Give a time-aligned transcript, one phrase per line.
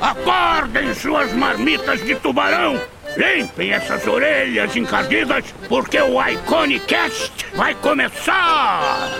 [0.00, 2.80] Acordem suas marmitas de tubarão!
[3.16, 9.10] Limpem essas orelhas encardidas, porque o Iconicast vai começar!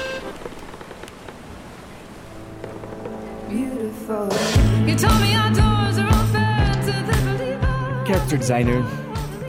[8.07, 8.85] Character designer,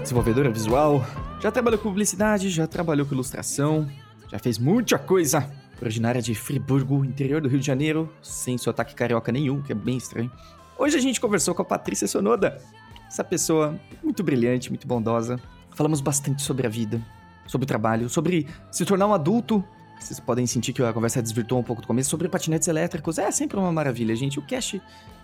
[0.02, 1.06] desenvolvedora visual,
[1.42, 3.88] já trabalhou com publicidade, já trabalhou com ilustração,
[4.32, 5.50] já fez muita coisa.
[5.82, 9.98] Originária de Friburgo, interior do Rio de Janeiro, sem sotaque carioca nenhum, que é bem
[9.98, 10.32] estranho.
[10.78, 12.62] Hoje a gente conversou com a Patrícia Sonoda,
[13.08, 15.40] essa pessoa muito brilhante, muito bondosa.
[15.74, 17.02] Falamos bastante sobre a vida,
[17.48, 19.64] sobre o trabalho, sobre se tornar um adulto.
[19.98, 23.18] Vocês podem sentir que a conversa desvirtuou um pouco do começo sobre patinetes elétricos.
[23.18, 24.38] É sempre uma maravilha, gente.
[24.38, 24.76] O Cash,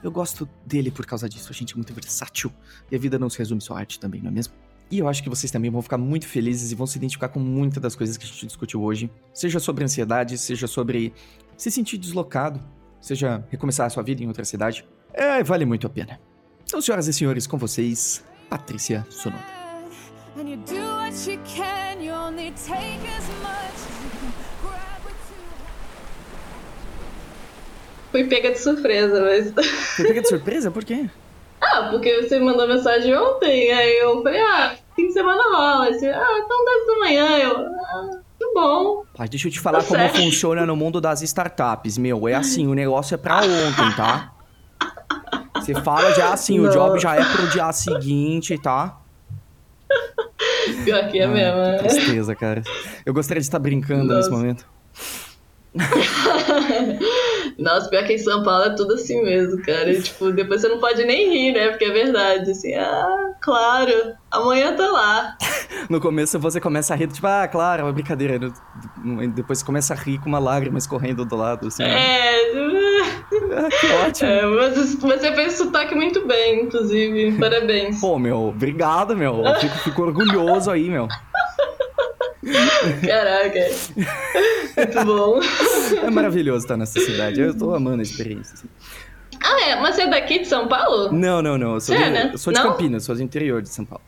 [0.02, 1.50] eu gosto dele por causa disso.
[1.52, 2.50] A gente é muito versátil.
[2.90, 4.54] E a vida não se resume só à arte também, não é mesmo?
[4.90, 7.42] E eu acho que vocês também vão ficar muito felizes e vão se identificar com
[7.42, 9.12] muitas das coisas que a gente discutiu hoje.
[9.34, 11.14] Seja sobre ansiedade, seja sobre
[11.58, 12.62] se sentir deslocado,
[13.02, 14.86] seja recomeçar a sua vida em outra cidade.
[15.14, 16.20] É, vale muito a pena.
[16.64, 19.44] Então, senhoras e senhores, com vocês, Patrícia Sonoda.
[28.12, 29.54] Fui pega de surpresa, mas.
[29.96, 30.70] Foi pega de surpresa?
[30.72, 31.10] Por quê?
[31.62, 35.86] ah, porque você mandou mensagem ontem, aí eu falei, ah, fim de semana rola.
[35.86, 37.38] Aí você, ah, então 10 da manhã.
[37.38, 39.04] Eu, ah, muito bom.
[39.16, 40.18] Pai, deixa eu te falar Tá como certo.
[40.18, 42.28] funciona no mundo das startups, meu.
[42.28, 44.34] É assim, o negócio é pra ontem, tá?
[45.62, 46.72] Você fala já assim, o Não.
[46.72, 48.98] job já é pro dia seguinte, tá?
[50.84, 51.60] Pior que é mesmo.
[51.60, 51.78] Ah, né?
[51.78, 52.62] que tristeza, cara.
[53.06, 54.32] Eu gostaria de estar brincando nesse Nossa.
[54.32, 54.66] momento.
[57.58, 59.92] Nossa, pior que em São Paulo é tudo assim mesmo, cara.
[59.92, 61.70] E, tipo, depois você não pode nem rir, né?
[61.70, 62.52] Porque é verdade.
[62.52, 63.92] Assim, ah, claro,
[64.30, 65.38] amanhã tá lá.
[65.90, 68.38] No começo você começa a rir, tipo, ah, claro, é uma brincadeira.
[69.34, 71.84] Depois você começa a rir com uma lágrima escorrendo do lado, assim.
[71.84, 72.54] É,
[73.04, 74.30] Ah, que ótimo.
[74.30, 77.38] é mas você fez sotaque muito bem, inclusive.
[77.40, 78.00] Parabéns.
[78.00, 79.44] Pô, meu, obrigado, meu.
[79.46, 81.08] Eu fico, fico orgulhoso aí, meu.
[83.06, 83.60] Caraca.
[84.78, 85.40] Muito bom.
[86.06, 87.40] É maravilhoso estar nessa cidade.
[87.40, 88.54] Eu tô amando a experiência.
[88.56, 88.68] assim.
[89.44, 89.76] Ah, é?
[89.80, 91.12] Mas você é daqui de São Paulo?
[91.12, 91.74] Não, não, não.
[91.76, 92.30] Eu sou, É, de, né?
[92.34, 92.72] eu sou de Não?
[92.72, 94.04] Campinas, sou do interior de São Paulo.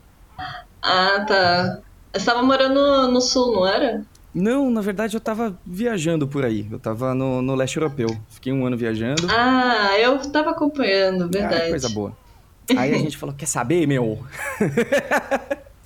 [0.81, 1.79] Ah, tá.
[2.13, 4.03] Você tava morando no sul, não era?
[4.33, 6.67] Não, na verdade eu tava viajando por aí.
[6.71, 8.07] Eu tava no, no leste europeu.
[8.29, 9.27] Fiquei um ano viajando.
[9.29, 11.69] Ah, eu tava acompanhando, Ah, verdade.
[11.69, 12.17] coisa boa.
[12.75, 14.23] Aí a gente falou, quer saber, meu?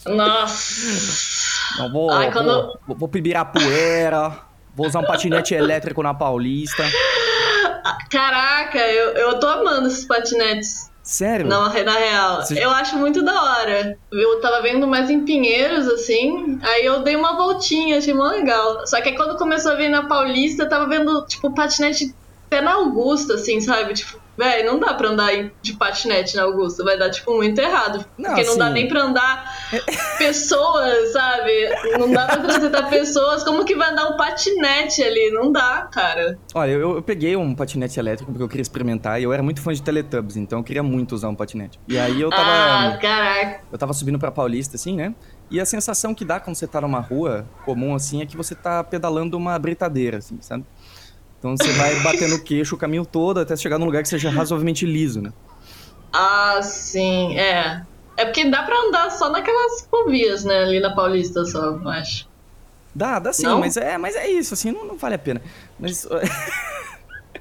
[0.05, 1.77] Nossa.
[1.77, 4.37] Não, vou, Ai, quando- vou, vou, vou pro Ibirapuera,
[4.73, 6.83] vou usar um patinete elétrico na Paulista.
[8.09, 10.89] Caraca, eu, eu tô amando esses patinetes.
[11.07, 11.47] Sério?
[11.47, 12.41] Na, na real.
[12.41, 13.97] Você- Eu acho muito da hora.
[14.11, 16.59] Eu tava vendo mais em Pinheiros, assim.
[16.61, 18.85] Aí eu dei uma voltinha, achei mó legal.
[18.85, 22.13] Só que aí quando começou a vir na Paulista, eu tava vendo, tipo, patinete
[22.47, 23.93] até na Augusta, assim, sabe?
[23.93, 25.31] Tipo, velho, não dá pra andar
[25.61, 26.83] de patinete na Augusta.
[26.83, 28.05] Vai dar, tipo, muito errado.
[28.17, 29.53] Não, porque não dá assim- nem pra andar
[30.17, 31.69] pessoas, sabe?
[31.99, 33.43] Não dá pra transitar pessoas.
[33.43, 35.31] Como que vai andar um patinete ali?
[35.31, 36.37] Não dá, cara.
[36.53, 39.61] Olha, eu, eu peguei um patinete elétrico porque eu queria experimentar e eu era muito
[39.61, 41.79] fã de Teletubbies, então eu queria muito usar um patinete.
[41.87, 42.43] E aí eu tava.
[42.43, 43.61] Ah, caraca.
[43.71, 45.13] Eu tava subindo pra Paulista, assim, né?
[45.49, 48.53] E a sensação que dá quando você tá numa rua comum, assim, é que você
[48.53, 50.65] tá pedalando uma britadeira, assim, sabe?
[51.39, 54.29] Então você vai batendo o queixo o caminho todo até chegar num lugar que seja
[54.29, 55.31] razoavelmente liso, né?
[56.11, 57.81] Ah, sim, é.
[58.17, 60.63] É porque dá pra andar só naquelas rovias, né?
[60.63, 62.27] Ali na Paulista só, eu acho.
[62.95, 63.59] Dá, dá sim, Não?
[63.59, 65.39] mas é, mas é isso, assim, não, não vale a pena.
[65.79, 66.07] Mas,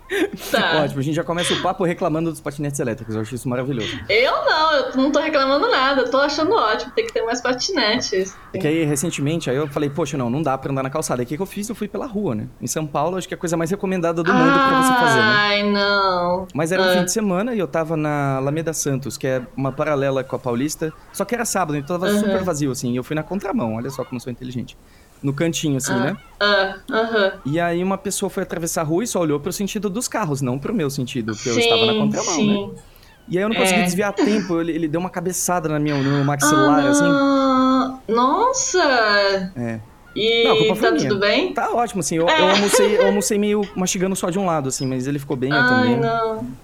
[0.50, 0.82] Tá.
[0.82, 3.98] ótimo, a gente já começa o papo reclamando dos patinetes elétricos, eu acho isso maravilhoso.
[4.08, 7.40] Eu não, eu não tô reclamando nada, eu tô achando ótimo, tem que ter mais
[7.40, 8.36] patinetes.
[8.52, 11.20] É que aí, recentemente, aí eu falei, poxa, não, não dá pra andar na calçada.
[11.22, 11.68] Aí o que, que eu fiz?
[11.68, 12.46] Eu fui pela rua, né?
[12.60, 15.18] Em São Paulo, acho que é a coisa mais recomendada do mundo pra você fazer,
[15.20, 15.34] né?
[15.36, 16.46] Ai, não.
[16.54, 16.92] Mas era um Ah.
[16.92, 20.38] fim de semana e eu tava na Alameda Santos, que é uma paralela com a
[20.38, 20.92] Paulista.
[21.12, 22.20] Só que era sábado, então tava Aham.
[22.20, 22.92] super vazio, assim.
[22.92, 24.76] E eu fui na contramão, olha só como eu sou inteligente.
[25.22, 26.16] No cantinho, assim, né?
[26.40, 27.32] Ah, aham.
[27.44, 30.40] E aí uma pessoa foi atravessar a rua e só olhou pro sentido dos carros,
[30.42, 32.46] não pro meu sentido, porque eu Sim, estava na contramão, sim.
[32.74, 32.80] né?
[33.28, 33.84] E aí eu não consegui É.
[33.84, 38.12] desviar tempo, ele, ele deu uma cabeçada na minha, no meu maxilar, ah, assim.
[38.12, 39.52] Nossa!
[39.56, 39.80] É.
[40.14, 41.08] E Não, tá minha.
[41.08, 41.52] tudo bem?
[41.52, 42.16] Tá ótimo, assim.
[42.16, 42.40] Eu, É.
[42.40, 45.50] eu, almocei, eu almocei meio mastigando só de um lado, assim, mas ele ficou bem,
[45.50, 45.96] eu Ai, também.
[46.00, 46.56] não.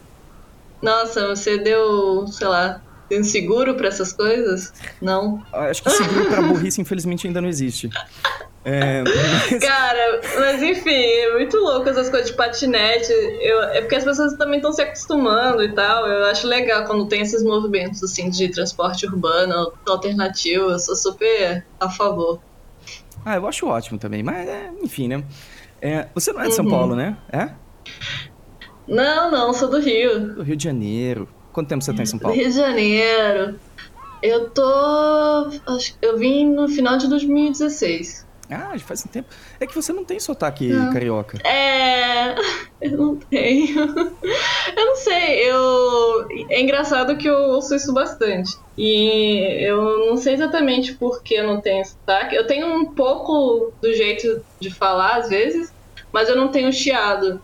[0.82, 4.72] Nossa, você deu, sei lá, tem seguro pra essas coisas?
[5.00, 5.42] Não.
[5.52, 7.88] Acho que seguro pra burrice, infelizmente, ainda não existe.
[8.64, 13.10] É, mas- Cara, mas enfim, é muito louco essas coisas de patinete.
[13.40, 16.06] Eu, é porque as pessoas também estão se acostumando e tal.
[16.06, 20.70] Eu acho legal quando tem esses movimentos assim de transporte urbano alternativo.
[20.70, 22.38] Eu sou super a favor.
[23.24, 25.24] Ah, eu acho ótimo também, mas é, enfim, né?
[25.80, 26.70] É, você não é de São Uhum.
[26.70, 27.16] Paulo, né?
[27.32, 27.50] É?
[28.86, 30.34] Não, não, sou do Rio.
[30.34, 31.28] Do Rio de Janeiro.
[31.52, 32.36] Quanto tempo você tá em São Paulo?
[32.36, 33.58] Rio de Janeiro.
[34.22, 34.62] Eu tô.
[35.66, 38.26] Acho, eu vim no final de 2016.
[38.52, 39.28] Ah, já faz um tempo.
[39.58, 40.92] É que você não tem sotaque Não.
[40.92, 41.38] carioca.
[41.46, 42.34] É.
[42.80, 43.80] Eu não tenho.
[44.76, 46.26] Eu não sei, eu.
[46.50, 48.58] É engraçado que eu ouço isso bastante.
[48.76, 52.34] E eu não sei exatamente por que eu não tenho sotaque.
[52.34, 55.72] Eu tenho um pouco do jeito de falar, às vezes,
[56.12, 57.40] mas eu não tenho chiado.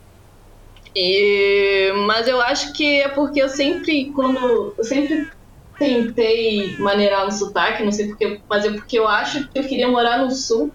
[0.94, 1.92] E...
[2.06, 4.74] Mas eu acho que é porque eu sempre, quando.
[4.76, 5.28] Eu sempre
[5.78, 9.86] tentei maneirar no sotaque, não sei porquê, mas é porque eu acho que eu queria
[9.88, 10.72] morar no sul.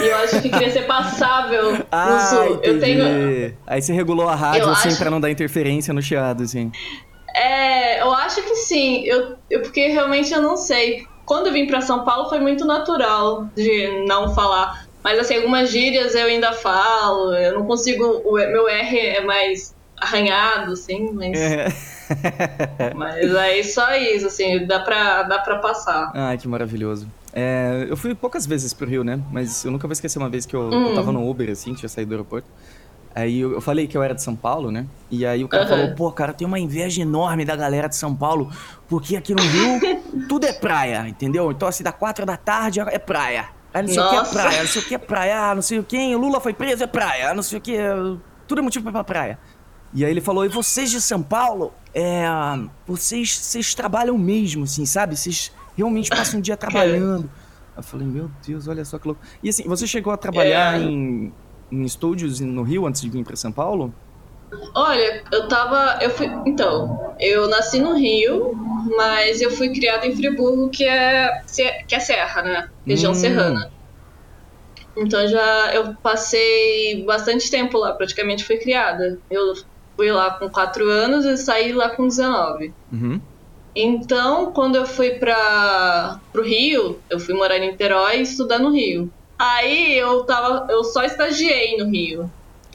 [0.00, 2.60] E eu acho que queria ser passável no Ah, sul.
[2.62, 3.56] Eu tenho.
[3.66, 6.70] Aí você regulou a rádio Eu assim acho- pra não dar interferência no chiado, assim.
[7.34, 9.04] É, eu acho que sim.
[9.06, 11.06] Eu, eu, porque realmente eu não sei.
[11.26, 14.86] Quando eu vim pra São Paulo foi muito natural de não falar.
[15.02, 17.34] Mas assim, algumas gírias eu ainda falo.
[17.34, 18.04] Eu não consigo.
[18.24, 21.38] O meu R é mais arranhado, assim, mas.
[21.38, 21.66] É.
[22.94, 26.12] Mas aí só isso, assim, dá pra, dá pra passar.
[26.14, 27.08] Ai, que maravilhoso.
[27.36, 29.20] É, eu fui poucas vezes pro Rio, né?
[29.32, 30.88] Mas eu nunca vou esquecer uma vez que eu, Hum.
[30.88, 32.48] eu tava no Uber, assim, tinha saído do aeroporto.
[33.14, 34.86] Aí eu, eu falei que eu era de São Paulo, né?
[35.10, 35.70] E aí o cara Aham.
[35.70, 38.50] falou, pô, cara, tem uma inveja enorme da galera de São Paulo,
[38.88, 39.80] porque aqui no Rio
[40.28, 41.50] tudo é praia, entendeu?
[41.50, 43.48] Então assim, da quatro da tarde é praia.
[43.72, 44.30] Aí não sei o que é Nossa.
[44.32, 46.54] praia, não sei o que é praia, ah, não sei o quem, o Lula foi
[46.54, 47.76] preso, é praia, não sei o que,
[48.46, 49.38] tudo é motivo pra ir pra praia.
[49.92, 52.24] E aí ele falou, e vocês de São Paulo, é,
[52.86, 55.16] vocês, vocês trabalham mesmo, assim, sabe?
[55.16, 57.30] Vocês realmente passam o dia trabalhando.
[57.76, 59.20] Eu falei, meu Deus, olha só que louco.
[59.42, 60.84] E assim, você chegou a trabalhar É.
[60.84, 61.32] em,
[61.72, 63.92] em estúdios no Rio antes de vir pra São Paulo?
[64.74, 65.98] Olha, eu tava.
[66.00, 68.52] Eu fui, então, eu nasci no Rio,
[68.96, 71.42] mas eu fui criada em Friburgo, que é,
[71.88, 72.68] que é Serra, né?
[72.86, 73.14] Região Hum.
[73.16, 73.72] serrana.
[74.96, 79.18] Então já eu passei bastante tempo lá, praticamente fui criada.
[79.28, 79.54] Eu
[79.96, 82.72] fui lá com 4 anos e saí lá com 19.
[82.92, 83.20] Uhum.
[83.76, 88.70] Então, quando eu fui para pro Rio, eu fui morar em Niterói e estudar no
[88.72, 89.12] Rio.
[89.38, 92.32] Aí eu tava, eu só estagiei no Rio,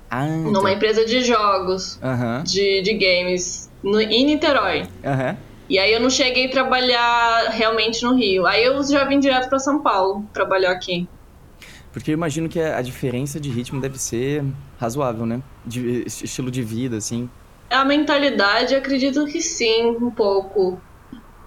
[0.09, 0.73] Ah, numa tá.
[0.73, 4.87] empresa de jogos Aham, de, de games no, em Niterói.
[5.05, 5.37] aham.
[5.69, 8.45] E aí eu não cheguei a trabalhar realmente no Rio.
[8.47, 11.09] Aí eu já vim direto para São Paulo trabalhar aqui.
[11.91, 14.43] Porque eu imagino que a diferença de ritmo deve ser
[14.77, 15.41] razoável, né?
[15.65, 17.29] De es- estilo de vida, assim.
[17.71, 20.83] A mentalidade, acredito que sim, um pouco.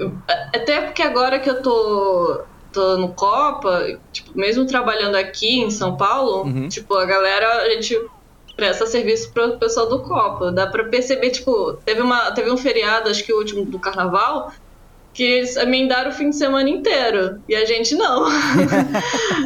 [0.03, 0.13] Eu-
[0.55, 5.97] Até porque agora que eu tô, tô no Copa, tipo, mesmo trabalhando aqui em São
[5.97, 6.69] Paulo, Uhum.
[6.69, 7.97] tipo, a galera, a gente
[8.57, 10.53] presta serviço pro pessoal do Copa.
[10.53, 14.51] Dá pra perceber, tipo, teve, uma, teve um feriado, acho que o último do carnaval,
[15.15, 17.43] que eles emendaram o fim de semana inteiro.
[17.49, 18.25] E a gente não.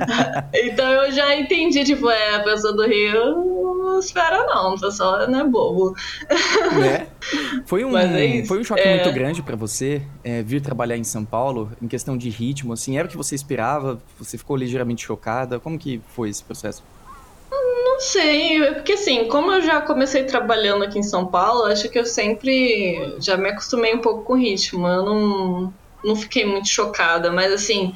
[0.54, 3.55] então eu já entendi, tipo, é, a pessoa do Rio
[3.96, 5.94] não espera não, o pessoal não é bobo.
[6.78, 7.08] né?
[7.64, 8.96] Foi um, é foi um choque É.
[8.96, 12.98] muito grande pra você é, vir trabalhar em São Paulo, em questão de ritmo, assim,
[12.98, 13.98] era o que você esperava?
[14.18, 15.58] Você ficou ligeiramente chocada?
[15.58, 16.82] Como que foi esse processo?
[17.50, 21.88] Não sei, é porque assim, como eu já comecei trabalhando aqui em São Paulo, acho
[21.88, 24.86] que eu sempre já me acostumei um pouco com o ritmo.
[24.86, 27.94] Eu não, não fiquei muito chocada, mas assim,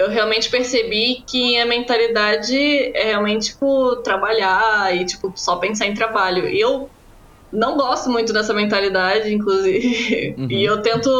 [0.00, 2.56] eu realmente percebi que a mentalidade
[2.96, 6.48] é realmente, tipo, trabalhar e, tipo, só pensar em trabalho.
[6.48, 6.88] E eu
[7.52, 10.34] não gosto muito dessa mentalidade, inclusive.
[10.38, 10.48] Uhum.
[10.50, 11.10] E eu tento.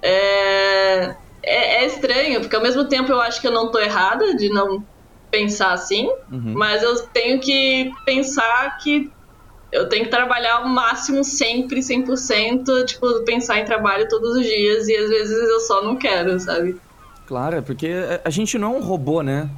[0.00, 4.36] É, é, é estranho, porque ao mesmo tempo eu acho que eu não tô errada
[4.36, 4.86] de não
[5.30, 6.54] pensar assim, Uhum.
[6.54, 9.12] mas eu tenho que pensar que
[9.70, 14.88] eu tenho que trabalhar ao máximo sempre, 100%, tipo, pensar em trabalho todos os dias
[14.88, 16.80] e às vezes eu só não quero, sabe?
[17.28, 17.90] Claro, é porque
[18.24, 19.50] a- gente não é um robô, né?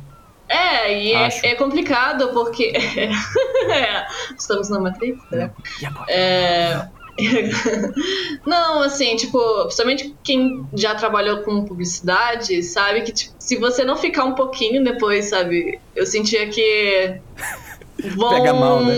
[0.48, 2.72] É, e é, é complicado porque.
[3.70, 4.04] é,
[4.36, 5.52] estamos na Matrix, né?
[5.80, 6.06] E agora?
[6.10, 6.88] É.
[8.44, 13.96] Não, assim, tipo, principalmente quem já trabalhou com publicidade, sabe que tipo, se você não
[13.96, 15.78] ficar um pouquinho depois, sabe?
[15.94, 17.20] Eu sentia que.
[18.16, 18.28] Vão...
[18.30, 18.96] Pega mal, né?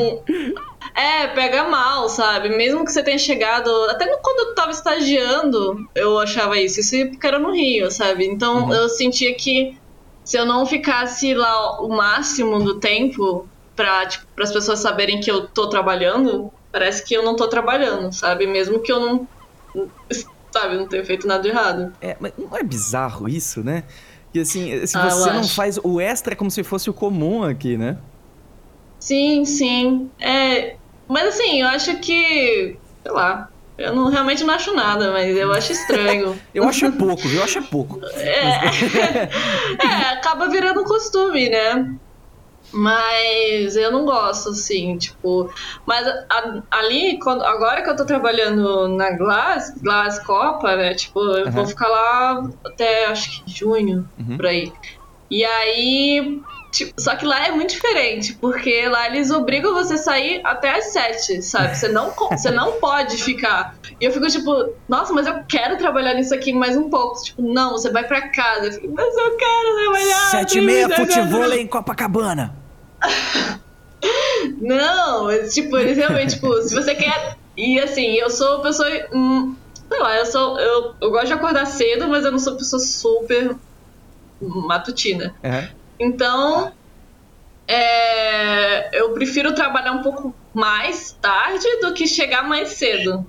[0.95, 2.51] É, pega mal, sabe?
[2.51, 3.71] Mesmo que você tenha chegado.
[3.91, 6.81] Até quando eu tava estagiando, eu achava isso.
[6.81, 8.27] Isso porque era no Rio, sabe?
[8.27, 8.75] Então Uhum.
[8.75, 9.79] eu sentia que
[10.25, 15.31] se eu não ficasse lá o máximo do tempo pra, tipo, as pessoas saberem que
[15.31, 18.47] eu tô trabalhando, parece que eu não tô trabalhando, sabe?
[18.47, 19.29] Mesmo que eu não.
[20.55, 21.93] Sabe, não tenha feito nada de errado.
[22.01, 23.85] É, mas não é bizarro isso, né?
[24.33, 25.55] Que assim, se Ah, você não acho.
[25.55, 27.97] faz o extra é como se fosse o comum aqui, né?
[29.07, 30.11] Sim, sim.
[30.21, 30.77] É.
[31.09, 32.79] Mas assim, eu acho que.
[33.03, 33.49] Sei lá.
[33.79, 36.39] Eu não, realmente não acho nada, mas eu acho estranho.
[36.55, 37.27] Eu acho pouco?
[37.29, 37.99] Eu acho pouco.
[38.19, 38.49] É,
[39.83, 41.85] é, acaba virando um costume, né?
[42.73, 45.49] Mas eu não gosto, assim, tipo.
[45.87, 50.95] Mas a, ali, quando, agora que eu tô trabalhando na Glass, Glass Copa, né?
[50.95, 51.53] Tipo, eu Uhum.
[51.53, 54.37] vou ficar lá até acho que junho, Uhum.
[54.37, 54.73] por aí.
[55.31, 56.41] E aí.
[56.73, 60.79] Tipo, só que lá é muito diferente, porque lá eles obrigam você a sair até
[60.79, 61.77] às sete, sabe?
[61.77, 63.77] Você não, você não pode ficar.
[64.01, 67.23] E eu fico tipo, nossa, mas eu quero trabalhar nisso aqui mais um pouco.
[67.23, 68.69] Tipo, não, você vai pra casa.
[68.69, 70.31] Eu fico, mas eu quero trabalhar.
[70.31, 72.57] Sete e meia, vida agora." futebol em Copacabana.
[74.61, 77.37] Não, mas, tipo, eles realmente, tipo, se você quer.
[77.57, 78.89] E assim, eu sou uma pessoa.
[79.13, 79.55] hum,
[79.89, 80.59] sei lá, eu sou.
[80.59, 83.55] Eu, eu gosto de acordar cedo, mas eu não sou uma pessoa super
[84.41, 85.35] matutina.
[85.43, 85.69] É.
[85.99, 86.73] Então.
[87.69, 93.25] é, eu prefiro trabalhar um pouco mais tarde do que chegar mais cedo.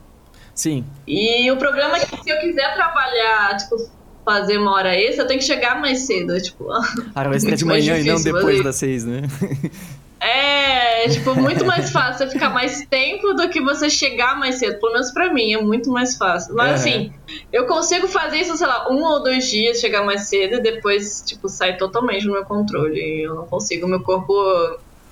[0.54, 0.84] Sim.
[1.08, 3.90] E o problema é que se eu quiser trabalhar, tipo,
[4.26, 6.40] fazer uma hora extra, eu tenho que chegar mais cedo.
[6.42, 6.70] Tipo,
[7.16, 8.64] Ah, vai ser de manhã e não depois fazer.
[8.64, 9.22] das seis, né?
[10.26, 14.80] É, tipo, muito mais fácil você ficar mais tempo do que você chegar mais cedo.
[14.80, 16.56] Pelo menos pra mim, é muito mais fácil.
[16.56, 16.74] Mas É.
[16.76, 17.12] assim,
[17.52, 21.24] eu consigo fazer isso, sei lá, um ou dois dias, chegar mais cedo e depois,
[21.28, 23.24] tipo, sai totalmente do meu controle.
[23.26, 24.34] Eu não consigo, meu corpo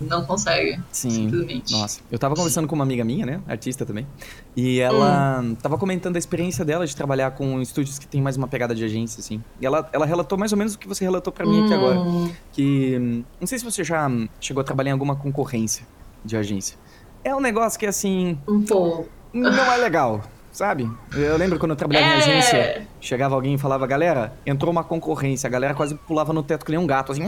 [0.06, 0.80] não consegue.
[0.92, 1.10] Sim.
[1.30, 1.72] Simplesmente.
[1.74, 3.42] Nossa, eu tava conversando com uma amiga minha, né?
[3.48, 4.08] Artista também.
[4.56, 5.56] E ela Hum.
[5.56, 8.84] tava comentando a experiência dela de trabalhar com estúdios que tem mais uma pegada de
[8.84, 9.42] agência, assim.
[9.60, 12.00] E ela, ela relatou mais ou menos o que você relatou pra mim aqui agora.
[12.00, 12.98] Hum, Que.
[13.00, 15.86] hum, Não sei se você já hum, chegou a trabalhar em alguma concorrência
[16.24, 16.78] de agência.
[17.24, 19.10] É um negócio que, assim, Um pouco.
[19.34, 20.90] não é legal, sabe?
[21.16, 22.18] Eu lembro quando eu trabalhava em É.
[22.18, 26.66] agência, chegava alguém e falava, galera, entrou uma concorrência, a galera quase pulava no teto
[26.66, 27.22] que nem um gato, assim.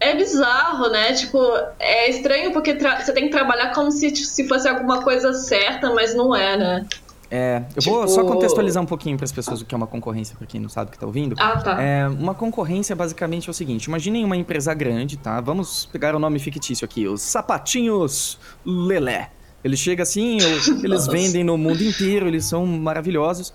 [0.00, 1.12] É bizarro, né?
[1.12, 1.38] Tipo,
[1.78, 6.14] é estranho porque você tem que trabalhar como se, se fosse alguma coisa certa, mas
[6.14, 6.86] não é, né?
[7.30, 9.86] É, eu vou Tipo- só contextualizar um pouquinho para as pessoas o que é uma
[9.86, 11.36] concorrência, para quem não sabe o que tá ouvindo.
[11.38, 11.80] Ah, tá.
[11.80, 15.40] É, uma concorrência basicamente é o seguinte: imaginem uma empresa grande, tá?
[15.40, 19.30] Vamos pegar o nome fictício aqui, os Sapatinhos Lelé.
[19.62, 20.38] Eles chegam assim,
[20.82, 23.52] eles vendem no mundo inteiro, eles são maravilhosos.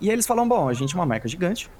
[0.00, 1.70] E aí eles falam: bom, a gente é uma marca gigante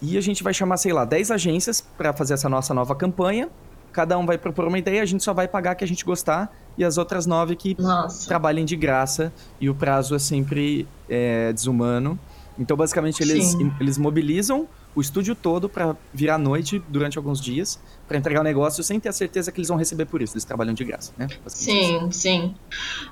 [0.00, 3.48] e a gente vai chamar, sei lá, 10 agências para fazer essa nossa nova campanha.
[3.92, 6.54] Cada um vai propor uma ideia, a gente só vai pagar que a gente gostar
[6.76, 8.28] e as outras nove que Nossa.
[8.28, 12.18] trabalhem de graça e o prazo é sempre é, desumano.
[12.58, 13.72] Então, basicamente, eles, Sim.
[13.80, 18.82] eles mobilizam o estúdio todo para virar noite durante alguns dias para entregar o negócio
[18.82, 20.34] sem ter a certeza que eles vão receber por isso.
[20.34, 21.28] Eles trabalham de graça, né?
[21.46, 22.54] Sim, sim.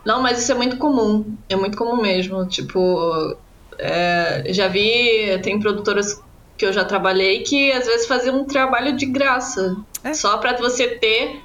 [0.05, 1.37] Não, mas isso é muito comum.
[1.49, 2.47] É muito comum mesmo.
[2.47, 3.37] Tipo,
[3.79, 6.23] é, já vi, tem produtoras
[6.57, 9.77] que eu já trabalhei que às vezes faziam um trabalho de graça.
[10.03, 10.15] É.
[10.15, 11.41] Só pra você ter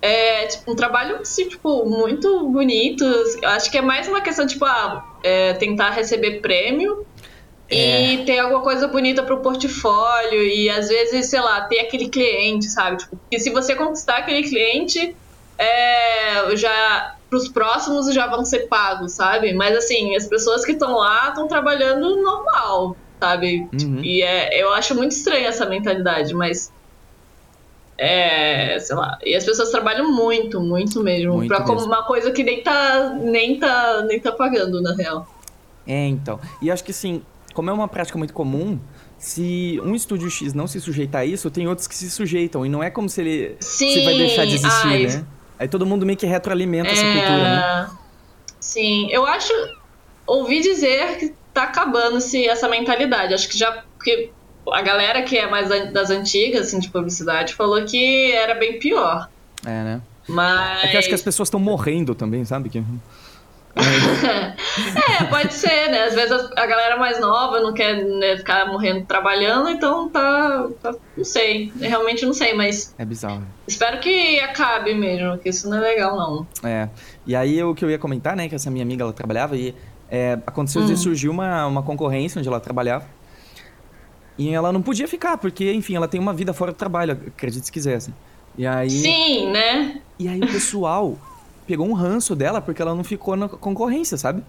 [0.00, 3.04] é, tipo, um trabalho assim, tipo, muito bonito.
[3.04, 7.06] Eu acho que é mais uma questão, tipo, ah, é, tentar receber prêmio.
[7.70, 8.02] É.
[8.12, 12.66] E ter alguma coisa bonita pro portfólio e às vezes, sei lá, ter aquele cliente,
[12.66, 12.98] sabe?
[12.98, 15.16] Tipo, que se você conquistar aquele cliente,
[15.56, 19.54] é, já pros próximos já vão ser pagos, sabe?
[19.54, 23.68] Mas assim, as pessoas que estão lá estão trabalhando normal, sabe?
[23.72, 24.00] Uhum.
[24.02, 26.72] E é, eu acho muito estranha essa mentalidade, mas
[27.96, 31.86] é, sei lá, e as pessoas trabalham muito, muito mesmo, Muito pra como mesmo.
[31.86, 35.24] uma coisa que nem tá nem tá nem tá pagando na real.
[35.86, 36.40] É, então.
[36.60, 37.22] E acho que assim,
[37.54, 38.80] como é uma prática muito comum,
[39.18, 42.66] se um estúdio X não se sujeitar a isso, tem outros que se sujeitam.
[42.66, 43.92] E não é como se ele Sim.
[43.92, 45.24] se vai deixar de existir, ai, né?
[45.60, 47.86] Aí todo mundo meio que retroalimenta essa cultura, né?
[47.88, 48.02] É,
[48.58, 49.52] Sim, eu acho.
[50.26, 53.34] Ouvi dizer que tá acabando -se essa mentalidade.
[53.34, 53.82] Acho que já.
[53.96, 54.30] Porque
[54.70, 59.28] a galera que é mais das antigas, assim, de publicidade, falou que era bem pior.
[59.64, 60.00] É, né?
[60.28, 60.84] Mas.
[60.84, 62.68] É que acho que as pessoas estão morrendo também, sabe?
[62.68, 62.82] Que...
[63.74, 66.04] é, pode ser, né?
[66.04, 70.94] Às vezes a galera mais nova não quer né, ficar morrendo trabalhando, então tá, tá-
[71.16, 71.72] Não sei.
[71.80, 73.42] Realmente não sei, mas É bizarro.
[73.66, 76.46] espero que acabe mesmo, que isso não é legal, não.
[76.68, 76.88] É.
[77.26, 78.46] E aí o que eu ia comentar, né?
[78.48, 79.74] Que essa minha amiga ela trabalhava e
[80.14, 80.96] é, aconteceu de Hum.
[80.96, 83.06] surgiu uma, uma concorrência onde ela trabalhava.
[84.36, 87.64] E ela não podia ficar, porque, enfim, ela tem uma vida fora do trabalho, acredite
[87.64, 88.12] se quisesse.
[88.58, 88.90] E aí.
[88.90, 90.02] Sim, né?
[90.18, 91.16] E aí o pessoal
[91.66, 94.42] pegou um ranço dela porque ela não ficou na concorrência, sabe?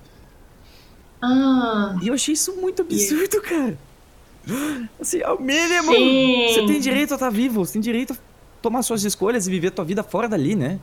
[1.21, 1.95] Ah.
[2.01, 3.77] E eu achei isso muito absurdo, cara.
[4.99, 5.93] Assim, é o mínimo.
[5.93, 6.47] Sim.
[6.49, 8.17] Você tem direito a estar vivo, você tem direito a
[8.61, 10.77] tomar suas escolhas e viver a tua vida fora dali, né?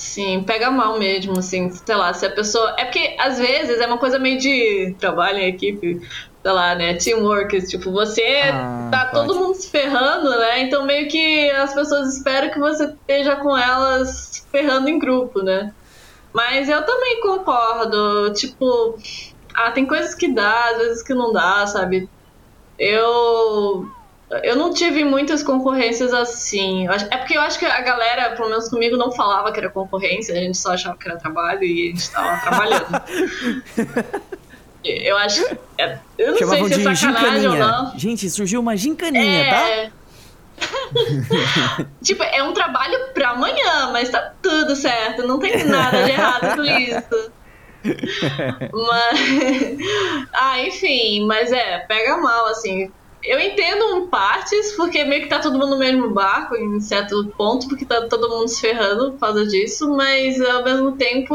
[0.00, 2.74] Sim, pega mal mesmo, assim, sei lá, se a pessoa.
[2.78, 5.98] É porque às vezes é uma coisa meio de trabalho em equipe,
[6.42, 6.94] sei lá, né?
[6.94, 9.26] Teamwork, tipo, você Ah, tá pode.
[9.28, 10.60] todo mundo se ferrando, né?
[10.62, 15.42] Então meio que as pessoas esperam que você esteja com elas se ferrando em grupo,
[15.42, 15.70] né?
[16.32, 18.96] Mas eu também concordo, tipo,
[19.54, 22.08] ah, tem coisas que dá, às vezes que não dá, sabe?
[22.78, 23.84] Eu
[24.42, 26.86] Eu não tive muitas concorrências assim.
[27.10, 30.34] É porque eu acho que a galera, pelo menos comigo, não falava que era concorrência,
[30.34, 33.02] a gente só achava que era trabalho e a gente tava trabalhando.
[34.84, 35.44] eu acho.
[35.76, 37.98] É, eu não Chamavam sei se é sacanagem ou não.
[37.98, 39.68] Gente, surgiu uma gincaninha, tá?
[39.68, 39.90] É.
[42.02, 46.56] tipo, é um trabalho pra amanhã, mas tá tudo certo, não tem nada de errado
[46.56, 47.32] com isso.
[48.72, 49.78] Mas.
[50.32, 52.92] Ah, enfim, mas é, pega mal, assim.
[53.22, 57.32] Eu entendo em partes, porque meio que tá todo mundo no mesmo barco, em certo
[57.36, 61.34] ponto, porque tá todo mundo se ferrando por causa disso, mas ao mesmo tempo.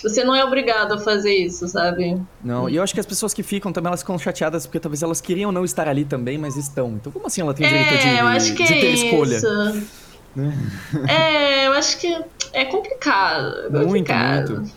[0.00, 2.22] Você não é obrigado a fazer isso, sabe?
[2.44, 5.02] Não, e eu acho que as pessoas que ficam também elas ficam chateadas porque talvez
[5.02, 6.90] elas queriam não estar ali também, mas estão.
[6.92, 9.36] Então como assim ela tem direito de, É, eu acho que de é ter escolha?
[9.36, 9.88] isso.
[11.08, 12.16] É, eu acho que
[12.52, 13.48] é complicado.
[13.66, 14.56] é Muito, complicado.
[14.60, 14.72] muito.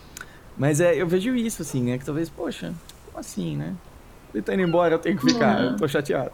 [0.56, 1.98] Mas é, eu vejo isso, assim, né?
[1.98, 2.72] Que talvez, poxa,
[3.06, 3.74] como assim, né?
[4.32, 5.70] Ele tá indo embora, eu tenho que ficar, Uhum.
[5.72, 6.32] eu tô chateado.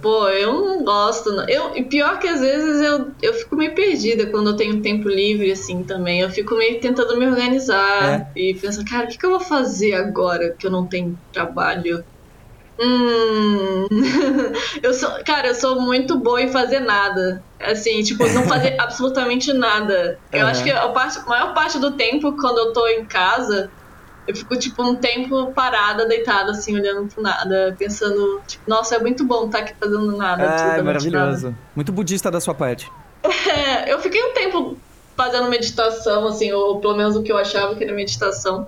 [0.00, 1.32] Pô, eu não gosto.
[1.32, 1.48] Não.
[1.48, 5.08] Eu, e pior que às vezes eu, eu fico meio perdida quando eu tenho tempo
[5.08, 6.20] livre, assim, também.
[6.20, 9.94] Eu fico meio tentando me organizar e pensar, cara, o que, que eu vou fazer
[9.94, 12.04] agora que eu não tenho trabalho?
[12.80, 13.86] Hum.
[14.82, 17.44] eu sou, cara, eu sou muito boa em fazer nada.
[17.60, 20.20] Assim, tipo, não fazer absolutamente nada.
[20.32, 20.50] Eu Aham.
[20.50, 23.72] acho que a, parte, a maior parte do tempo, quando eu tô em casa,
[24.26, 28.98] eu fico, tipo, um tempo parada, deitada, assim, olhando pro nada, pensando, tipo, nossa, é
[28.98, 30.42] muito bom estar aqui fazendo nada.
[30.42, 31.18] Ah, absolutamente nada.
[31.24, 31.56] maravilhoso.
[31.74, 32.90] Muito budista da sua parte.
[33.24, 34.76] É, eu fiquei um tempo
[35.16, 38.66] fazendo meditação, assim, ou pelo menos o que eu achava que era meditação.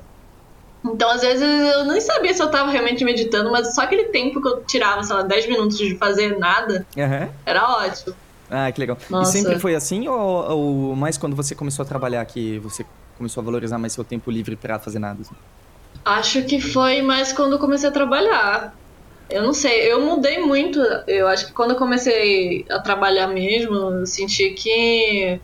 [0.84, 4.40] Então, às vezes, eu nem sabia se eu tava realmente meditando, mas só aquele tempo
[4.42, 7.30] que eu tirava, sei lá, 10 minutos de fazer nada, Aham.
[7.46, 8.14] era ótimo.
[8.50, 8.98] Ah, que legal.
[9.08, 9.30] Nossa.
[9.30, 12.84] E sempre foi assim ou, ou mais quando você começou a trabalhar que você
[13.16, 15.20] começou a valorizar mais seu tempo livre pra fazer nada?
[15.20, 15.34] assim?
[16.04, 18.74] Acho que foi mais quando comecei a trabalhar.
[19.30, 20.78] Eu não sei, eu mudei muito.
[21.06, 25.40] Eu acho que quando eu comecei a trabalhar mesmo, eu senti que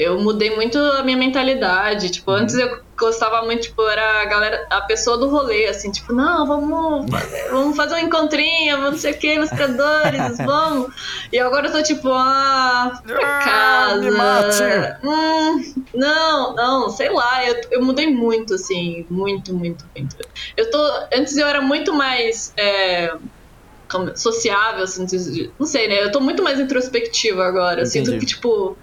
[0.00, 2.10] eu mudei muito a minha mentalidade.
[2.10, 6.12] Tipo, antes eu gostava muito, tipo, era a galera, a pessoa do rolê, assim, tipo,
[6.14, 10.94] não, vamos fazer, vamos fazer um encontrinho, vamos não sei o que, nos criadores, vamos.
[11.30, 14.98] E agora eu tô tipo, ah, pra Ah, casa.
[15.04, 20.16] Hum, não, não, sei lá, eu, eu mudei muito, assim, muito, muito, muito.
[20.56, 20.78] Eu tô.
[21.14, 22.52] Antes eu era muito mais.
[22.58, 23.12] é,
[24.14, 25.04] sociável, assim,
[25.58, 26.04] não sei, né?
[26.04, 27.82] Eu tô muito mais introspectiva agora.
[27.82, 28.26] Eu sinto Entendi.
[28.26, 28.78] que, tipo.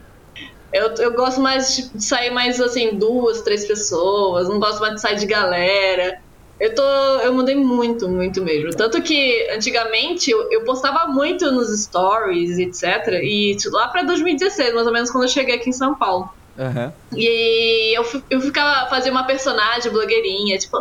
[0.74, 4.96] Eu, eu gosto mais de de sair mais assim, duas, três pessoas, não gosto mais
[4.96, 6.14] de sair de galera.
[6.60, 6.82] Eu tô.
[6.82, 8.72] Eu mudei muito, muito mesmo.
[8.72, 13.22] Tanto que antigamente eu, eu postava muito nos stories, etc.
[13.22, 16.26] E lá pra 2016, mais ou menos, quando eu cheguei aqui em São Paulo.
[16.58, 16.94] Aham.
[17.14, 20.78] E eu, eu ficava fazia uma personagem blogueirinha, tipo,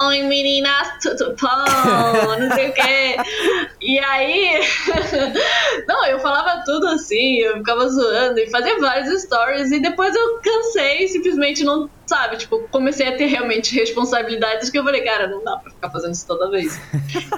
[0.00, 2.36] oi meninas, tudo bom?
[2.38, 3.16] Não sei o quê.
[3.80, 4.60] E aí,
[5.88, 9.70] não, eu falava tudo assim, eu ficava zoando e fazia vários stories.
[9.72, 14.84] E depois eu cansei, simplesmente não, sabe, tipo, comecei a ter realmente responsabilidades que eu
[14.84, 16.80] falei, cara, não dá pra ficar fazendo isso toda vez.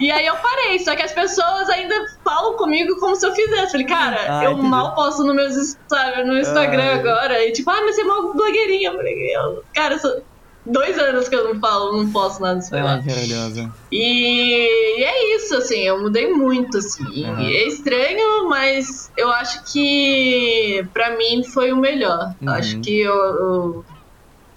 [0.00, 1.94] e aí eu parei, só que as pessoas ainda
[2.24, 3.72] falam comigo como se eu fizesse.
[3.72, 4.68] Falei, cara, Ah, eu entendi.
[4.68, 6.94] mal posto no, meus, sabe, no Instagram Ah.
[6.96, 7.44] agora.
[7.44, 8.90] E tipo, ah, mas você é uma blogueirinha.
[8.90, 10.22] Eu falei, eu, cara, sou
[10.66, 12.74] dois anos que eu não falo, não posto nada disso.
[12.74, 12.96] Ai, lá.
[13.02, 13.72] maravilhosa.
[13.90, 17.24] E, e é isso, assim, eu mudei muito, assim.
[17.24, 17.42] Aham.
[17.42, 22.34] É estranho, mas eu acho que pra mim foi o melhor.
[22.40, 22.48] Uhum.
[22.50, 23.84] Acho que eu, eu-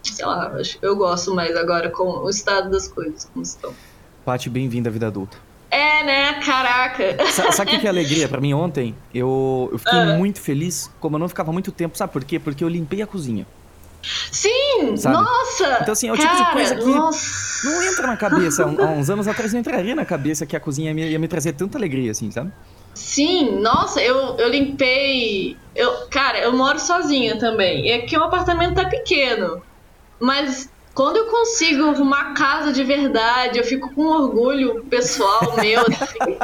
[0.03, 3.73] sei lá, acho, eu gosto mais agora com o estado das coisas como estão.
[4.25, 5.37] Paty, bem-vinda à vida adulta.
[5.71, 6.33] É, né?
[6.45, 7.25] Caraca.
[7.31, 8.95] Sa- Sabe o que que é alegria pra mim ontem?
[9.13, 10.17] Eu, eu fiquei Ah.
[10.17, 11.97] muito feliz, como eu não ficava muito tempo.
[11.97, 12.37] Sabe por quê?
[12.39, 13.47] Porque eu limpei a cozinha.
[14.31, 14.97] Sim!
[14.97, 15.15] Sabe?
[15.17, 15.77] Nossa!
[15.81, 17.43] Então, assim, é o tipo de cara, coisa que- Nossa.
[17.63, 18.63] Não entra na cabeça.
[18.65, 21.19] Há há uns anos atrás não entraria na cabeça que a cozinha ia me, ia
[21.19, 22.51] me trazer tanta alegria, assim, sabe?
[22.93, 25.55] Sim, nossa, eu, eu limpei.
[25.73, 27.87] Eu, cara, eu moro sozinha também.
[27.87, 29.61] E aqui o apartamento tá pequeno.
[30.19, 35.81] Mas quando eu consigo arrumar casa de verdade, eu fico com orgulho pessoal meu.
[35.81, 36.37] assim.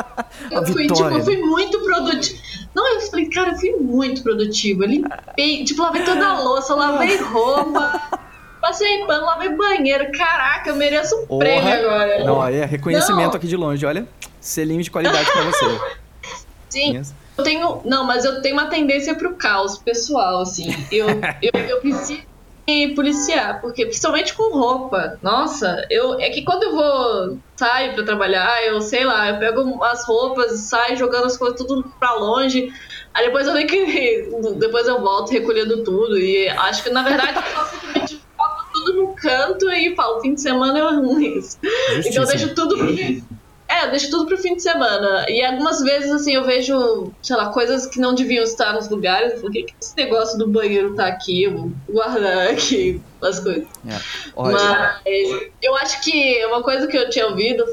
[0.52, 2.40] Eu fui, tipo, eu fui muito produtiva.
[2.74, 4.84] Não, eu falei, cara, eu fui muito produtiva.
[4.84, 8.02] Eu limpei, tipo, lavei toda a louça, lavei roupa,
[8.62, 10.12] passei pano, lavei banheiro.
[10.12, 11.40] Caraca, eu mereço um Porra.
[11.40, 12.24] prêmio agora.
[12.24, 13.36] Não, é reconhecimento Não.
[13.38, 13.86] aqui de longe.
[13.86, 14.08] Olha,
[14.40, 15.66] selinho de qualidade pra você.
[16.70, 17.14] Sim, Yes.
[17.38, 17.82] Eu tenho.
[17.86, 20.68] Não, mas eu tenho uma tendência pro caos pessoal, assim.
[20.92, 21.08] Eu,
[21.42, 22.22] eu, eu preciso
[22.70, 25.18] me policiar, porque principalmente com roupa.
[25.22, 26.20] Nossa, eu.
[26.20, 27.38] É que quando eu vou.
[27.56, 31.84] saio pra trabalhar, eu sei lá, eu pego as roupas, saio jogando as coisas tudo
[32.00, 32.72] pra longe.
[33.14, 34.30] Aí depois eu tenho que.
[34.60, 36.18] Depois eu volto recolhendo tudo.
[36.18, 38.22] E acho que na verdade eu só simplesmente
[38.72, 41.58] tudo no canto e falo, fim de semana eu arrumo isso.
[42.06, 42.76] Então eu deixo tudo.
[43.70, 45.26] É, eu deixo tudo pro fim de semana.
[45.30, 49.40] E algumas vezes, assim, eu vejo, sei lá, coisas que não deviam estar nos lugares.
[49.40, 51.44] Por que, que esse negócio do banheiro tá aqui?
[51.44, 53.68] Eu vou guardar aqui as coisas.
[53.88, 54.00] É.
[54.36, 57.64] Mas eu acho que uma coisa que eu tinha ouvido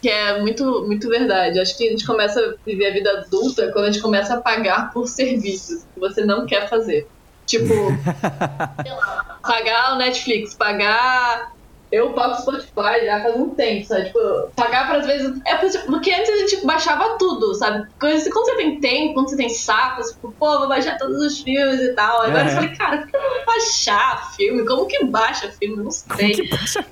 [0.00, 1.60] que é muito, muito verdade.
[1.60, 4.40] Acho que a gente começa a viver a vida adulta quando a gente começa a
[4.40, 7.06] pagar por serviços que você não quer fazer.
[7.44, 7.66] Tipo,
[8.82, 11.52] sei lá, pagar o Netflix, pagar.
[11.92, 14.04] Eu pago Spotify já faz um tempo, sabe?
[14.06, 15.40] Tipo, pagar para às vezes.
[15.44, 17.86] É porque antes a gente baixava tudo, sabe?
[17.98, 21.40] Quando você tem tempo, quando você tem saco, você, tipo, pô, vou baixar todos os
[21.40, 22.22] filmes e tal.
[22.22, 22.46] Agora É.
[22.46, 24.64] eu falei, cara, por que eu vou baixar filme?
[24.66, 25.82] Como que baixa filme?
[25.82, 26.30] Não sei.
[26.32, 26.84] que baixa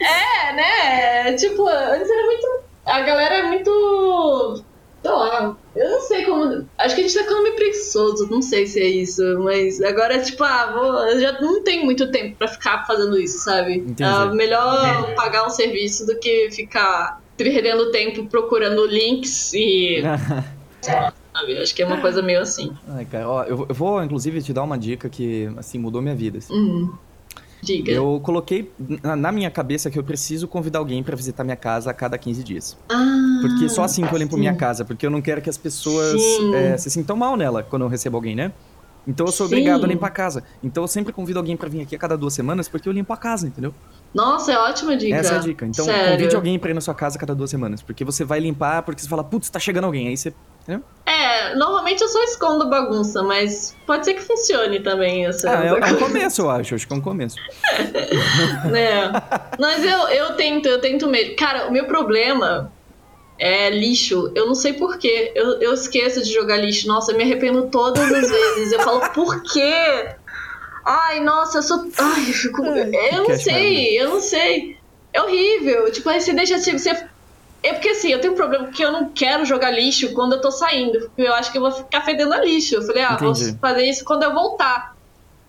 [0.00, 1.32] É, né?
[1.34, 2.60] Tipo, antes era muito.
[2.86, 4.64] A galera é muito.
[5.02, 6.68] Sei lá, eu não sei como.
[6.76, 10.16] Acho que a gente tá ficando meio preguiçoso, não sei se é isso, mas agora
[10.16, 13.78] é tipo, ah, vou, eu já não tenho muito tempo pra ficar fazendo isso, sabe?
[13.78, 14.02] Entendi.
[14.02, 20.02] É melhor pagar um serviço do que ficar perdendo tempo procurando links e.
[20.82, 21.58] Sabe?
[21.58, 22.72] Acho que é uma coisa meio assim.
[22.88, 26.38] Ai, cara, ó, eu, vou inclusive te dar uma dica que, assim, mudou minha vida.
[26.38, 26.52] assim.
[26.54, 26.92] Hum.
[27.62, 27.92] Diga.
[27.92, 31.94] Eu coloquei na, minha cabeça que eu preciso convidar alguém pra visitar minha casa a
[31.94, 32.78] cada 15 dias.
[32.88, 34.40] Ah, Porque só assim que eu limpo sim.
[34.40, 36.20] minha casa, porque eu não quero que as pessoas
[36.54, 38.52] é, se sintam mal nela quando eu recebo alguém, né?
[39.06, 39.54] Então eu sou Sim.
[39.54, 40.44] obrigado a limpar a casa.
[40.62, 43.12] Então eu sempre convido alguém pra vir aqui a cada duas semanas porque eu limpo
[43.12, 43.74] a casa, entendeu?
[44.14, 45.16] Nossa, é ótima dica.
[45.16, 45.66] Essa é a dica.
[45.66, 46.12] Então Sério.
[46.12, 48.82] convide alguém pra ir na sua casa a cada duas semanas, porque você vai limpar,
[48.82, 50.08] porque você fala, putz, tá chegando alguém.
[50.08, 50.34] Aí você.
[50.62, 50.84] Entendeu?
[51.06, 55.50] É, normalmente eu só escondo bagunça, mas pode ser que funcione também essa.
[55.50, 56.74] Ah, é, é um começo, eu acho.
[56.76, 57.36] Acho que é um começo.
[58.70, 59.10] né?
[59.58, 61.34] Mas eu, eu tento, eu tento mesmo.
[61.34, 62.72] Cara, o meu problema
[63.38, 64.30] é lixo.
[64.36, 65.32] Eu não sei porquê.
[65.34, 66.86] Eu, eu esqueço de jogar lixo.
[66.86, 68.72] Nossa, eu me arrependo todas as vezes.
[68.72, 70.10] Eu falo, por quê?
[70.84, 71.90] Ai, nossa, eu sou.
[71.98, 72.64] Ai, eu fico.
[72.64, 74.76] Eu não sei, eu não sei.
[75.12, 75.90] É horrível.
[75.90, 77.04] Tipo, aí você deixa você.
[77.62, 80.40] É porque assim, eu tenho um problema que eu não quero jogar lixo quando eu
[80.40, 80.98] tô saindo.
[81.00, 82.76] Porque eu acho que eu vou ficar fedendo a lixo.
[82.76, 83.50] Eu falei, ah, Entendi.
[83.50, 84.98] vou fazer isso quando eu voltar.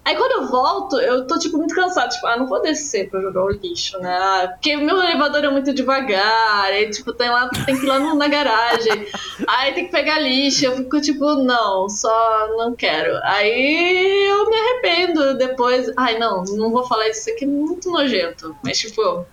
[0.03, 2.09] Aí quando eu volto, eu tô, tipo, muito cansada.
[2.09, 4.17] Tipo, ah, não vou descer pra jogar o lixo, né?
[4.19, 6.65] Ah, Porque meu elevador é muito devagar.
[6.65, 9.07] Aí, tipo, tem, lá, tem que ir lá no- na garagem.
[9.47, 10.65] Aí tem que pegar lixo.
[10.65, 13.15] Eu fico, tipo, não, só não quero.
[13.23, 15.89] Aí eu me arrependo depois.
[15.95, 18.55] Ai, não, não vou falar isso, isso aqui é muito nojento.
[18.63, 19.25] Mas, tipo,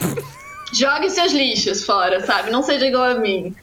[0.73, 2.51] jogue seus lixos fora, sabe?
[2.51, 3.55] Não seja igual a mim.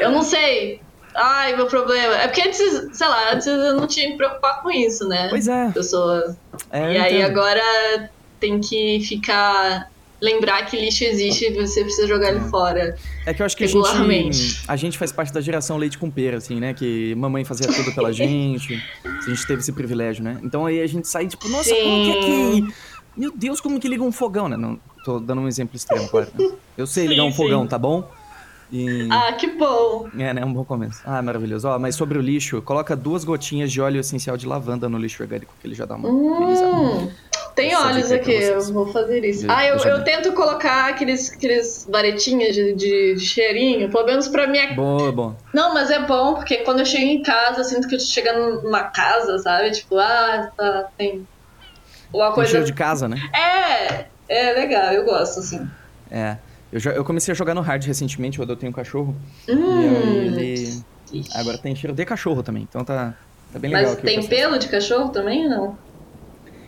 [0.00, 0.80] Eu não sei.
[1.14, 2.16] Ai, meu problema.
[2.16, 2.58] É porque antes,
[2.92, 5.28] sei lá, antes eu não tinha que me preocupar com isso, né?
[5.28, 5.70] Pois é.
[5.70, 6.36] Pessoa
[6.70, 7.26] é e aí entendo.
[7.26, 9.92] agora tem que ficar.
[10.20, 12.96] Lembrar que lixo existe e você precisa jogar ele fora.
[13.26, 16.10] É que eu acho que a gente, a gente faz parte da geração leite com
[16.10, 16.72] pera, assim, né?
[16.72, 18.82] Que mamãe fazia tudo pela gente.
[19.04, 20.38] A gente teve esse privilégio, né?
[20.42, 22.74] Então aí a gente sai, tipo, nossa, como que é que.
[23.14, 24.56] Meu Deus, como que liga um fogão, né?
[24.56, 26.28] Não, tô dando um exemplo extremo, claro.
[26.76, 27.68] Eu sei ligar Sim, um fogão, sim.
[27.68, 28.10] tá bom?
[28.72, 29.08] E...
[29.12, 30.08] Ah, que bom!
[30.18, 30.44] É, né?
[30.44, 31.00] Um bom começo.
[31.04, 31.68] Ah, maravilhoso.
[31.68, 35.22] Ó, mas sobre o lixo, coloca duas gotinhas de óleo essencial de lavanda no lixo
[35.22, 36.08] orgânico, que ele já dá uma.
[36.08, 37.08] Hum,
[37.54, 39.46] tem pra aqui, eu vou fazer isso.
[39.48, 44.48] Ah, eu, eu tento colocar aqueles, aqueles varetinhas de, de, de cheirinho, pelo menos pra
[44.48, 44.74] minha.
[44.74, 45.36] Boa, bom.
[45.52, 48.04] Não, mas é bom, porque quando eu chego em casa, eu sinto que eu tô
[48.04, 49.70] chegando numa casa, sabe?
[49.70, 51.24] Tipo, ah, tá, tem.
[52.12, 52.50] Uma coisa.
[52.50, 53.20] cheiro de casa, né?
[53.32, 55.68] É, é legal, eu gosto, assim.
[56.10, 56.36] É.
[56.72, 59.14] Eu, já, eu comecei a jogar no hard recentemente, eu adotei um cachorro.
[59.48, 59.82] Hum.
[59.82, 60.84] E aí ele.
[61.12, 61.30] Ixi.
[61.38, 63.14] Agora tem cheiro de cachorro também, então tá,
[63.52, 65.78] tá bem legal Mas tem pelo de cachorro também ou não?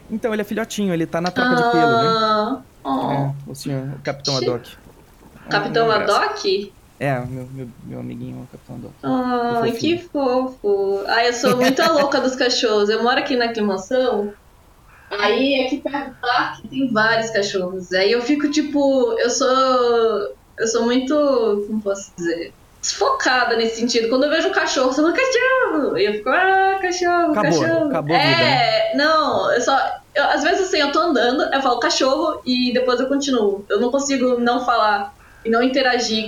[0.08, 2.08] Então, ele é filhotinho, ele tá na troca de pelo, né?
[2.08, 3.12] Ah, oh.
[3.12, 4.76] É, o senhor, o Capitão Haddock.
[5.50, 6.20] Capitão É, um abraço.
[6.20, 6.72] Haddock?
[6.98, 8.94] É, meu, meu, meu amiguinho, o Capitão Haddock.
[9.02, 9.98] Ai, fofinho.
[9.98, 11.04] que fofo.
[11.08, 12.88] Ai, eu sou muito a louca dos cachorros.
[12.88, 14.32] Eu moro aqui na aclimação.
[15.10, 17.92] Aí aqui perto do parque tem vários cachorros.
[17.92, 19.48] Aí eu fico tipo, eu sou.
[20.58, 21.14] Eu sou muito.
[21.68, 22.54] Como posso dizer?
[22.80, 24.08] Desfocada nesse sentido.
[24.08, 25.98] Quando eu vejo um cachorro, eu falo, cachorro!
[25.98, 27.88] E eu fico, ah, cachorro, Acabou, cachorro.
[27.88, 28.90] acabou a vida, né?
[28.92, 29.76] é, não, eu só.
[30.14, 33.64] eu- às vezes assim, eu tô andando, eu falo cachorro e depois eu continuo.
[33.70, 35.12] Eu não consigo não falar
[35.44, 36.24] e não interagir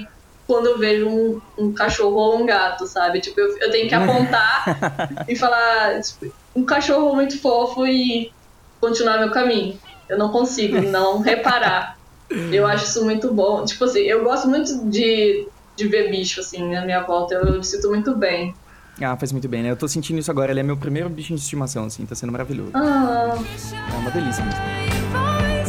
[0.46, 3.20] quando eu vejo um, um cachorro ou um gato, sabe?
[3.20, 4.64] Tipo, eu, eu tenho que apontar
[5.28, 8.30] e falar tipo, um cachorro muito fofo e
[8.80, 9.78] continuar meu caminho.
[10.08, 11.98] Eu não consigo não reparar.
[12.52, 13.64] Eu acho isso muito bom.
[13.64, 17.34] Tipo assim, eu gosto muito de, de ver bicho, assim, na minha volta.
[17.34, 18.54] Eu me sinto muito bem.
[19.00, 19.70] Ah, faz muito bem, né?
[19.70, 22.32] Eu tô sentindo isso agora, ele é meu primeiro bichinho de estimação, assim, tá sendo
[22.32, 22.72] maravilhoso.
[22.74, 23.34] Ah,
[23.94, 25.68] É uma delícia mesmo.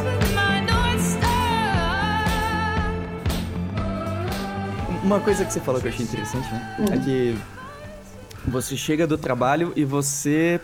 [5.03, 6.75] Uma coisa que você falou que eu achei interessante, né?
[6.79, 6.85] Uhum.
[6.93, 7.37] É que
[8.47, 10.59] você chega do trabalho e você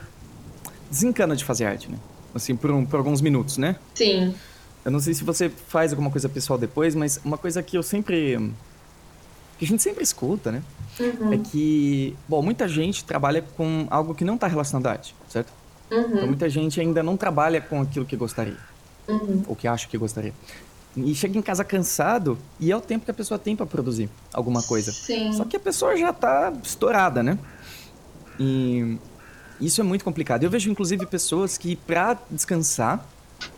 [0.89, 1.97] desencana de fazer arte, né?
[2.36, 3.78] Assim, por, um- por alguns minutos, né?
[3.95, 4.36] sim.
[4.84, 7.82] Eu não sei se você faz alguma coisa pessoal depois, mas uma coisa que eu
[7.82, 8.38] sempre
[9.58, 10.62] que a gente sempre escuta, né?
[11.00, 11.34] Uhum.
[11.34, 15.52] É que, bom, muita gente trabalha com algo que não está relacionado à arte, certo?
[15.89, 16.02] Uhum.
[16.02, 18.58] Então, muita gente ainda não trabalha com aquilo que gostaria.
[19.08, 19.41] Uhum.
[19.48, 20.34] Ou que acha que gostaria.
[20.95, 24.08] E chega em casa cansado e é o tempo que a pessoa tem para produzir
[24.32, 24.91] alguma coisa.
[24.91, 25.34] Sim.
[25.34, 27.39] Só que a pessoa já tá estourada, né?
[28.39, 28.98] E
[29.60, 30.44] isso é muito complicado.
[30.44, 33.06] Eu vejo, inclusive, pessoas que, para descansar,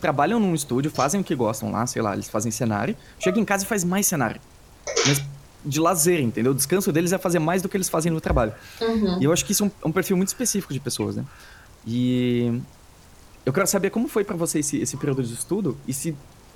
[0.02, 3.46] trabalham num estúdio, fazem o que gostam lá, sei lá, eles fazem cenário, chegam em
[3.46, 4.42] casa e faz mais cenário.
[5.06, 5.22] Mas
[5.66, 6.52] de lazer, entendeu?
[6.52, 8.54] O descanso deles é fazer mais do que eles fazem no trabalho.
[8.80, 9.20] Uhum.
[9.20, 11.26] E eu acho que isso é um, é um, perfil muito específico de pessoas, né?
[11.86, 12.62] E
[13.46, 16.16] eu quero saber como foi para você esse, esse período de estudo e se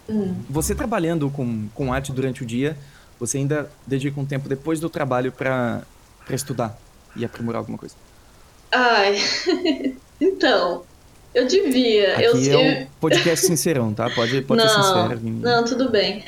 [0.10, 0.36] Hum.
[0.50, 2.78] Você trabalhando com, com arte durante o dia,
[3.20, 5.84] você ainda dedica um tempo depois do trabalho para
[6.30, 6.78] estudar
[7.16, 7.96] e aprimorar alguma coisa?
[8.72, 9.18] Ai,
[10.20, 10.84] então,
[11.34, 12.14] eu devia.
[12.16, 14.10] Aqui eu, é um podcast sincerão, tá?
[14.10, 15.20] Pode, pode não, ser sincero.
[15.24, 16.24] Não, tudo bem.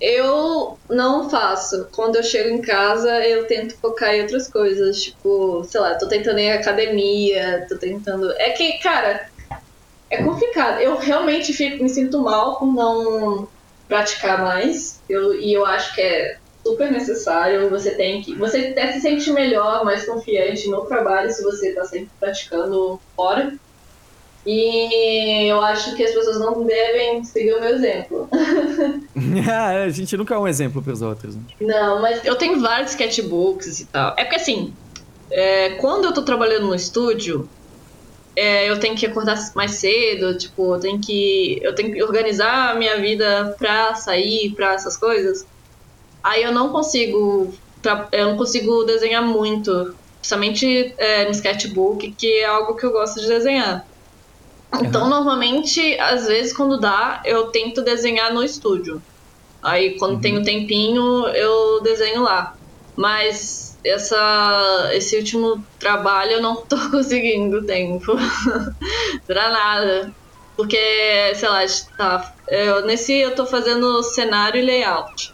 [0.00, 1.86] Eu não faço.
[1.92, 5.00] Quando eu chego em casa, eu tento focar em outras coisas.
[5.02, 8.32] Tipo, sei lá, tô tentando ir à academia, tô tentando.
[8.32, 9.28] É que, cara,
[10.10, 10.80] é complicado.
[10.80, 13.48] Eu realmente fico, me sinto mal por não
[13.86, 15.00] praticar mais.
[15.08, 17.68] Eu, e eu acho que é super necessário.
[17.70, 18.34] Você tem que.
[18.36, 23.54] Você até se sente melhor, mais confiante no trabalho se você está sempre praticando fora.
[24.44, 28.28] E eu acho que as pessoas não devem seguir o meu exemplo.
[29.48, 31.36] ah, a gente nunca é um exemplo para os outros.
[31.36, 31.42] Né?
[31.60, 34.14] Não, mas eu tenho vários sketchbooks e tal.
[34.18, 34.74] É porque assim,
[35.30, 37.48] é, quando eu tô trabalhando no estúdio,
[38.34, 42.70] é, eu tenho que acordar mais cedo, tipo, eu tenho que, eu tenho que organizar
[42.70, 45.46] a minha vida pra sair, pra essas coisas.
[46.22, 47.52] Aí eu não consigo,
[48.12, 53.20] eu não consigo desenhar muito, principalmente é, no sketchbook, que é algo que eu gosto
[53.20, 53.86] de desenhar.
[54.80, 55.10] Então, uhum.
[55.10, 59.02] normalmente, às vezes, quando dá, eu tento desenhar no estúdio.
[59.62, 60.38] Aí, quando uhum.
[60.38, 62.56] um tempinho, eu desenho lá.
[62.96, 68.14] Mas essa, esse último trabalho eu não tô conseguindo tempo
[69.26, 70.12] pra nada.
[70.56, 70.78] Porque,
[71.34, 71.60] sei lá,
[71.96, 75.31] tá, eu, nesse eu tô fazendo cenário e layout.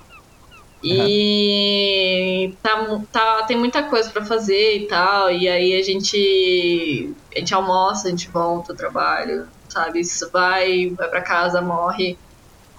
[0.83, 2.57] E uhum.
[2.63, 5.31] tá, tá, tem muita coisa para fazer e tal.
[5.31, 10.01] E aí a gente, a gente almoça, a gente volta ao trabalho, sabe?
[10.01, 12.17] Isso vai, vai para casa, morre.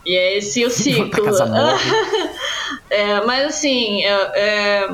[0.06, 1.26] E é esse o ciclo.
[2.90, 4.90] é, mas assim, é, é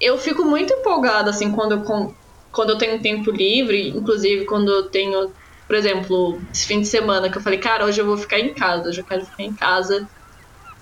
[0.00, 2.14] eu fico muito empolgada, assim, quando eu,
[2.52, 5.32] quando eu tenho tempo livre, inclusive quando eu tenho,
[5.66, 8.54] por exemplo, esse fim de semana que eu falei, cara, hoje eu vou ficar em
[8.54, 10.08] casa, hoje eu quero ficar em casa.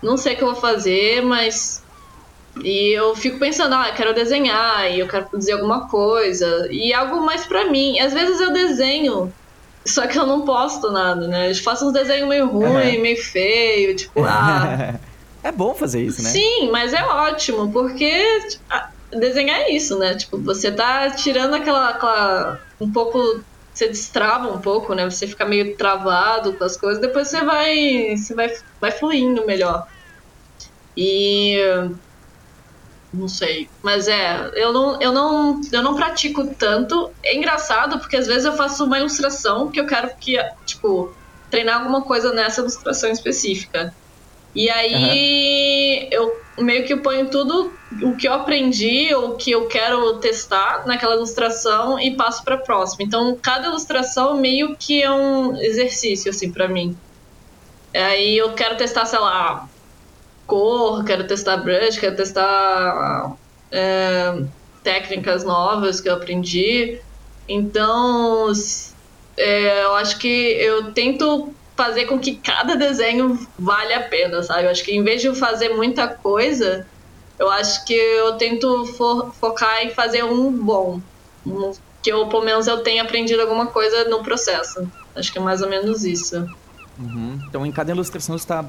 [0.04, 1.82] Não sei o que eu vou fazer, mas.
[2.62, 6.92] E eu fico pensando, ah, eu quero desenhar, e eu quero produzir alguma coisa, e
[6.92, 7.98] algo mais pra mim.
[7.98, 9.32] Às vezes eu desenho,
[9.84, 11.50] só que eu não posto nada, né?
[11.50, 14.94] Eu faço uns desenhos meio ruim, meio feio, tipo, ah.
[15.44, 16.30] É bom fazer isso, né?
[16.30, 18.24] Sim, mas é ótimo, porque
[19.12, 20.14] desenhar é isso, né?
[20.14, 22.60] Tipo, você tá tirando aquela, aquela.
[22.80, 23.44] um pouco.
[23.72, 25.04] Você destrava um pouco, né?
[25.04, 28.16] Você fica meio travado com as coisas, depois você vai.
[28.16, 29.84] Você vai, vai fluindo melhor.
[30.96, 31.56] E.
[33.12, 33.68] Não sei.
[33.82, 37.10] Mas é, eu não, eu, não, eu não pratico tanto.
[37.22, 41.14] É engraçado, porque às vezes eu faço uma ilustração que eu quero que, tipo,
[41.50, 43.94] treinar alguma coisa nessa ilustração específica.
[44.54, 46.08] E aí uhum.
[46.10, 51.14] eu meio que ponho tudo o que eu aprendi ou que eu quero testar naquela
[51.14, 53.02] ilustração e passo para próxima.
[53.02, 56.96] Então, cada ilustração meio que é um exercício assim para mim.
[57.92, 59.68] Aí eu quero testar, sei lá,
[60.46, 63.36] cor, quero testar brush, quero testar
[63.70, 64.42] é,
[64.82, 67.00] técnicas novas que eu aprendi.
[67.48, 68.50] Então,
[69.36, 74.64] é, eu acho que eu tento fazer com que cada desenho vale a pena, sabe?
[74.64, 76.86] Eu acho que em vez de fazer muita coisa,
[77.38, 81.00] eu acho que eu tento fo focar em fazer um bom.
[81.44, 84.86] Um, que eu, pelo menos, eu tenha aprendido alguma coisa no processo.
[85.16, 86.46] Acho que é mais ou menos isso.
[86.98, 87.38] Uhum.
[87.48, 88.64] Então, em cada ilustração, você, tá,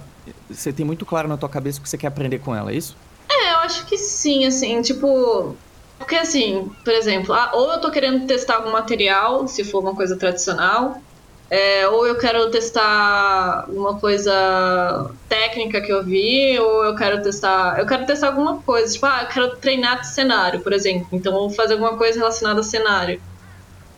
[0.50, 2.76] você tem muito claro na tua cabeça o que você quer aprender com ela, é
[2.76, 2.96] isso?
[3.30, 5.56] É, eu acho que sim, assim, tipo...
[5.98, 9.96] Porque, assim, por exemplo, ah, ou eu tô querendo testar algum material, se for uma
[9.96, 11.02] coisa tradicional,
[11.50, 17.80] é, ou eu quero testar uma coisa técnica que eu vi, ou eu quero testar.
[17.80, 18.92] Eu quero testar alguma coisa.
[18.92, 21.08] Tipo, ah, eu quero treinar cenário, por exemplo.
[21.12, 23.22] Então eu vou fazer alguma coisa relacionada a cenário.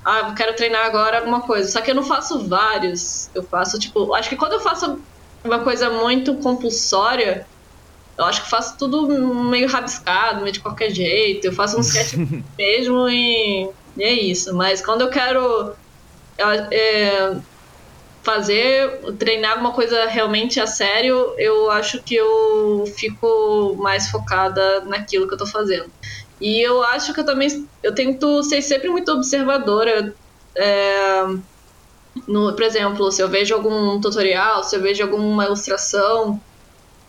[0.08, 1.70] Ah, eu quero treinar agora alguma coisa.
[1.70, 3.30] Só que eu não faço vários.
[3.36, 5.04] Eu faço, tipo, acho que quando eu faço
[5.46, 7.46] uma coisa muito compulsória,
[8.18, 9.06] eu acho que faço tudo
[9.50, 11.46] meio rabiscado, meio de qualquer jeito.
[11.46, 12.14] Eu faço um sketch
[12.58, 13.66] mesmo e,
[13.98, 14.56] e é isso.
[14.56, 15.76] Mas quando eu quero
[16.40, 17.42] é,
[18.26, 25.28] fazer, treinar alguma coisa realmente a sério, eu acho que eu fico mais focada naquilo
[25.28, 25.92] que eu tô fazendo.
[26.40, 30.14] E eu acho que eu também eu tento ser sempre muito observadora.
[30.56, 31.26] É,
[32.28, 36.40] no, por exemplo, se eu vejo algum tutorial, se eu vejo alguma ilustração,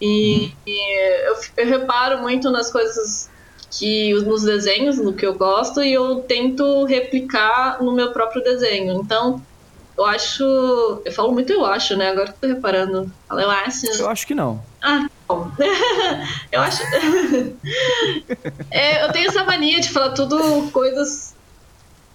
[0.01, 3.29] e, e eu, eu reparo muito nas coisas
[3.71, 9.01] que nos desenhos, no que eu gosto, e eu tento replicar no meu próprio desenho.
[9.01, 9.43] Então,
[9.97, 10.43] eu acho.
[11.05, 12.11] Eu falo muito eu acho, né?
[12.11, 13.13] Agora que tô reparando.
[13.31, 13.87] Eu acho.
[13.87, 14.63] Eu acho que não.
[14.83, 15.51] Ah, bom.
[16.53, 16.83] eu acho.
[18.71, 21.35] é, eu tenho essa mania de falar tudo coisas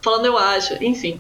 [0.01, 1.19] falando eu acho, enfim.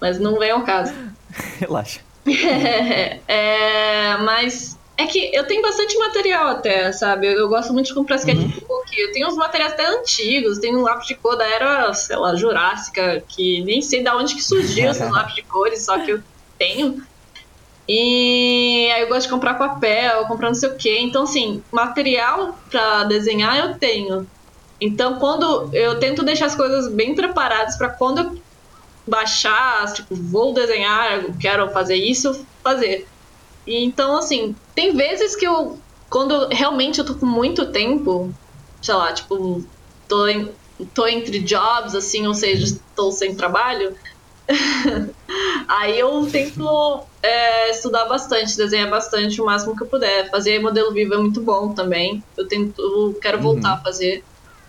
[0.00, 0.92] Mas não vem ao caso.
[1.60, 2.00] Relaxa.
[2.26, 7.26] É, é, mas é que eu tenho bastante material até, sabe?
[7.26, 8.70] Eu, eu gosto muito de comprar sketchbook.
[8.70, 9.06] Uhum.
[9.06, 10.58] Eu tenho uns materiais até antigos.
[10.58, 14.34] Tem um lápis de cor da era, sei lá, Jurássica, que nem sei de onde
[14.34, 16.22] que surgiu esse lápis de cores, só que eu
[16.58, 17.04] tenho.
[17.88, 20.98] E aí eu gosto de comprar papel, comprar não sei o quê.
[21.00, 24.28] Então, assim, material para desenhar eu tenho.
[24.80, 28.30] Então, quando eu tento deixar as coisas bem preparadas para quando eu
[29.08, 32.30] baixar, tipo, vou desenhar, quero fazer isso,
[32.62, 33.08] fazer.
[33.66, 38.34] E, então, assim, tem vezes que eu, quando realmente eu tô com muito tempo,
[38.82, 39.70] sei lá, tipo,
[40.08, 40.56] tô, em,
[40.94, 43.94] tô entre jobs, assim, ou seja, estou sem trabalho,
[45.68, 50.30] aí eu tento é, estudar bastante, desenhar bastante o máximo que eu puder.
[50.30, 52.22] Fazer modelo vivo é muito bom também.
[52.36, 53.74] Eu tento, eu quero voltar uhum.
[53.74, 54.24] a fazer.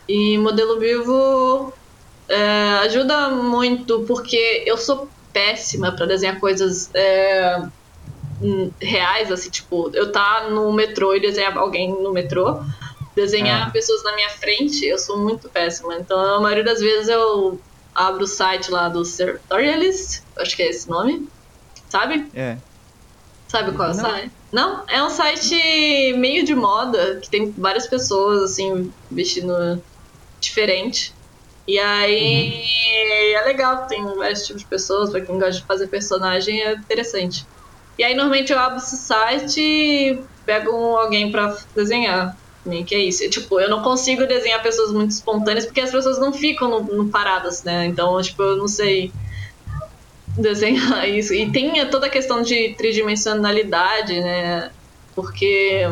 [0.07, 1.73] E modelo vivo
[2.27, 7.63] é, ajuda muito porque eu sou péssima para desenhar coisas é,
[8.79, 12.61] reais, assim, tipo, eu tá no metrô e desenhar alguém no metrô,
[13.15, 13.71] desenhar é.
[13.71, 15.95] pessoas na minha frente, eu sou muito péssima.
[15.95, 17.59] Então, a maioria das vezes eu
[17.95, 21.27] abro o site lá do Sartorialist, acho que é esse nome,
[21.89, 22.29] sabe?
[22.33, 22.57] É.
[23.47, 24.31] Sabe qual é o site?
[24.51, 24.83] Não?
[24.87, 29.83] É um site meio de moda, que tem várias pessoas, assim, vestindo
[30.39, 31.13] diferente.
[31.67, 33.39] E aí uhum.
[33.39, 37.45] é legal, tem vários tipos de pessoas, pra quem gosta de fazer personagem é interessante.
[37.97, 42.37] E aí normalmente eu abro esse site e pego alguém pra desenhar.
[42.85, 43.29] Que é isso.
[43.29, 47.09] tipo, eu não consigo desenhar pessoas muito espontâneas porque as pessoas não ficam no, no
[47.09, 47.85] paradas, né?
[47.85, 49.11] Então, tipo, eu não sei
[50.37, 51.33] desenhar isso.
[51.33, 54.71] E tem toda a questão de tridimensionalidade, né?
[55.15, 55.87] Porque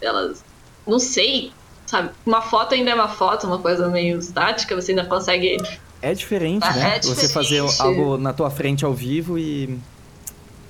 [0.00, 0.44] elas.
[0.86, 1.52] Não sei
[1.88, 2.10] sabe?
[2.24, 5.56] Uma foto ainda é uma foto, uma coisa meio estática, você ainda consegue.
[6.00, 6.96] É diferente, ah, né?
[6.96, 7.06] É diferente.
[7.06, 9.78] Você fazer algo na tua frente ao vivo e,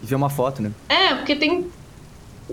[0.02, 0.70] e ver uma foto, né?
[0.88, 1.70] É, porque tem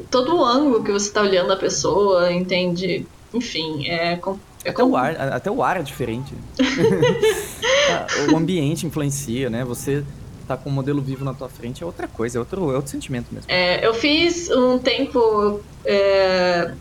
[0.09, 3.05] todo o ângulo que você tá olhando a pessoa, entende?
[3.33, 4.19] Enfim, é.
[4.63, 6.33] é até, o ar, até o ar é diferente.
[7.87, 9.63] Ah, o ambiente influencia, né?
[9.63, 10.03] Você
[10.47, 12.89] tá com o modelo vivo na tua frente é outra coisa, é outro, é outro
[12.89, 13.45] sentimento mesmo.
[13.47, 16.71] É, eu fiz um tempo é,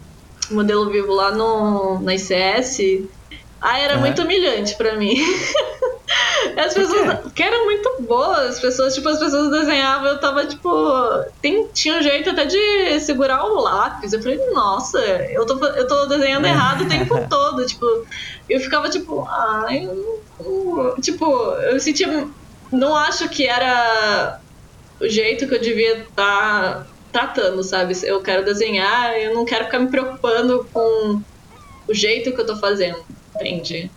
[0.50, 3.05] modelo vivo lá no, na ICS,
[3.61, 5.16] ah, era muito humilhante para mim.
[6.56, 10.68] As pessoas que eram muito boas, as pessoas, tipo, as pessoas desenhavam, eu tava, tipo,
[11.40, 14.12] tem, tinha um jeito até de segurar o lápis.
[14.12, 14.98] Eu falei, nossa,
[15.32, 17.84] eu tô, eu tô desenhando errado o tempo todo, tipo,
[18.48, 19.80] eu ficava tipo, ai,
[21.02, 21.24] tipo,
[21.70, 22.08] eu sentia,
[22.72, 24.40] não acho que era
[25.00, 27.94] o jeito que eu devia estar tá tratando, sabe?
[28.04, 31.22] Eu quero desenhar, eu não quero ficar me preocupando com
[31.88, 32.98] o jeito que eu tô fazendo,
[33.36, 33.92] entende?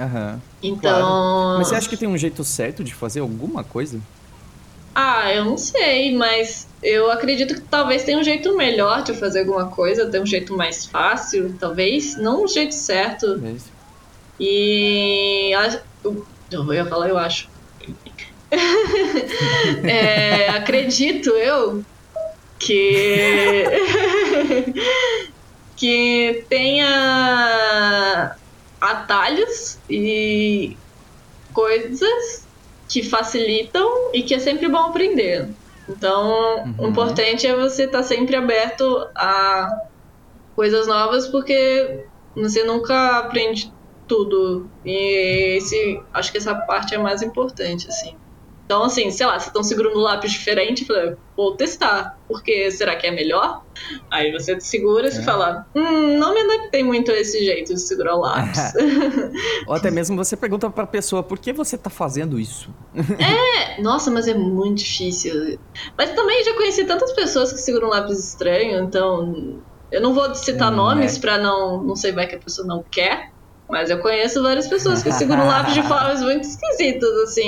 [0.00, 0.40] Aham.
[0.62, 0.80] Então.
[0.80, 1.58] Claro.
[1.58, 4.00] Mas você acha que tem um jeito certo de fazer alguma coisa?
[4.94, 9.40] Ah, eu não sei, mas eu acredito que talvez tenha um jeito melhor de fazer
[9.40, 13.40] alguma coisa, tem um jeito mais fácil, talvez, não um jeito certo.
[13.44, 13.54] É
[14.40, 15.52] e
[16.50, 17.48] eu ia falar, eu acho.
[19.84, 21.84] é, acredito eu
[22.58, 23.64] que
[25.76, 28.36] que tenha
[28.80, 30.76] atalhos e
[31.52, 32.46] coisas
[32.88, 35.48] que facilitam e que é sempre bom aprender.
[35.88, 36.74] Então, uhum.
[36.78, 39.68] o importante é você estar tá sempre aberto a
[40.54, 43.72] coisas novas, porque você nunca aprende
[44.06, 44.68] tudo.
[44.84, 48.16] E esse, acho que essa parte é mais importante, assim.
[48.70, 52.94] Então, assim, sei lá, vocês estão segurando um lápis diferente, falei, vou testar, porque será
[52.94, 53.64] que é melhor?
[54.08, 55.22] Aí você segura e é.
[55.22, 58.72] fala, hum, não me adaptei muito a esse jeito de segurar o lápis.
[59.66, 62.70] Ou até mesmo você pergunta pra pessoa, por que você tá fazendo isso?
[62.94, 65.58] é, nossa, mas é muito difícil.
[65.98, 69.60] Mas também já conheci tantas pessoas que seguram um lápis estranho, então
[69.90, 71.20] eu não vou citar hum, nomes é.
[71.20, 73.32] pra não, não sei, vai que a pessoa não quer.
[73.70, 77.42] Mas eu conheço várias pessoas que seguram lápis de formas muito esquisitas, assim,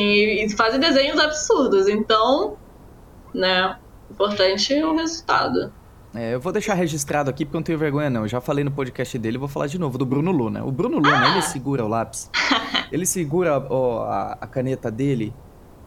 [0.45, 1.89] e fazem desenhos absurdos.
[1.89, 2.57] Então,
[3.35, 3.77] né?
[4.11, 5.73] Importante é o resultado.
[6.15, 8.23] É, eu vou deixar registrado aqui porque eu não tenho vergonha, não.
[8.23, 10.63] Eu já falei no podcast dele, vou falar de novo, do Bruno Luna.
[10.65, 11.33] O Bruno Luna, Ah!
[11.33, 12.31] ele segura o lápis.
[12.93, 15.33] Ele segura ó, a, a caneta dele.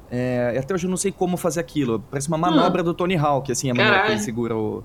[0.10, 2.04] É, e até hoje eu não sei como fazer aquilo.
[2.10, 4.84] Parece uma manobra do Tony Hawk, assim, a maneira que ele segura o.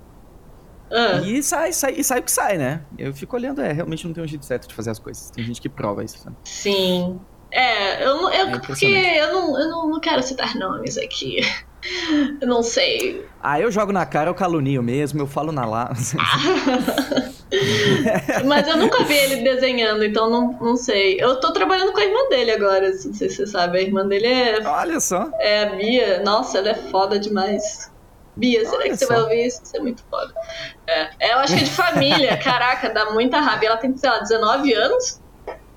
[0.92, 2.82] Ah, E sai, sai, e sai o que sai, né?
[2.98, 5.30] Eu fico olhando, é, realmente não tem um jeito certo de fazer as coisas.
[5.30, 6.36] Tem gente que prova isso, sabe?
[6.44, 7.20] sim.
[7.52, 11.40] É, eu, não- eu É porque eu não, eu não, não quero citar nomes aqui.
[12.42, 13.24] Eu não sei.
[13.42, 15.90] Ah, eu jogo na cara, eu calunio mesmo, eu falo na lá.
[18.44, 21.16] Mas eu nunca vi ele desenhando, então não, não sei.
[21.20, 23.78] Eu tô trabalhando com a irmã dele agora, não sei se você sabe.
[23.78, 25.30] A irmã dele é, Olha só.
[25.40, 26.22] é a Bia.
[26.22, 27.90] Nossa, ela é foda demais.
[28.36, 29.14] Bia, será Olha que você só.
[29.14, 29.62] vai ouvir isso?
[29.62, 30.32] Isso é muito foda.
[30.86, 32.36] É, eu acho que é de família.
[32.42, 33.64] Caraca, dá muita raiva.
[33.64, 35.20] Ela tem, sei lá, 19 anos.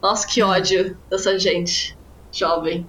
[0.02, 1.98] Nossa, que ódio dessa gente
[2.32, 2.88] jovem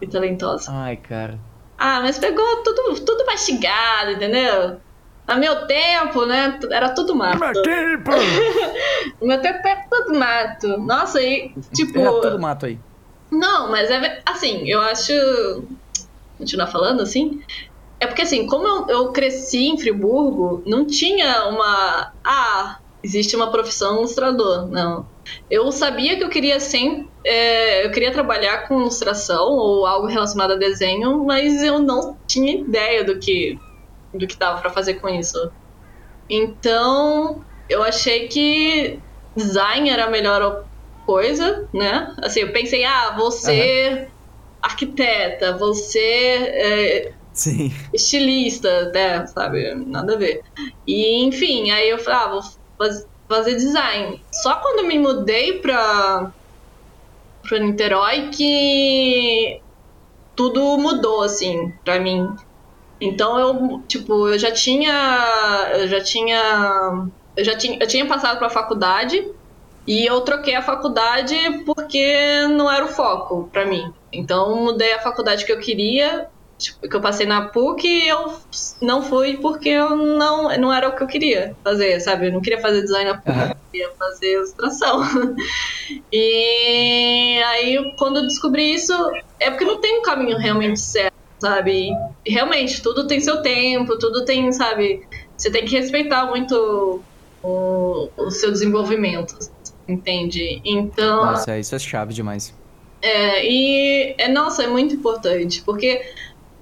[0.00, 0.70] e talentosa.
[0.72, 1.38] Ai, cara.
[1.78, 4.80] Ah, mas pegou tudo, tudo mastigado, entendeu?
[5.28, 6.58] No meu tempo, né?
[6.70, 7.38] Era tudo mato.
[7.38, 8.10] Meu tempo!
[9.20, 10.78] Meu tempo era tudo mato.
[10.78, 11.98] Nossa, e tipo.
[11.98, 12.78] Era tudo mato aí.
[13.30, 15.12] Não, mas é assim, eu acho.
[16.38, 17.42] Continuar falando assim?
[18.00, 22.12] É porque assim, como eu, eu cresci em Friburgo, não tinha uma.
[22.26, 24.68] Ah, existe uma profissão ilustrador.
[24.70, 25.08] Não.
[25.50, 27.10] Eu sabia que eu queria sempre.
[27.24, 32.52] é, eu queria trabalhar com ilustração ou algo relacionado a desenho, mas eu não tinha
[32.60, 33.56] ideia do que
[34.14, 35.36] do que dava pra fazer com isso.
[36.28, 39.02] Então, eu achei que
[39.36, 40.64] design era a melhor
[41.04, 42.14] coisa, né?
[42.22, 44.12] Assim, eu pensei, ah, vou ser
[44.62, 47.70] arquiteta, vou ser é, Sim.
[47.92, 49.26] estilista, né?
[49.26, 49.74] Sabe?
[49.86, 50.40] Nada a ver.
[50.86, 52.40] E, enfim, aí eu falei, ah, vou
[52.78, 54.24] faz- fazer design.
[54.42, 56.32] Só quando me mudei pra,
[57.42, 59.60] pra Niterói que
[60.36, 62.26] tudo mudou, assim, pra mim.
[63.00, 64.92] Então eu, tipo, eu já tinha.
[65.76, 66.40] Eu já tinha.
[67.36, 69.20] Eu já tinha, eu tinha passado pra faculdade
[69.86, 73.82] e eu troquei a faculdade porque não era o foco pra mim.
[74.12, 76.28] Então mudei a faculdade que eu queria,
[76.58, 78.34] tipo, que eu passei na PUC e eu
[78.80, 82.28] não fui porque eu não, não era o que eu queria fazer, sabe?
[82.28, 83.48] Eu não queria fazer design na PUC, Aham.
[83.48, 85.02] eu queria fazer ilustração.
[86.12, 88.92] E aí, quando eu descobri isso,
[89.38, 91.90] é porque não tem um caminho realmente certo, sabe?
[92.24, 95.06] E realmente, tudo tem seu tempo, tudo tem, sabe?
[95.36, 97.04] Você tem que respeitar muito
[97.42, 99.36] o, o seu desenvolvimento,
[99.88, 100.60] entende?
[100.64, 101.24] Então.
[101.26, 102.52] Nossa, isso é chave demais.
[103.02, 106.00] É, e, é, nossa, é muito importante, porque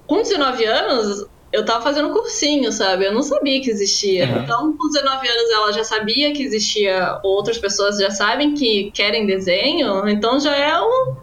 [0.07, 1.25] com 19 anos
[1.55, 3.05] eu tava fazendo cursinho, sabe?
[3.05, 4.25] Eu não sabia que existia.
[4.25, 4.43] Uhum.
[4.43, 9.25] Então, com 19 anos ela já sabia que existia, outras pessoas já sabem que querem
[9.25, 11.15] desenho, então já é um,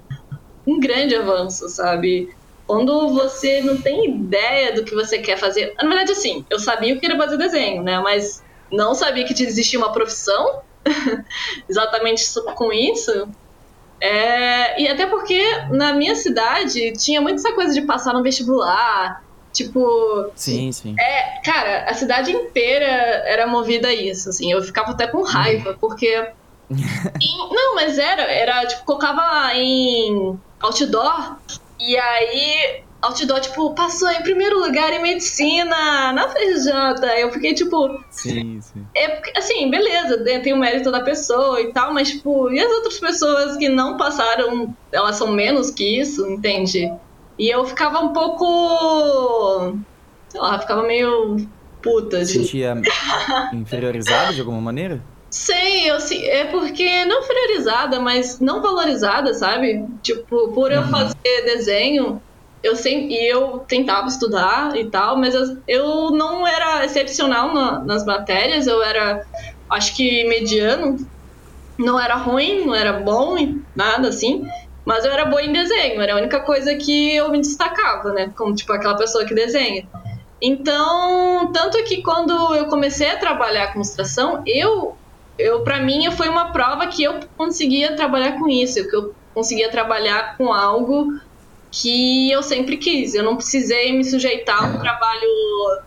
[0.66, 2.34] um grande avanço, sabe?
[2.66, 5.74] Quando você não tem ideia do que você quer fazer.
[5.76, 8.00] Na verdade, assim, eu sabia que queria fazer desenho, né?
[8.00, 10.62] Mas não sabia que existia uma profissão
[11.68, 12.24] exatamente
[12.54, 13.28] com isso.
[14.04, 15.40] É, e até porque
[15.70, 19.22] na minha cidade tinha muito essa coisa de passar no vestibular.
[19.52, 20.96] Tipo, Sim, sim.
[21.44, 24.50] cara, a cidade inteira era movida a isso, assim.
[24.50, 26.08] Eu ficava até com raiva, porque.
[26.70, 31.36] em- não, mas era, era, tipo, colocava em outdoor,
[31.78, 32.82] e aí.
[33.02, 37.20] Outdoor, tipo, passou em primeiro lugar em medicina, na FJ.
[37.20, 38.86] Eu fiquei, tipo, Sim, sim.
[38.96, 42.70] é assim, beleza, né, tem o mérito da pessoa e tal, mas, tipo, e as
[42.70, 46.86] outras pessoas que não passaram, elas são menos que isso, entende?
[47.38, 49.78] E eu ficava um pouco.
[50.30, 51.36] Sei lá, ficava meio
[51.82, 52.26] puta de.
[52.26, 52.74] Sentia
[53.52, 55.04] inferiorizado de alguma maneira?
[55.30, 59.86] Sei, eu se- é porque não inferiorizada, mas não valorizada, sabe?
[60.02, 60.90] Tipo, por eu Uhum.
[60.90, 62.22] fazer desenho,
[62.62, 67.84] eu sempre e eu tentava estudar e tal, mas eu, eu não era excepcional na-
[67.84, 69.20] nas matérias, eu era
[69.70, 70.96] acho que mediano.
[71.78, 73.34] Não era ruim, não era bom
[73.74, 74.42] nada assim,
[74.86, 78.32] mas eu era boa em desenho, era a única coisa que eu me destacava, né?
[78.36, 79.82] Como tipo aquela pessoa que desenha.
[80.42, 84.98] Então, tanto que quando eu comecei a trabalhar com ilustração, eu
[85.38, 89.70] eu para mim foi uma prova que eu conseguia trabalhar com isso, que eu conseguia
[89.70, 91.06] trabalhar com algo
[91.72, 93.14] que eu sempre quis.
[93.14, 95.80] Eu não precisei me sujeitar a um trabalho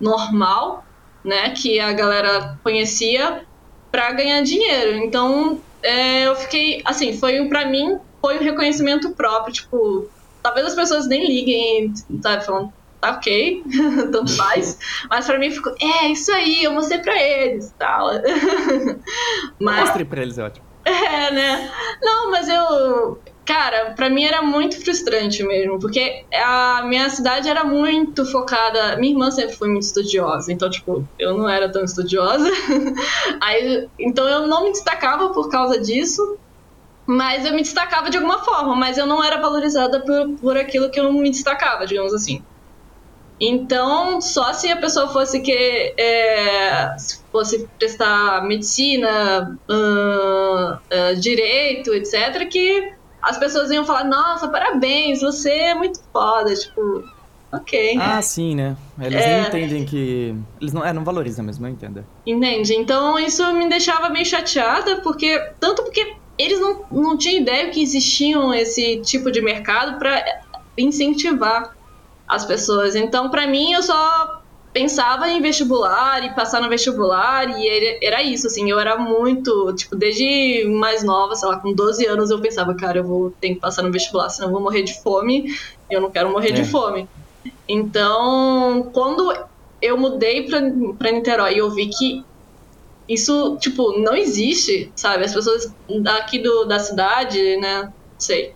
[0.00, 0.84] normal,
[1.22, 3.44] né, que a galera conhecia
[3.92, 4.96] para ganhar dinheiro.
[4.96, 10.08] Então, é, eu fiquei assim, foi para mim foi um reconhecimento próprio, tipo,
[10.42, 13.62] talvez as pessoas nem liguem, sabe, falando tá ok,
[14.10, 14.78] tanto faz.
[15.08, 18.10] Mas pra mim ficou, é, isso aí, eu mostrei pra eles tal.
[19.60, 20.66] mas, Mostrei pra eles, é ótimo.
[20.84, 21.70] é, né?
[22.02, 23.20] Não, mas eu.
[23.48, 28.98] Cara, pra mim era muito frustrante mesmo, porque a minha cidade era muito focada.
[28.98, 32.46] Minha irmã sempre foi muito estudiosa, então, tipo, eu não era tão estudiosa.
[33.40, 36.36] Aí, então eu não me destacava por causa disso,
[37.06, 40.90] mas eu me destacava de alguma forma, mas eu não era valorizada por, por aquilo
[40.90, 42.44] que eu me destacava, digamos assim.
[43.40, 46.94] Então, só se a pessoa fosse que é,
[47.32, 52.97] fosse prestar medicina, uh, uh, direito, etc., que
[53.28, 56.54] as pessoas iam falar: Nossa, parabéns, você é muito foda.
[56.54, 57.04] Tipo,
[57.52, 57.98] ok.
[58.00, 58.76] Ah, sim, né?
[58.98, 59.40] Eles é...
[59.40, 60.34] nem entendem que.
[60.60, 62.04] Eles não, é, não valorizam mesmo, eu entendo.
[62.26, 62.74] Entende?
[62.74, 65.38] Então, isso me deixava bem chateada, porque.
[65.60, 70.24] Tanto porque eles não, não tinham ideia que existiam esse tipo de mercado para
[70.76, 71.76] incentivar
[72.26, 72.94] as pessoas.
[72.94, 74.42] Então, para mim, eu só
[74.78, 79.96] pensava em vestibular e passar no vestibular e era isso, assim, eu era muito, tipo,
[79.96, 83.60] desde mais nova, sei lá, com 12 anos eu pensava, cara, eu vou ter que
[83.60, 85.46] passar no vestibular, senão eu vou morrer de fome,
[85.90, 86.52] e eu não quero morrer é.
[86.52, 87.08] de fome.
[87.68, 89.34] Então, quando
[89.82, 90.60] eu mudei pra,
[90.96, 92.22] pra Niterói e eu vi que
[93.08, 95.24] isso, tipo, não existe, sabe?
[95.24, 98.52] As pessoas daqui do, da cidade, né, não sei,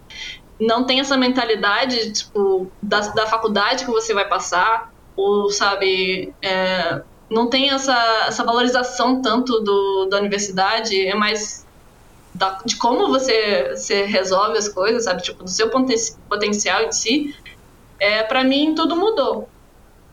[0.61, 7.03] não tem essa mentalidade, tipo, da, da faculdade que você vai passar, ou, sabe, é,
[7.31, 11.67] não tem essa, essa valorização tanto do, da universidade, é mais
[12.35, 15.97] da, de como você, você resolve as coisas, sabe, tipo, do seu poten
[16.29, 17.35] potencial em si,
[17.99, 19.49] é, para mim tudo mudou.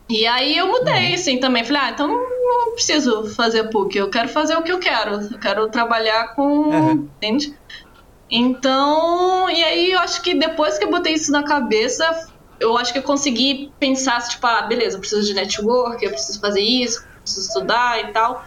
[0.08, 1.14] E aí eu mudei, uhum.
[1.14, 1.64] assim, também.
[1.64, 5.20] Falei, ah, então não preciso fazer PUC, eu quero fazer o que eu quero.
[5.20, 6.42] Eu quero trabalhar com.
[6.42, 7.08] Uhum.
[7.16, 7.54] Entende?
[8.28, 12.28] Então, e aí eu acho que depois que eu botei isso na cabeça,
[12.60, 16.38] eu acho que eu consegui pensar, tipo, ah, beleza, eu preciso de network, eu preciso
[16.38, 18.44] fazer isso, preciso estudar e tal.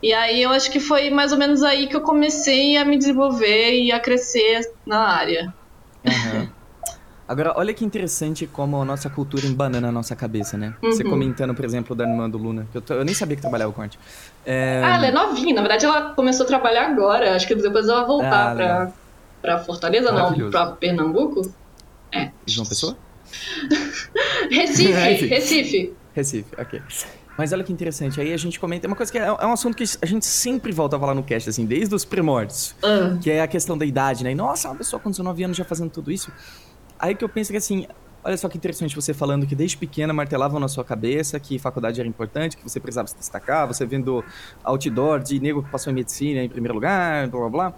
[0.00, 2.96] E aí eu acho que foi mais ou menos aí que eu comecei a me
[2.96, 5.52] desenvolver e a crescer na área.
[6.06, 6.48] Uhum.
[7.26, 10.74] Agora, olha que interessante como a nossa cultura embanana na nossa cabeça, né?
[10.82, 10.92] Uhum.
[10.92, 13.42] Você comentando, por exemplo, da irmã do Luna, que eu, tô, eu nem sabia que
[13.42, 13.98] trabalhava com arte.
[14.46, 14.80] É...
[14.84, 17.98] Ah, ela é novinha, na verdade ela começou a trabalhar agora, acho que depois ela
[17.98, 18.92] vai voltar ah, pra,
[19.42, 21.52] pra Fortaleza, não, pra Pernambuco.
[22.14, 22.30] É.
[22.46, 22.96] João Pessoa?
[24.50, 25.92] Recife, Recife.
[26.14, 26.82] Recife, ok.
[27.38, 29.76] Mas olha que interessante, aí a gente comenta uma coisa que é, é, um assunto
[29.76, 33.16] que a gente sempre volta a falar no cast, assim, desde os primórdios, uh.
[33.20, 34.32] que é a questão da idade, né?
[34.32, 36.32] E, nossa, uma pessoa com 19 anos já fazendo tudo isso.
[36.98, 37.86] Aí que eu penso que, assim,
[38.24, 42.00] olha só que interessante você falando que desde pequena martelavam na sua cabeça que faculdade
[42.00, 44.24] era importante, que você precisava se destacar, você vendo
[44.64, 47.74] outdoor de nego que passou em medicina em primeiro lugar, blá blá blá.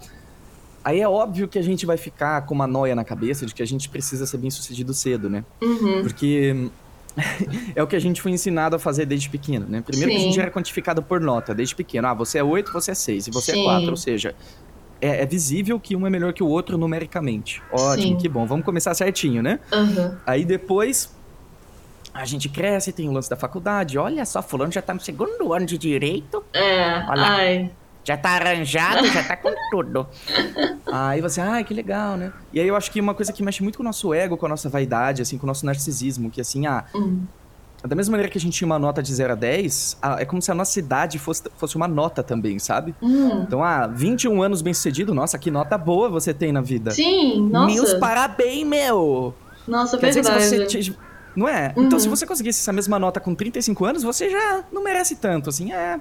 [0.84, 3.62] Aí é óbvio que a gente vai ficar com uma noia na cabeça de que
[3.62, 5.44] a gente precisa ser bem sucedido cedo, né?
[5.60, 6.02] Uhum.
[6.02, 6.70] Porque
[7.74, 9.82] é o que a gente foi ensinado a fazer desde pequeno, né?
[9.82, 10.16] Primeiro Sim.
[10.16, 12.08] que a gente era quantificado por nota, desde pequeno.
[12.08, 13.60] Ah, você é 8, você é 6 e você é Sim.
[13.60, 13.90] é 4.
[13.90, 14.34] Ou seja,
[15.00, 17.62] é, é, visível que um é melhor que o outro numericamente.
[17.72, 18.16] Ótimo, Sim.
[18.16, 18.46] que bom.
[18.46, 19.58] Vamos começar certinho, né?
[19.72, 20.16] Uhum.
[20.26, 21.14] Aí depois
[22.12, 23.98] a gente cresce, tem o lance da faculdade.
[23.98, 26.44] Olha só, fulano já tá no segundo ano de direito.
[26.52, 27.70] É, Olha, ai.
[28.04, 30.06] Já tá arranjado, já tá com tudo.
[30.90, 32.32] Aí você, ai, que legal, né?
[32.52, 34.46] E aí eu acho que uma coisa que mexe muito com o nosso ego, com
[34.46, 37.24] a nossa vaidade, assim, com o nosso narcisismo, que assim, ah, uhum.
[37.82, 40.42] Da mesma maneira que a gente tinha uma nota de 0 a 10, é como
[40.42, 42.94] se a nossa idade fosse, fosse uma nota também, sabe?
[43.00, 43.42] Hum.
[43.42, 46.90] Então, ah, 21 anos bem sucedido, nossa, que nota boa você tem na vida.
[46.90, 47.72] Sim, nossa.
[47.72, 49.34] Meus parabéns, meu!
[49.66, 50.38] Nossa, Quer verdade.
[50.40, 50.96] Dizer que você
[51.34, 51.72] não é?
[51.76, 51.84] Uhum.
[51.84, 55.48] Então, se você conseguisse essa mesma nota com 35 anos, você já não merece tanto,
[55.48, 55.98] assim, é...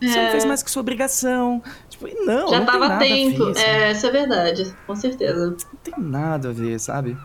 [0.00, 0.24] Você é.
[0.24, 1.62] não fez mais que sua obrigação.
[1.88, 3.46] Tipo, não, Já não tava tem tempo.
[3.46, 3.64] Ver, assim.
[3.64, 5.50] É, isso é verdade, com certeza.
[5.50, 7.16] Não tem nada a ver, sabe?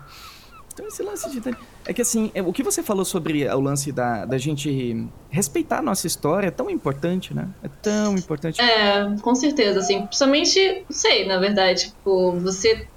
[0.79, 1.41] Então esse lance de.
[1.85, 5.79] É que assim, é, o que você falou sobre o lance da, da gente respeitar
[5.79, 7.49] a nossa história é tão importante, né?
[7.61, 8.61] É tão importante.
[8.61, 10.05] É, com certeza, assim.
[10.05, 12.87] Principalmente, sei, na verdade, tipo, você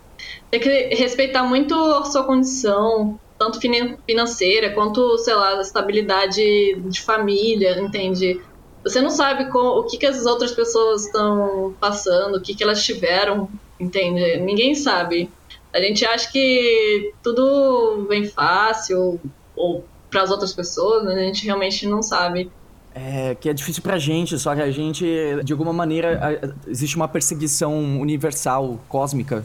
[0.48, 7.80] tem que respeitar muito a sua condição, tanto financeira quanto, sei lá, estabilidade de família,
[7.80, 8.40] entende?
[8.82, 12.62] Você não sabe com, o que, que as outras pessoas estão passando, o que, que
[12.62, 14.38] elas tiveram, entende?
[14.38, 15.30] Ninguém sabe.
[15.72, 19.20] A gente acha que tudo vem fácil,
[19.56, 21.14] ou para as outras pessoas, né?
[21.14, 22.50] a gente realmente não sabe.
[22.94, 25.06] É, que é difícil pra gente, só que a gente,
[25.42, 29.44] de alguma maneira, existe uma perseguição universal, cósmica.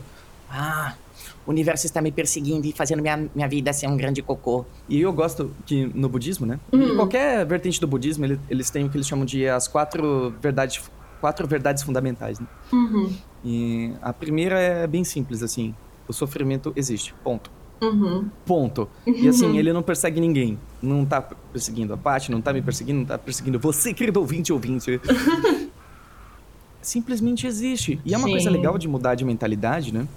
[0.50, 0.96] Ah,
[1.48, 4.66] o universo está me perseguindo e fazendo minha, minha vida ser um grande cocô.
[4.90, 6.60] E eu gosto que no budismo, né?
[6.74, 6.98] Uhum.
[6.98, 10.82] Qualquer vertente do budismo, ele, eles têm o que eles chamam de as quatro verdades,
[11.22, 12.48] quatro verdades fundamentais, né?
[12.74, 13.14] Uhum.
[13.46, 15.74] E a primeira é bem simples, assim.
[16.06, 17.16] O sofrimento existe.
[17.24, 17.50] Ponto.
[17.82, 18.30] Uhum.
[18.46, 18.90] Ponto.
[19.06, 20.60] E assim, ele não persegue ninguém.
[20.82, 24.52] Não tá perseguindo a Paty, não tá me perseguindo, não tá perseguindo você, querido ouvinte
[24.52, 25.00] ouvinte.
[26.82, 28.02] Simplesmente existe.
[28.06, 28.34] E é uma Sim.
[28.34, 30.08] coisa legal de mudar de mentalidade, né?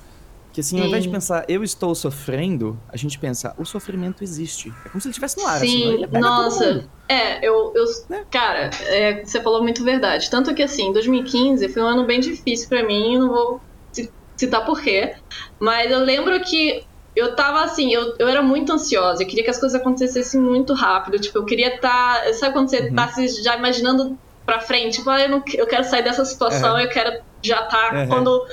[0.52, 4.72] Que assim, ao invés de pensar, eu estou sofrendo, a gente pensa, o sofrimento existe.
[4.84, 6.88] É como se ele estivesse no ar, assim, Sim, assim, nossa.
[7.08, 7.72] É, eu.
[7.74, 8.24] eu né?
[8.30, 10.28] Cara, é, você falou muito verdade.
[10.28, 13.60] Tanto que assim, 2015 foi um ano bem difícil para mim, não vou
[14.36, 15.14] citar porquê.
[15.58, 16.84] Mas eu lembro que
[17.14, 20.72] eu tava assim, eu, eu era muito ansiosa, eu queria que as coisas acontecessem muito
[20.74, 21.18] rápido.
[21.18, 22.24] Tipo, eu queria estar.
[22.24, 22.94] Tá, sabe quando você uhum.
[22.94, 24.98] tá se, já imaginando pra frente?
[24.98, 26.80] Tipo, ah, eu, não, eu quero sair dessa situação, uhum.
[26.80, 28.08] eu quero já tá uhum.
[28.08, 28.46] quando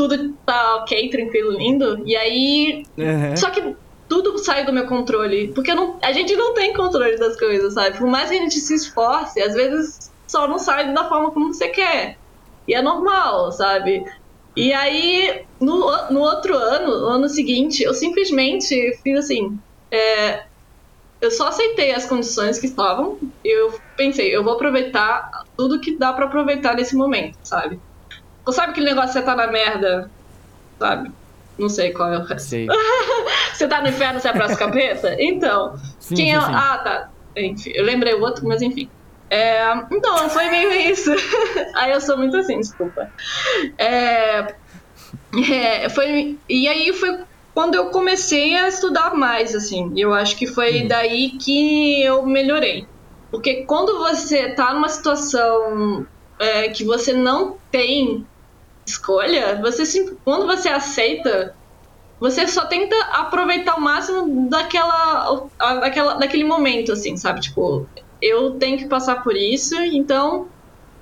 [0.00, 2.02] tudo tá ok, tranquilo, lindo.
[2.06, 2.84] E aí.
[2.96, 3.36] Uhum.
[3.36, 3.76] Só que
[4.08, 5.52] tudo sai do meu controle.
[5.52, 7.98] Porque não, a gente não tem controle das coisas, sabe?
[7.98, 11.52] Por mais que a gente se esforce, às vezes só não sai da forma como
[11.52, 12.16] você quer.
[12.66, 14.02] E é normal, sabe?
[14.56, 19.58] E aí, no, no outro ano, no ano seguinte, eu simplesmente fiz assim.
[19.90, 20.44] É,
[21.20, 23.18] eu só aceitei as condições que estavam.
[23.44, 27.78] Eu pensei, eu vou aproveitar tudo que dá para aproveitar nesse momento, sabe?
[28.48, 30.10] Sabe aquele negócio você tá na merda,
[30.78, 31.12] sabe?
[31.58, 32.56] Não sei qual é o resto.
[33.52, 35.14] Você tá no inferno, você é pra capeta?
[35.18, 35.76] Então.
[35.98, 36.40] Sim, quem sim, é...
[36.40, 36.52] sim.
[36.54, 37.10] Ah, tá.
[37.36, 38.88] Enfim, eu lembrei o outro, mas enfim.
[39.28, 39.62] É...
[39.92, 41.10] Então, foi meio isso.
[41.74, 43.12] aí eu sou muito assim, desculpa.
[43.76, 44.54] É...
[45.52, 46.38] É, foi...
[46.48, 47.20] E aí foi
[47.52, 49.92] quando eu comecei a estudar mais, assim.
[49.94, 50.88] Eu acho que foi hum.
[50.88, 52.86] daí que eu melhorei.
[53.30, 56.06] Porque quando você tá numa situação
[56.40, 58.26] é, que você não tem
[58.86, 61.54] escolha, você quando você aceita,
[62.18, 67.40] você só tenta aproveitar o máximo daquela, daquela, daquele momento, assim, sabe?
[67.40, 67.86] Tipo,
[68.20, 70.48] eu tenho que passar por isso, então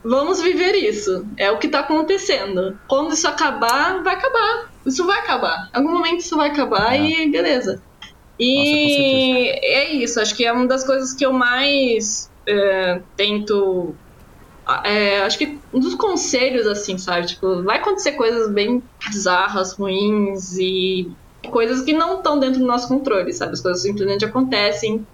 [0.04, 1.26] vamos viver isso.
[1.36, 2.78] É o que tá acontecendo.
[2.88, 4.70] Quando isso acabar, vai acabar.
[4.84, 5.70] Isso vai acabar.
[5.72, 7.00] Em algum momento isso vai acabar é.
[7.00, 7.82] e beleza.
[8.38, 10.20] E Nossa, é isso.
[10.20, 13.94] Acho que é uma das coisas que eu mais é, tento
[14.84, 17.26] é, acho que um dos conselhos, assim, sabe?
[17.26, 21.10] Tipo, vai acontecer coisas bem bizarras, ruins e
[21.50, 23.52] coisas que não estão dentro do nosso controle, sabe?
[23.52, 25.06] As coisas simplesmente acontecem,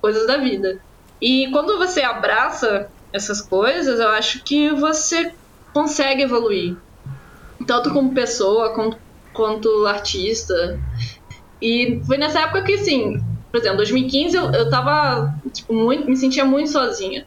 [0.00, 0.80] coisas da vida.
[1.20, 5.34] E quando você abraça essas coisas, eu acho que você
[5.74, 6.76] consegue evoluir.
[7.66, 8.98] Tanto como pessoa, quanto,
[9.34, 10.54] quanto artista.
[11.60, 13.14] E foi nessa época que, assim,
[13.50, 17.26] por exemplo, 2015 eu, eu tava, tipo, muito, me sentia muito sozinha.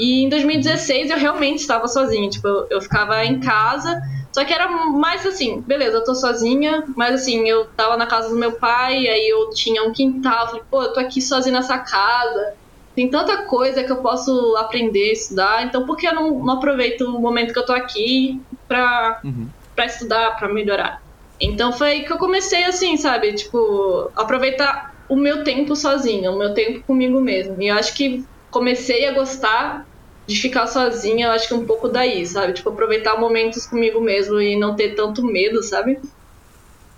[0.00, 4.00] E em 2016 eu realmente estava sozinha, tipo, eu, eu ficava em casa,
[4.32, 8.30] só que era mais assim, beleza, eu tô sozinha, mas assim, eu tava na casa
[8.30, 11.78] do meu pai, aí eu tinha um quintal, falei, pô, eu tô aqui sozinha nessa
[11.78, 12.54] casa,
[12.96, 17.02] tem tanta coisa que eu posso aprender, estudar, então por que eu não, não aproveito
[17.02, 19.48] o momento que eu tô aqui pra, uhum.
[19.76, 20.98] Pra estudar, pra melhorar?
[21.38, 26.38] Então foi aí que eu comecei assim, sabe, tipo, aproveitar o meu tempo sozinha, o
[26.38, 27.60] meu tempo comigo mesmo.
[27.60, 29.89] E eu acho que comecei a gostar
[30.30, 32.52] de ficar sozinha, eu acho que um pouco daí, sabe?
[32.52, 35.98] Tipo, aproveitar momentos comigo mesmo e não ter tanto medo, sabe?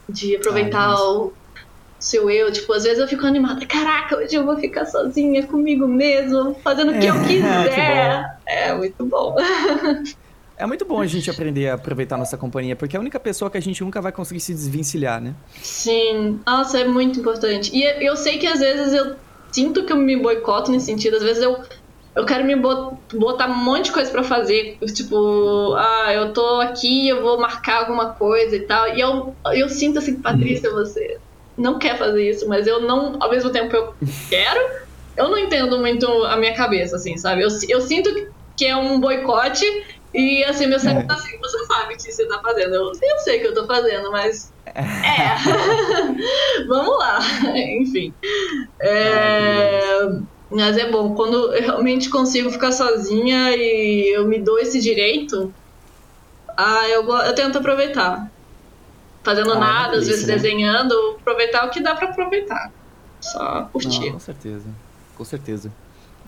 [0.07, 1.33] De aproveitar Ai, o
[1.99, 2.53] seu eu.
[2.53, 3.65] Tipo, às vezes eu fico animada.
[3.65, 8.39] Caraca, hoje eu vou ficar sozinha comigo mesmo, fazendo o que é, eu quiser.
[8.47, 9.35] É, muito bom.
[10.55, 13.19] É muito bom a gente aprender a aproveitar a nossa companhia, porque é a única
[13.19, 15.35] pessoa que a gente nunca vai conseguir se desvencilhar, né?
[15.61, 16.39] Sim.
[16.47, 17.75] Nossa, é muito importante.
[17.75, 19.17] E eu sei que às vezes eu
[19.51, 21.17] sinto que eu me boicoto nesse sentido.
[21.17, 21.59] Às vezes eu,
[22.15, 24.77] eu quero me botar um monte de coisa para fazer.
[24.95, 28.95] Tipo, ah, eu tô aqui, eu vou marcar alguma coisa e tal.
[28.95, 30.77] E eu, eu sinto assim, Patrícia, uhum.
[30.77, 31.19] você
[31.57, 33.95] não quer fazer isso, mas eu não, ao mesmo tempo eu
[34.29, 34.83] quero.
[35.17, 37.43] Eu não entendo muito a minha cabeça, assim, sabe?
[37.43, 39.65] Eu, eu sinto que é um boicote
[40.15, 41.07] e assim, meu cérebro é.
[41.07, 42.75] tá assim, você sabe o que você tá fazendo.
[42.75, 45.37] Eu, eu sei que eu tô fazendo, mas é.
[46.69, 47.19] Vamos lá.
[47.57, 48.13] Enfim.
[48.81, 50.09] É...
[50.53, 55.53] Mas é bom, quando eu realmente consigo ficar sozinha e eu me dou esse direito,
[56.57, 58.31] ah, eu, eu tento aproveitar.
[59.23, 60.35] Fazendo ah, nada, às vezes né?
[60.35, 62.73] desenhando, aproveitar o que dá para aproveitar.
[63.21, 64.07] Só curtir.
[64.07, 64.67] Não, com certeza.
[65.17, 65.73] Com certeza.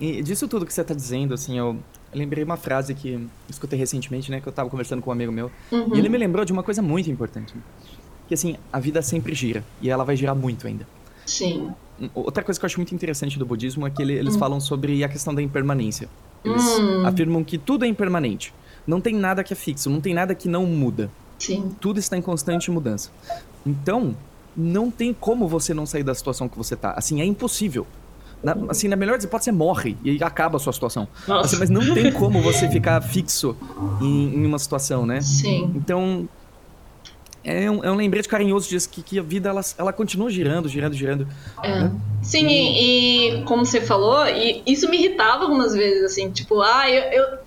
[0.01, 1.77] E disso tudo que você tá dizendo, assim, eu
[2.13, 4.41] lembrei uma frase que escutei recentemente, né?
[4.41, 5.51] Que eu tava conversando com um amigo meu.
[5.73, 5.95] Uhum.
[5.95, 7.55] E ele me lembrou de uma coisa muito importante
[8.27, 10.87] que assim, a vida sempre gira e ela vai girar muito ainda.
[11.27, 11.73] Sim.
[12.15, 14.39] Outra coisa que eu acho muito interessante do budismo é que eles hum.
[14.39, 16.09] falam sobre a questão da impermanência.
[16.45, 17.07] Eles hum.
[17.07, 18.53] afirmam que tudo é impermanente.
[18.87, 21.11] Não tem nada que é fixo, não tem nada que não muda.
[21.39, 21.75] Sim.
[21.81, 23.11] Tudo está em constante mudança.
[23.65, 24.15] Então,
[24.57, 26.93] não tem como você não sair da situação que você tá.
[26.93, 27.87] Assim, é impossível.
[28.43, 31.09] Na, assim, na melhor das hipóteses, você morre e acaba a sua situação.
[31.27, 33.57] Assim, mas não tem como você ficar fixo
[34.03, 35.23] em, em uma situação, né?
[35.23, 35.73] Sim.
[35.75, 36.29] Então,
[37.45, 40.67] é um, é um lembrete carinhoso disso, que, que a vida ela, ela continua girando,
[40.67, 41.29] girando, girando.
[41.63, 41.81] É.
[41.81, 41.93] Né?
[42.23, 46.91] Sim, e, e, como você falou, e isso me irritava algumas vezes, assim, tipo, ah,
[46.91, 47.03] eu.
[47.13, 47.39] eu...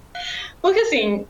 [0.61, 1.25] Porque assim,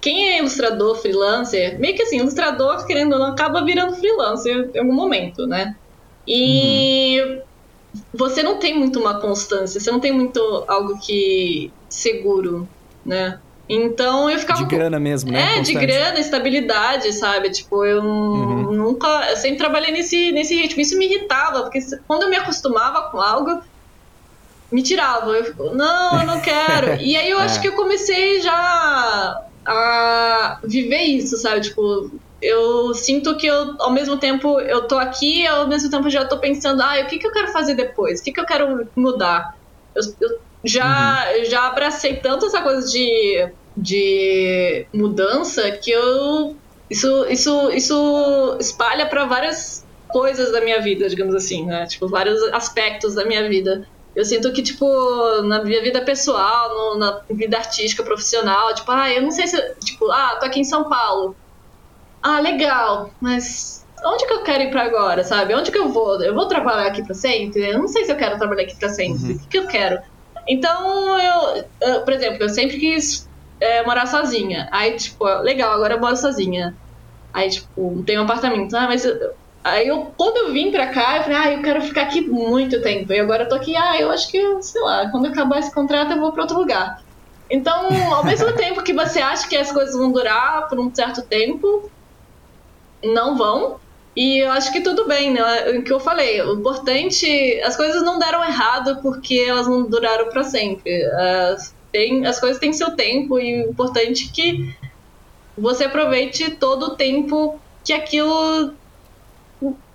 [0.00, 4.78] quem é ilustrador, freelancer, meio que assim, ilustrador, querendo ou não, acaba virando freelancer em
[4.78, 5.76] algum momento, né?
[6.26, 7.40] E uhum.
[8.14, 12.66] você não tem muito uma constância, você não tem muito algo que seguro,
[13.04, 13.38] né?
[13.72, 14.64] Então eu ficava.
[14.64, 15.40] De grana mesmo, né?
[15.40, 15.78] É, Constante.
[15.78, 17.50] de grana, estabilidade, sabe?
[17.50, 18.72] Tipo, eu uhum.
[18.72, 19.06] nunca.
[19.30, 20.82] Eu sempre trabalhei nesse, nesse ritmo.
[20.82, 23.62] Isso me irritava, porque quando eu me acostumava com algo,
[24.72, 25.30] me tirava.
[25.30, 26.96] Eu fico, não, eu não quero.
[27.00, 27.62] e aí eu acho é.
[27.62, 31.60] que eu comecei já a viver isso, sabe?
[31.60, 32.10] Tipo,
[32.42, 36.38] eu sinto que eu, ao mesmo tempo, eu tô aqui, ao mesmo tempo já tô
[36.38, 38.18] pensando, ah, o que, que eu quero fazer depois?
[38.18, 39.56] O que, que eu quero mudar?
[39.94, 41.44] Eu, eu já, uhum.
[41.44, 46.56] já abracei tanto essa coisa de de mudança que eu
[46.90, 51.86] isso isso isso espalha para várias coisas da minha vida, digamos assim, né?
[51.86, 53.86] Tipo, vários aspectos da minha vida.
[54.14, 54.84] Eu sinto que, tipo,
[55.42, 59.56] na minha vida pessoal, no, na vida artística, profissional, tipo, ah, eu não sei se.
[59.84, 61.36] Tipo, ah, tô aqui em São Paulo.
[62.22, 65.54] Ah, legal, mas onde que eu quero ir para agora, sabe?
[65.54, 66.20] Onde que eu vou?
[66.22, 67.70] Eu vou trabalhar aqui para sempre?
[67.70, 69.32] Eu não sei se eu quero trabalhar aqui para sempre.
[69.32, 69.36] Uhum.
[69.36, 70.00] O que, que eu quero?
[70.48, 73.29] Então, eu, eu, por exemplo, eu sempre quis
[73.60, 74.68] é, morar sozinha.
[74.72, 76.76] Aí, tipo, legal, agora eu moro sozinha.
[77.32, 78.74] Aí, tipo, tem um apartamento.
[78.76, 79.04] Ah, mas.
[79.04, 79.34] Eu...
[79.62, 82.80] Aí eu, quando eu vim pra cá, eu falei, ah, eu quero ficar aqui muito
[82.80, 83.12] tempo.
[83.12, 86.12] E agora eu tô aqui, ah, eu acho que, sei lá, quando acabar esse contrato
[86.12, 87.02] eu vou pra outro lugar.
[87.50, 91.22] Então, ao mesmo tempo que você acha que as coisas vão durar por um certo
[91.22, 91.90] tempo,
[93.04, 93.78] não vão.
[94.16, 95.42] E eu acho que tudo bem, né?
[95.78, 100.30] O que eu falei, o importante, as coisas não deram errado porque elas não duraram
[100.30, 101.04] para sempre.
[101.04, 104.74] As tem, as coisas têm seu tempo e o importante é que
[105.56, 108.74] você aproveite todo o tempo que aquilo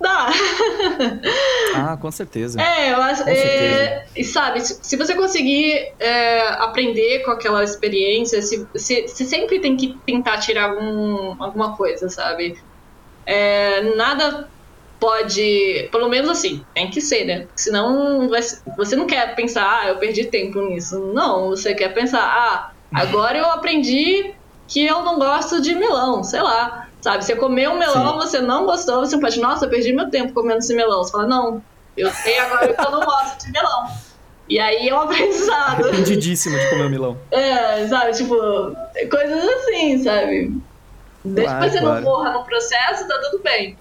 [0.00, 0.30] dá.
[1.78, 2.58] Ah, com certeza.
[2.58, 3.28] É, eu acho.
[3.28, 9.60] É, e sabe, se você conseguir é, aprender com aquela experiência, se, se, você sempre
[9.60, 12.56] tem que tentar tirar algum, alguma coisa, sabe?
[13.26, 14.48] É, nada
[15.06, 15.88] pode.
[15.92, 17.46] Pelo menos assim, tem que ser, né?
[17.54, 18.40] Senão vai,
[18.76, 20.98] você não quer pensar, ah, eu perdi tempo nisso.
[21.14, 24.34] Não, você quer pensar, ah, agora eu aprendi
[24.66, 26.88] que eu não gosto de melão, sei lá.
[27.00, 28.26] Sabe, você comeu um melão, Sim.
[28.26, 31.04] você não gostou, você pode, nossa, eu perdi meu tempo comendo esse melão.
[31.04, 31.62] Você fala, não,
[31.96, 33.86] eu sei agora que eu não gosto de melão.
[34.48, 35.84] E aí é um aprendizado.
[35.84, 37.16] Arrependidíssimo de comer melão.
[37.30, 38.34] É, sabe, tipo,
[39.08, 40.60] coisas assim, sabe?
[41.24, 41.94] Desde claro, que você claro.
[41.94, 43.76] não morra no processo, tá tudo bem.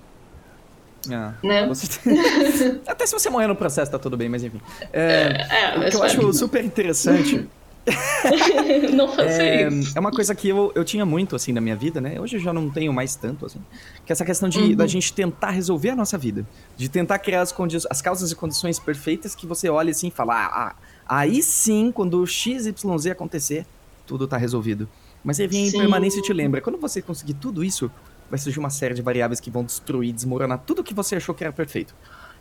[1.12, 1.70] Ah, né?
[2.88, 4.62] Até se você morrer no processo tá tudo bem, mas enfim.
[4.92, 7.48] É, é, o que eu acho super interessante.
[8.94, 9.96] não faça é, isso.
[9.96, 12.20] É uma coisa que eu, eu tinha muito, assim, na minha vida, né?
[12.20, 13.60] Hoje eu já não tenho mais tanto, assim.
[14.06, 14.76] Que é essa questão de uhum.
[14.76, 16.46] da gente tentar resolver a nossa vida.
[16.76, 17.54] De tentar criar as,
[17.90, 20.76] as causas e condições perfeitas que você olha assim e fala, ah, ah
[21.08, 22.74] aí sim, quando o XYZ
[23.12, 23.66] acontecer,
[24.08, 24.90] tudo tá resolvido.
[25.24, 27.92] Mas aí vem a impermanência e te lembra, quando você conseguir tudo isso,
[28.30, 31.44] vai surgir uma série de variáveis que vão destruir, desmoronar tudo que você achou que
[31.44, 31.94] era perfeito.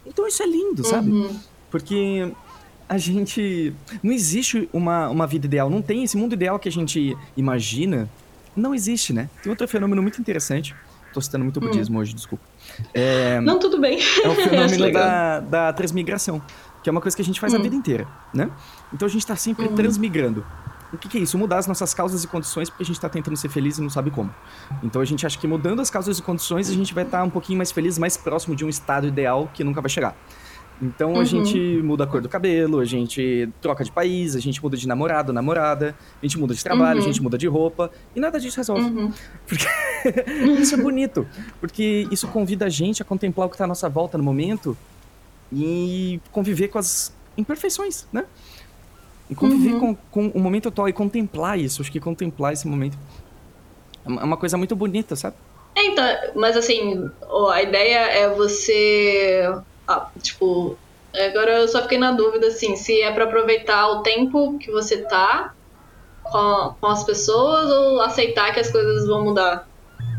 [0.06, 1.10] Então isso é lindo, sabe?
[1.10, 1.38] Uhum.
[1.70, 2.32] Porque
[2.88, 3.74] a gente.
[4.02, 5.70] Não existe uma, uma vida ideal.
[5.70, 8.08] Não tem esse mundo ideal que a gente imagina.
[8.54, 9.28] Não existe, né?
[9.42, 10.74] Tem outro fenômeno muito interessante.
[11.12, 11.66] Tô citando muito hum.
[11.66, 12.44] budismo hoje, desculpa.
[12.92, 13.98] É, não, tudo bem.
[14.22, 16.42] É o fenômeno da, da transmigração,
[16.82, 17.56] que é uma coisa que a gente faz hum.
[17.56, 18.50] a vida inteira, né?
[18.92, 19.74] Então a gente tá sempre hum.
[19.74, 20.44] transmigrando.
[20.94, 21.36] O que, que, é isso?
[21.36, 23.90] Mudar as nossas causas e condições porque a gente está tentando ser feliz e não
[23.90, 24.34] sabe como.
[24.82, 27.24] Então a gente acha que mudando as causas e condições a gente vai estar tá
[27.24, 30.16] um pouquinho mais feliz, mais próximo de um estado ideal que nunca vai chegar.
[30.82, 31.24] Então a uhum.
[31.24, 34.88] gente muda a cor do cabelo, a gente troca de país, a gente muda de
[34.88, 37.04] namorado, namorada, a gente muda de trabalho, uhum.
[37.04, 38.82] a gente muda de roupa e nada disso resolve.
[38.82, 39.12] Uhum.
[39.46, 39.66] Porque
[40.60, 41.26] isso é bonito,
[41.60, 44.76] porque isso convida a gente a contemplar o que está à nossa volta no momento
[45.52, 48.24] e conviver com as imperfeições, né?
[49.28, 49.94] E conviver uhum.
[49.94, 51.80] com, com o momento atual e contemplar isso.
[51.80, 52.98] Acho que contemplar esse momento
[54.06, 55.36] é uma coisa muito bonita, sabe?
[55.74, 56.04] É, então,
[56.34, 57.10] mas assim,
[57.50, 59.50] a ideia é você.
[59.88, 60.76] Ah, tipo,
[61.14, 64.98] agora eu só fiquei na dúvida, assim, se é para aproveitar o tempo que você
[64.98, 65.54] tá
[66.22, 69.68] com, com as pessoas ou aceitar que as coisas vão mudar.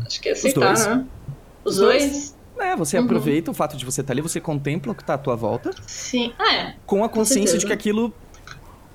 [0.04, 1.06] Acho que é aceitar, Os né?
[1.64, 2.02] Os, Os dois?
[2.02, 2.36] dois?
[2.58, 3.04] É, você uhum.
[3.04, 5.36] aproveita o fato de você estar tá ali, você contempla o que está à tua
[5.36, 5.70] volta.
[5.86, 6.74] Sim, ah, é.
[6.86, 8.12] Com a consciência com de que aquilo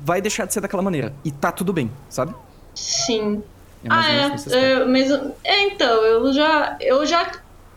[0.04, 1.14] vai deixar de ser daquela maneira.
[1.24, 2.34] E tá tudo bem, sabe?
[2.76, 3.43] Sim.
[3.84, 5.12] É ah, é, é, mas,
[5.43, 7.32] é, então, eu já, eu já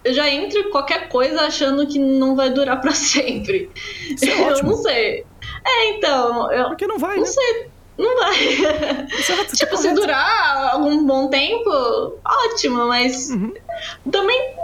[0.05, 3.71] eu já entro em qualquer coisa achando que não vai durar para sempre.
[4.23, 4.53] É.
[4.53, 5.25] Eu não sei.
[5.65, 6.53] É, então.
[6.53, 7.29] Eu, Porque não vai, Não né?
[7.29, 7.69] sei.
[7.97, 9.09] Não vai.
[9.19, 13.55] Exato, tá tipo, se durar algum bom tempo, ótimo, mas uhum.
[14.11, 14.57] também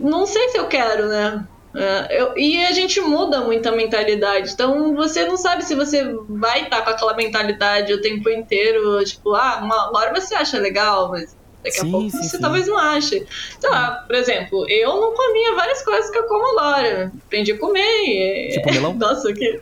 [0.00, 1.46] não sei se eu quero, né?
[1.74, 4.52] É, eu, e a gente muda muito a mentalidade.
[4.52, 9.02] Então você não sabe se você vai estar tá com aquela mentalidade o tempo inteiro.
[9.04, 12.36] Tipo, ah, uma, uma hora você acha legal, mas Daqui Sim, a pouco sim, você
[12.36, 12.40] sim.
[12.40, 13.24] talvez não ache.
[13.60, 17.12] Sei lá, por exemplo, eu não comia várias coisas que eu como agora.
[17.24, 17.80] Aprendi a comer.
[17.80, 18.94] e- Tipo melão?
[18.98, 19.60] Nossa, que.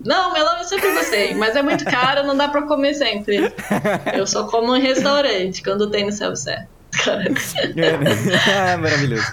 [0.00, 3.52] Não, melão eu sempre gostei, mas é muito caro, não dá pra comer sempre.
[4.14, 6.68] Eu só como em restaurante, quando tem no self-service.
[7.06, 8.10] É, né?
[8.74, 9.24] Ah, maravilhoso.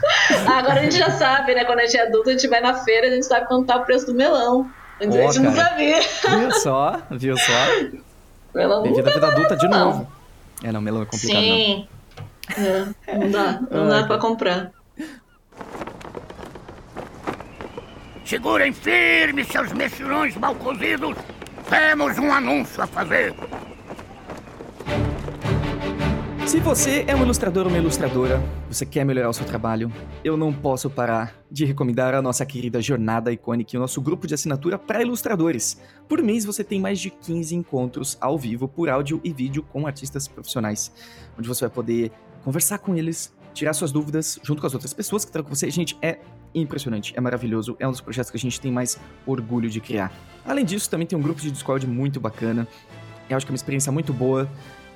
[0.48, 1.66] Agora a gente já sabe, né?
[1.66, 3.76] Quando a gente é adulto, a gente vai na feira, a gente sabe quanto tá
[3.78, 4.70] o preço do melão.
[5.02, 5.70] Antes a gente não cara.
[5.70, 6.00] sabia.
[6.40, 7.02] Viu só?
[7.12, 8.00] Viu só?
[8.56, 9.86] Melão não Bem-vindo à vida adulta de não.
[9.86, 10.12] novo.
[10.64, 11.56] É, não, melão é complicado, não.
[11.56, 11.88] Sim.
[13.08, 14.08] É, não dá, não Ai, dá cara.
[14.08, 14.72] pra comprar.
[18.26, 21.16] Segurem firme, seus mexilhões mal cozidos.
[21.70, 23.34] Temos um anúncio a fazer.
[26.50, 29.94] Se você é um ilustrador ou uma ilustradora, você quer melhorar o seu trabalho,
[30.24, 34.34] eu não posso parar de recomendar a nossa querida Jornada Iconic, o nosso grupo de
[34.34, 35.80] assinatura para ilustradores.
[36.08, 39.86] Por mês você tem mais de 15 encontros ao vivo por áudio e vídeo com
[39.86, 40.92] artistas profissionais,
[41.38, 42.12] onde você vai poder
[42.44, 45.70] conversar com eles, tirar suas dúvidas junto com as outras pessoas que estão com você.
[45.70, 46.18] Gente, é
[46.56, 50.12] impressionante, é maravilhoso, é um dos projetos que a gente tem mais orgulho de criar.
[50.44, 52.68] Além disso, também tem um grupo de Discord muito bacana.
[53.30, 54.50] Eu acho que é uma experiência muito boa.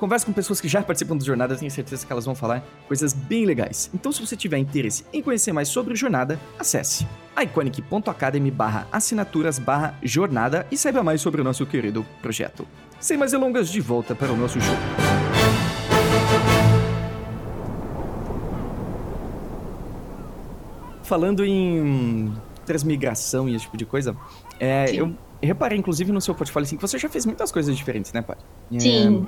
[0.03, 3.13] Converse com pessoas que já participam do Jornada, tenho certeza que elas vão falar coisas
[3.13, 3.89] bem legais.
[3.93, 7.07] Então, se você tiver interesse em conhecer mais sobre o Jornada, acesse
[7.41, 12.67] iconic.academy barra assinaturas barra jornada e saiba mais sobre o nosso querido projeto.
[12.99, 14.77] Sem mais delongas, de volta para o nosso jogo.
[21.03, 22.29] Falando em
[22.65, 24.17] transmigração e esse tipo de coisa,
[24.59, 28.11] é, eu reparei, inclusive, no seu portfólio, assim, que você já fez muitas coisas diferentes,
[28.11, 28.35] né, pai?
[28.69, 29.25] É, Sim.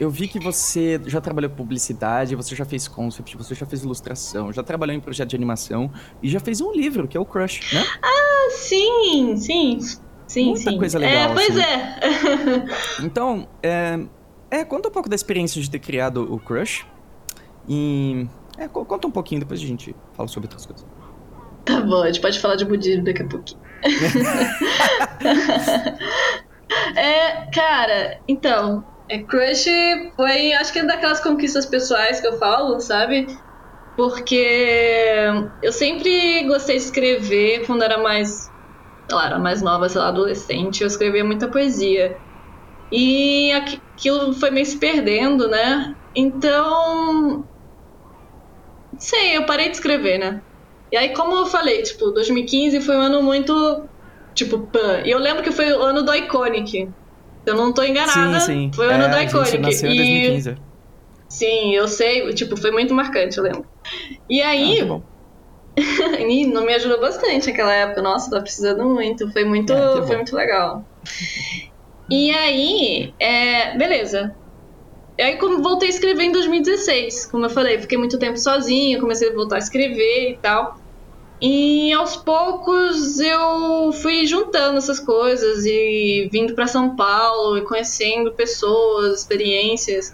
[0.00, 3.82] Eu vi que você já trabalhou com publicidade, você já fez concept, você já fez
[3.84, 5.92] ilustração, já trabalhou em projeto de animação
[6.22, 7.84] e já fez um livro, que é o Crush, né?
[8.50, 9.78] Sim, sim.
[10.26, 10.78] Sim, Muita sim.
[10.78, 11.60] coisa legal, É, pois assim.
[11.60, 12.64] é.
[13.04, 13.98] Então, é,
[14.50, 16.86] é, conta um pouco da experiência de ter criado o Crush.
[17.68, 18.26] E.
[18.56, 20.86] É, co- conta um pouquinho, depois a gente fala sobre outras coisas.
[21.64, 23.60] Tá bom, a gente pode falar de budismo daqui a pouquinho.
[26.96, 29.66] é, cara, então, é, Crush
[30.16, 33.26] foi, acho que é daquelas conquistas pessoais que eu falo, sabe?
[33.96, 34.36] Porque
[35.62, 38.28] eu sempre gostei de escrever quando era mais,
[39.10, 42.16] sei lá, era mais nova, sei lá, adolescente, eu escrevia muita poesia.
[42.92, 45.94] E aqui- aquilo foi meio se perdendo, né?
[46.16, 47.48] Então,
[48.98, 50.42] sei, eu parei de escrever, né?
[50.92, 53.52] E aí, como eu falei, tipo, 2015 foi um ano muito,
[54.34, 55.02] tipo, pan.
[55.06, 56.92] E eu lembro que foi o ano do Iconic.
[57.50, 58.40] Eu não tô enganada.
[58.40, 58.70] sim, sim.
[58.74, 59.58] Foi o é, ano do a gente Iconic.
[59.58, 60.54] nasceu em e 2015.
[61.28, 63.64] sim, eu sei, tipo, foi muito marcante, eu lembro.
[64.28, 65.02] E aí, Ah, tá bom.
[66.28, 68.02] e não me ajudou bastante naquela época.
[68.02, 69.30] Nossa, tá precisando muito.
[69.32, 70.84] Foi muito, É, foi muito legal.
[72.10, 74.34] E aí, é, beleza.
[75.18, 79.00] E aí, como voltei a escrever em 2016, como eu falei, fiquei muito tempo sozinha,
[79.00, 80.79] comecei a voltar a escrever e tal.
[81.42, 88.34] E aos poucos eu fui juntando essas coisas e vindo para São Paulo e conhecendo
[88.36, 90.06] pessoas, experiências.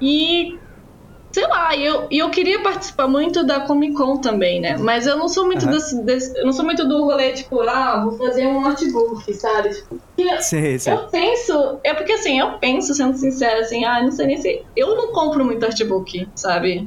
[0.00, 0.60] E
[1.34, 4.76] sei lá, eu, eu queria participar muito da Comic Con também, né?
[4.78, 5.72] Mas eu não sou muito Aham.
[5.72, 9.70] desse, desse- eu não sou muito do rolê, tipo, ah, vou fazer um artbook, sabe?
[9.70, 10.02] Tipo,
[10.40, 10.92] Sei, sei.
[10.94, 14.66] eu penso, é porque assim, eu penso, sendo sincera, assim, ah, não sei nem se.
[14.76, 16.86] Eu não compro muito artbook, sabe?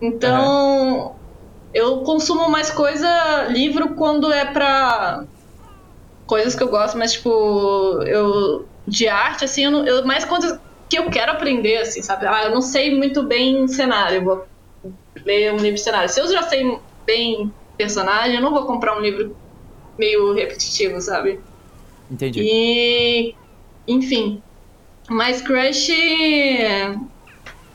[0.00, 1.17] Então,
[1.72, 3.08] eu consumo mais coisa,
[3.50, 5.26] livro, quando é pra
[6.26, 7.28] coisas que eu gosto, mas tipo,
[8.04, 8.68] eu.
[8.86, 10.58] De arte, assim, eu, não- eu mais coisas
[10.88, 12.26] que eu quero aprender, assim, sabe?
[12.26, 14.46] Ah, eu não sei muito bem cenário, vou
[15.26, 16.08] ler um livro de cenário.
[16.08, 16.64] Se eu já sei
[17.06, 19.36] bem personagem, eu não vou comprar um livro
[19.98, 21.44] meio repetitivo, sabe?
[22.10, 22.40] Entendi.
[22.42, 23.36] E.
[23.88, 24.42] Enfim.
[25.10, 25.90] Mas Crush.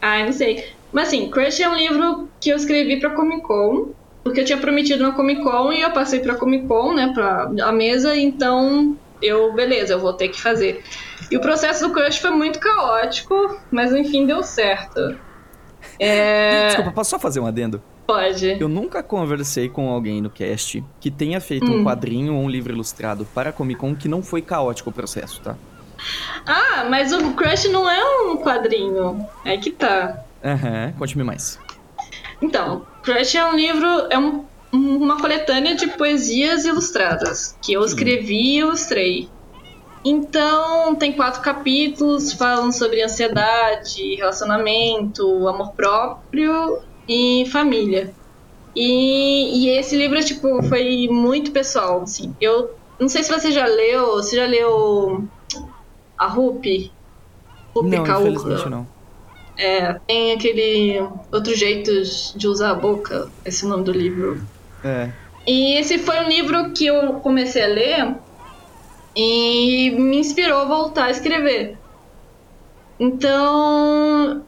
[0.01, 0.63] Ai, não sei.
[0.93, 3.87] Mas assim, Crush é um livro que eu escrevi pra Comic Con.
[4.23, 7.11] Porque eu tinha prometido na Comic Con e eu passei pra Comic Con, né?
[7.13, 10.81] Pra a mesa, então eu, beleza, eu vou ter que fazer.
[11.29, 15.17] E o processo do Crush foi muito caótico, mas enfim deu certo.
[15.99, 16.67] É.
[16.67, 17.81] Desculpa, posso só fazer um adendo?
[18.07, 18.57] Pode.
[18.59, 21.79] Eu nunca conversei com alguém no cast que tenha feito Hum.
[21.81, 24.93] um quadrinho ou um livro ilustrado para a Comic Con que não foi caótico o
[24.93, 25.55] processo, tá?
[26.45, 29.25] Ah, mas o Crush não é um quadrinho.
[29.45, 30.23] É que tá.
[30.43, 31.59] Aham, conte-me mais.
[32.41, 38.55] Então, Crush é um livro, é um- uma coletânea de poesias ilustradas que eu escrevi
[38.55, 39.33] e ilustrei.
[40.05, 46.77] Então, tem quatro capítulos falando sobre ansiedade, relacionamento, amor próprio
[47.07, 48.15] e família.
[48.75, 52.35] E, e esse livro, tipo, foi muito pessoal, assim.
[52.39, 52.69] Eu
[52.99, 55.29] não sei se você já leu, você já leu
[56.17, 56.95] a Rupi?
[57.75, 58.25] Rupi não, Kaur?
[58.27, 58.92] infelizmente não.
[59.57, 60.99] É, tem aquele
[61.31, 61.91] outro jeito
[62.35, 64.41] de usar a boca, esse é o nome do livro.
[64.83, 65.11] É.
[65.47, 68.15] E esse foi um livro que eu comecei a ler
[69.15, 71.77] e me inspirou a voltar a escrever.
[72.99, 74.45] Então,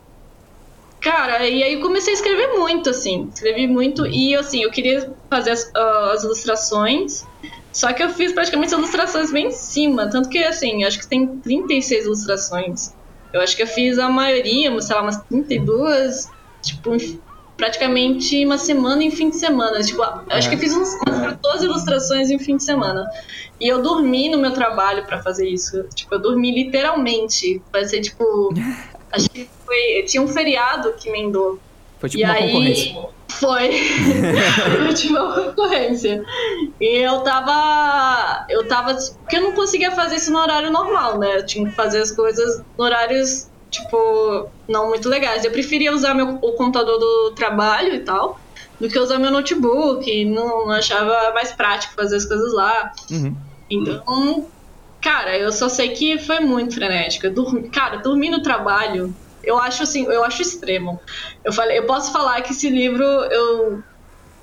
[1.01, 5.13] cara, e aí eu comecei a escrever muito, assim, escrevi muito e assim, eu queria
[5.29, 7.27] fazer as, uh, as ilustrações,
[7.73, 11.09] só que eu fiz praticamente as ilustrações bem em cima, tanto que assim, acho que
[11.09, 12.95] tem 36 ilustrações.
[13.35, 16.31] Eu acho que eu fiz a maioria, sei lá, umas 32,
[16.61, 16.91] tipo,
[17.57, 19.81] praticamente uma semana em fim de semana.
[19.81, 23.05] Tipo, acho que eu fiz uns, umas 14 ilustrações em fim de semana.
[23.59, 25.83] E eu dormi no meu trabalho para fazer isso.
[25.93, 27.61] Tipo, eu dormi literalmente.
[27.73, 28.53] Vai ser tipo.
[29.11, 30.03] acho que foi.
[30.07, 31.59] Tinha um feriado que emendou.
[31.99, 32.95] Foi tipo e uma aí, concorrência.
[33.39, 33.71] Foi.
[35.09, 36.23] uma concorrência.
[36.79, 38.45] E eu tava.
[38.49, 38.95] Eu tava.
[38.95, 41.37] Porque eu não conseguia fazer isso no horário normal, né?
[41.37, 45.43] Eu tinha que fazer as coisas no horários tipo, não muito legais.
[45.43, 48.39] Eu preferia usar meu, o computador do trabalho e tal,
[48.79, 50.25] do que usar meu notebook.
[50.25, 52.91] Não, não achava mais prático fazer as coisas lá.
[53.11, 53.35] Uhum.
[53.69, 54.47] Então,
[55.01, 57.29] cara, eu só sei que foi muito frenético.
[57.29, 59.13] dormi, cara, dormir no trabalho,
[59.45, 60.99] eu acho assim, eu acho extremo.
[61.43, 63.83] Eu falei, eu posso falar que esse livro eu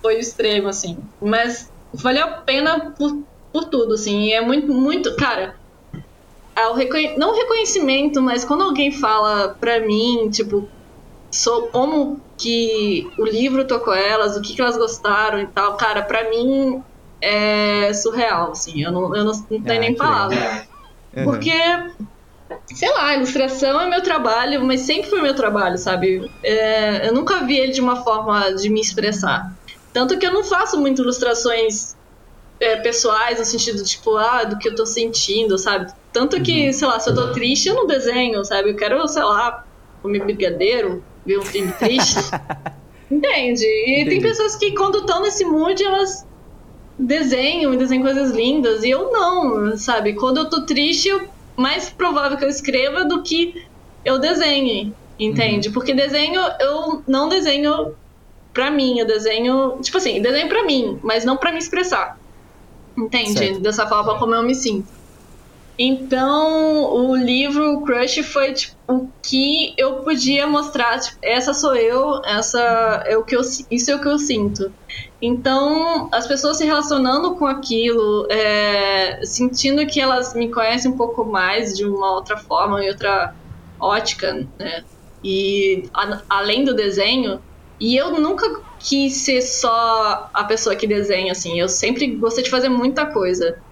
[0.03, 4.33] foi extremo assim, mas valeu a pena por, por tudo assim.
[4.33, 5.55] É muito muito, cara,
[6.55, 7.17] ao reconhe...
[7.17, 10.69] não reconhecimento, mas quando alguém fala pra mim, tipo,
[11.33, 16.03] sou como que o livro tocou elas, o que, que elas gostaram e tal, cara,
[16.03, 16.83] pra mim
[17.21, 20.67] é surreal, assim, eu não, eu não, não tenho ah, nem palavra.
[21.17, 21.25] Uhum.
[21.25, 21.53] Porque,
[22.67, 26.31] sei lá, ilustração é meu trabalho, mas sempre foi meu trabalho, sabe?
[26.43, 29.53] É, eu nunca vi ele de uma forma de me expressar.
[29.93, 31.97] Tanto que eu não faço muito ilustrações
[32.61, 35.93] é, pessoais, no sentido, tipo, ah, do que eu tô sentindo, sabe?
[36.13, 36.73] Tanto que, uhum.
[36.73, 38.71] sei lá, se eu tô triste, eu não desenho, sabe?
[38.71, 39.65] Eu quero, sei lá,
[40.01, 42.19] comer brigadeiro, ver um filme triste.
[43.11, 43.65] Entende?
[43.65, 44.11] E Entendi.
[44.11, 46.27] tem pessoas que, quando estão nesse mood, elas
[46.99, 48.85] desenham e desenham coisas lindas.
[48.85, 50.15] E eu não, sabe?
[50.15, 53.65] Quando eu tô triste, eu, mais provável que eu escreva do que
[54.05, 54.95] eu desenhe.
[55.19, 55.69] Entende?
[55.69, 55.75] Uhum.
[55.75, 57.95] Porque desenho, eu não desenho
[58.53, 58.99] pra mim.
[58.99, 62.19] Eu desenho, tipo assim, desenho pra mim, mas não pra me expressar.
[62.97, 63.39] Entende?
[63.39, 63.61] Certo.
[63.61, 64.89] Dessa forma como eu me sinto.
[65.79, 72.20] Então, o livro Crush foi tipo, o que eu podia mostrar, tipo, essa sou eu,
[72.25, 72.61] essa
[73.07, 74.62] é o que eu, isso é o que eu sinto.
[75.20, 81.25] Então, as pessoas se relacionando com aquilo, é, sentindo que elas me conhecem um pouco
[81.25, 83.35] mais de uma outra forma, em outra
[83.81, 84.85] ótica, né?
[85.25, 87.43] E a, além do desenho,
[87.81, 88.47] e eu nunca
[88.79, 93.62] quis ser só a pessoa que desenha, assim, eu sempre gostei de fazer muita coisa.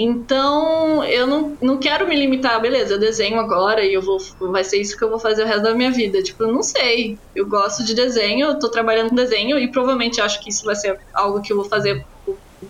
[0.00, 4.18] Então, eu não, não quero me limitar, beleza, eu desenho agora e eu vou
[4.52, 6.22] vai ser isso que eu vou fazer o resto da minha vida.
[6.22, 7.18] Tipo, eu não sei.
[7.34, 10.76] Eu gosto de desenho, eu tô trabalhando com desenho e provavelmente acho que isso vai
[10.76, 12.00] ser algo que eu vou fazer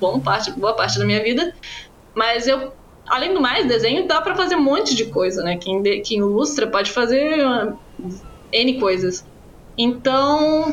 [0.01, 1.53] bom parte, boa parte da minha vida.
[2.16, 2.72] Mas eu
[3.11, 5.59] além do mais, desenho dá para fazer um monte de coisa, né?
[5.62, 7.39] Quem, quem ilustra pode fazer
[8.53, 9.24] N coisas.
[9.79, 10.72] Então,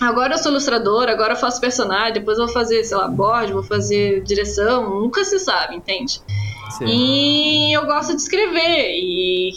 [0.00, 3.52] Agora eu sou ilustradora, agora eu faço personagem, depois eu vou fazer, sei lá, board,
[3.52, 6.20] vou fazer direção, nunca se sabe, entende?
[6.76, 6.84] Sim.
[6.86, 9.50] E eu gosto de escrever e,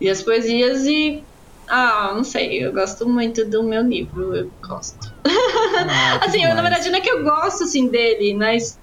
[0.00, 1.26] e as poesias e.
[1.66, 4.98] Ah, não sei, eu gosto muito do meu livro, eu gosto.
[5.26, 8.78] Ah, assim, eu, na verdade não é que eu gosto assim dele, mas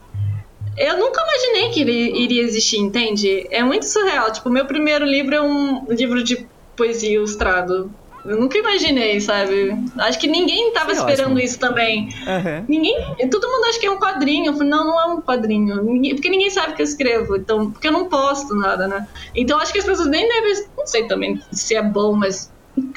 [0.77, 3.47] eu nunca imaginei que ele iria existir, entende?
[3.51, 4.31] É muito surreal.
[4.31, 7.93] Tipo, meu primeiro livro é um livro de poesia ilustrado.
[8.23, 9.75] Eu nunca imaginei, sabe?
[9.97, 11.39] Acho que ninguém tava esperando ótimo.
[11.39, 12.09] isso também.
[12.27, 12.65] Uhum.
[12.67, 12.95] Ninguém.
[13.29, 14.47] Todo mundo acha que é um quadrinho.
[14.47, 15.83] Eu falei, não, não é um quadrinho.
[15.83, 17.35] Ninguém, porque ninguém sabe que eu escrevo.
[17.35, 19.07] Então, porque eu não posto nada, né?
[19.35, 20.53] Então acho que as pessoas nem devem.
[20.77, 22.51] Não sei também se é bom, mas.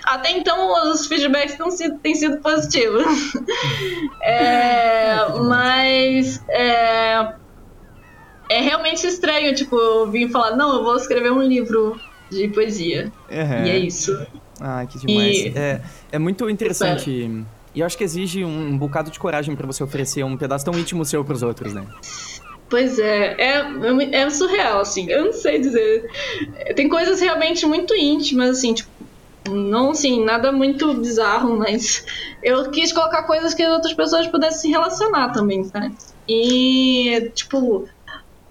[0.04, 3.04] Até então os feedbacks têm sido, têm sido positivos.
[4.22, 6.44] é, mas.
[6.50, 7.34] É,
[8.50, 11.98] é realmente estranho, tipo, eu vim falar, não, eu vou escrever um livro
[12.30, 13.10] de poesia.
[13.30, 13.64] Uhum.
[13.64, 14.26] E é isso.
[14.66, 15.36] Ah, que demais.
[15.36, 15.52] E...
[15.54, 17.10] É, é muito interessante.
[17.74, 20.64] E eu acho que exige um, um bocado de coragem para você oferecer um pedaço
[20.64, 21.84] tão íntimo seu pros outros, né?
[22.70, 23.66] Pois é, é,
[24.12, 26.10] é surreal, assim, eu não sei dizer.
[26.74, 28.88] Tem coisas realmente muito íntimas, assim, tipo,
[29.50, 32.06] não assim, nada muito bizarro, mas
[32.42, 35.90] eu quis colocar coisas que outras pessoas pudessem se relacionar também, tá?
[36.26, 37.86] E, tipo,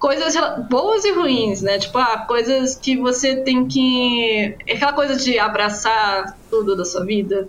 [0.04, 0.36] coisas
[0.70, 1.80] boas e ruins, né?
[1.80, 4.54] Tipo, ah, coisas que você tem que.
[4.70, 7.48] Aquela coisa de abraçar tudo da sua vida.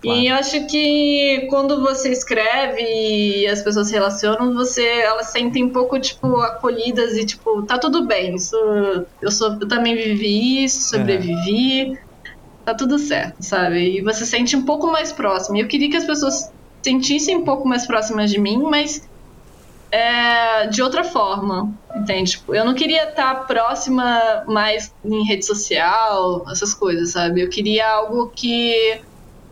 [0.00, 0.20] Claro.
[0.20, 5.64] E eu acho que quando você escreve e as pessoas se relacionam, você, elas sentem
[5.64, 8.36] um pouco, tipo, acolhidas e, tipo, tá tudo bem.
[8.36, 8.56] Isso,
[9.20, 11.98] eu, sou, eu também vivi isso, sobrevivi.
[12.64, 13.98] tá tudo certo, sabe?
[13.98, 15.56] E você sente um pouco mais próximo.
[15.56, 16.52] E eu queria que as pessoas
[16.84, 19.09] sentissem um pouco mais próximas de mim, mas
[19.90, 22.32] é, de outra forma, entende?
[22.32, 27.42] Tipo, eu não queria estar próxima mais em rede social, essas coisas, sabe?
[27.42, 29.00] Eu queria algo que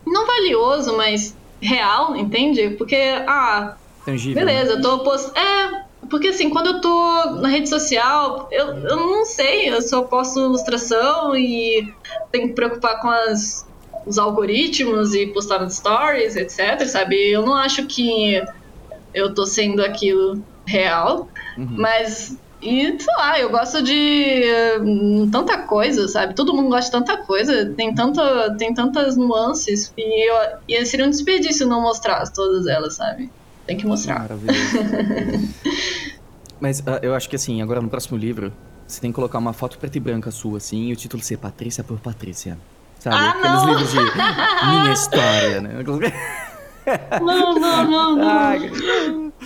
[0.07, 2.71] não valioso, mas real, entende?
[2.71, 2.95] Porque,
[3.27, 4.45] ah, Tangível.
[4.45, 5.37] beleza, eu tô post...
[5.37, 10.03] É, porque assim, quando eu tô na rede social, eu, eu não sei, eu só
[10.03, 11.83] posto ilustração e
[12.31, 13.65] tenho que preocupar com as,
[14.07, 17.15] os algoritmos e postar nos stories, etc, sabe?
[17.29, 18.41] Eu não acho que
[19.13, 21.75] eu tô sendo aquilo real, Uhum.
[21.77, 24.43] mas e sei lá, eu gosto de
[24.81, 26.35] hum, tanta coisa, sabe?
[26.35, 30.35] Todo mundo gosta de tanta coisa, tem tanta, tem tantas nuances e, eu,
[30.67, 33.29] e seria um desperdício não mostrar todas elas, sabe?
[33.65, 34.19] Tem que mostrar.
[34.19, 34.59] Maravilhoso.
[36.59, 38.51] Mas ah, eu acho que assim, agora no próximo livro,
[38.85, 41.37] você tem que colocar uma foto preta e branca sua, assim, e o título ser
[41.37, 42.57] Patrícia por Patrícia.
[42.99, 43.15] Sabe?
[43.15, 43.69] Ah, Aqueles não!
[43.69, 43.97] livros de
[44.67, 45.69] minha história, né?
[47.21, 48.29] Não, não, não, não.
[48.29, 48.71] Ai,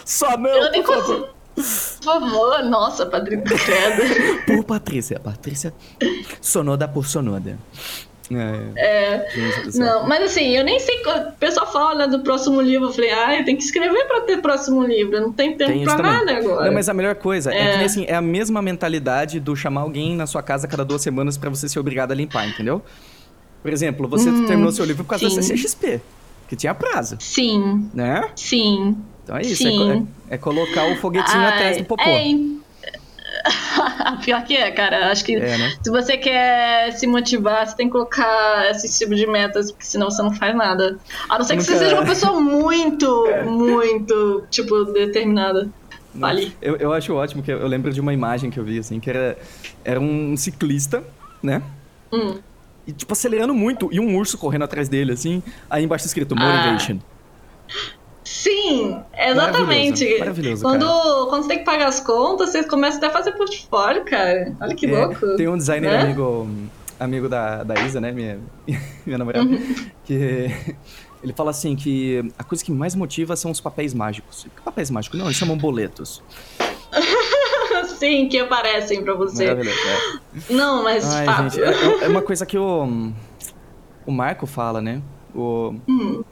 [0.06, 1.30] só não, Eu por favor.
[1.56, 4.42] Por favor, nossa, Padrinho Credo.
[4.48, 5.20] Por Patrícia.
[5.20, 5.72] Patrícia
[6.42, 7.60] Sonoda por Sonoda.
[8.76, 9.28] É.
[9.66, 9.86] do céu.
[9.86, 10.96] Não, mas assim, eu nem sei.
[11.06, 12.88] O pessoal fala né, do próximo livro.
[12.88, 15.22] Eu falei, ah, tem que escrever pra ter próximo livro.
[15.22, 16.12] Não tem tempo Tem pra também.
[16.12, 16.66] nada agora.
[16.66, 17.78] Não, mas a melhor coisa é, É.
[17.80, 21.38] que assim, é a mesma mentalidade do chamar alguém na sua casa cada duas semanas
[21.38, 22.82] pra você ser obrigado a limpar, entendeu?
[23.62, 25.56] Por exemplo, você terminou seu livro por causa da Hum, sim.
[25.56, 26.02] CCXP,
[26.54, 28.30] que tinha prazo, Sim, né?
[28.36, 28.96] sim.
[29.24, 30.04] Então é isso, é, é-
[30.36, 32.04] é colocar o foguetinho Ai, atrás do popô.
[32.04, 32.24] É,
[34.24, 35.12] Pior que é, cara.
[35.12, 35.74] Acho que É, né?
[35.84, 40.10] se você quer se motivar, você tem que colocar esse tipo de metas, porque senão
[40.10, 40.98] você não faz nada.
[41.30, 45.70] A não ser que você Nunca- seja uma pessoa muito, muito, tipo, determinada.
[46.20, 46.56] Fale.
[46.62, 49.00] Eu, eu acho ótimo que eu, eu lembro de uma imagem que eu vi, assim,
[49.00, 49.38] que era,
[49.84, 51.04] era um ciclista,
[51.42, 51.62] né?
[52.14, 52.36] Hum.
[52.86, 56.40] E, tipo, acelerando muito, e um urso correndo atrás dele, assim, aí embaixo escrito Ah.
[56.68, 57.00] Motivation.
[58.24, 60.04] Sim, exatamente.
[60.20, 63.34] Maravilhoso, maravilhoso, quando, quando você tem que pagar as contas, você começa até a fazer
[63.34, 64.56] portfólio, cara.
[64.62, 65.36] Olha que É, louco.
[65.36, 66.02] Tem um designer Né?
[66.02, 66.48] amigo,
[67.00, 68.12] amigo da, da Isa, né?
[68.12, 68.40] Minha,
[69.06, 69.46] minha namorada.
[69.46, 69.86] Uhum.
[70.06, 70.50] Que
[71.22, 74.46] ele fala assim que a coisa que mais motiva são os papéis mágicos.
[74.56, 75.18] Que papéis mágicos?
[75.20, 76.22] Não, eles chamam boletos.
[77.98, 79.46] Sim, que aparecem pra você.
[79.48, 79.78] Maravilhoso.
[80.50, 80.54] é.
[80.54, 81.50] Não, mas de Ai, fato.
[81.56, 83.12] gente, é, é uma coisa que o,
[84.06, 85.02] o Marco fala, né?
[85.36, 86.24] O, Hum.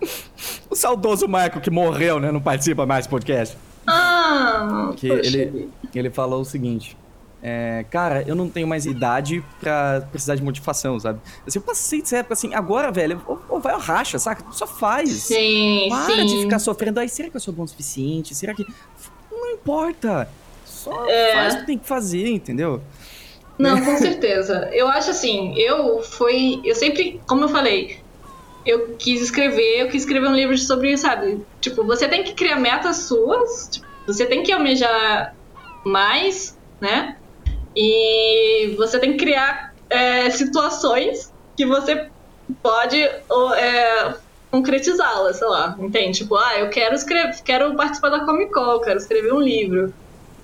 [0.70, 2.30] o saudoso Marco que morreu, né?
[2.32, 3.56] Não participa mais do podcast.
[3.86, 6.96] Ah, Que poxa ele, ele falou o seguinte.
[7.42, 11.18] é, cara, eu não tenho mais idade pra precisar de motivação, sabe?
[11.46, 14.44] Assim, eu passei dessa época assim, agora, velho, ou, ou vai ao racha, saca?
[14.52, 15.10] Só faz.
[15.10, 16.26] Sim, Para sim.
[16.26, 17.00] de ficar sofrendo.
[17.00, 18.34] Ai, será que eu sou bom o suficiente?
[18.34, 18.64] Será que.
[19.32, 20.28] Não importa.
[20.82, 21.32] Só É.
[21.34, 22.80] faz o que tem que fazer, entendeu?
[23.58, 24.70] Não, com certeza.
[24.72, 26.62] Eu acho assim, eu fui.
[26.64, 27.98] Eu sempre, como eu falei,
[28.64, 31.44] eu quis escrever, eu quis escrever um livro sobre, sabe?
[31.60, 35.34] Tipo, você tem que criar metas suas, tipo, você tem que almejar
[35.84, 37.16] mais, né?
[37.76, 42.08] E você tem que criar é, situações que você
[42.62, 44.14] pode é,
[44.50, 46.18] concretizá-las, sei lá, entende?
[46.18, 49.92] Tipo, ah, eu quero escrever, quero participar da Comic Con, quero escrever um livro.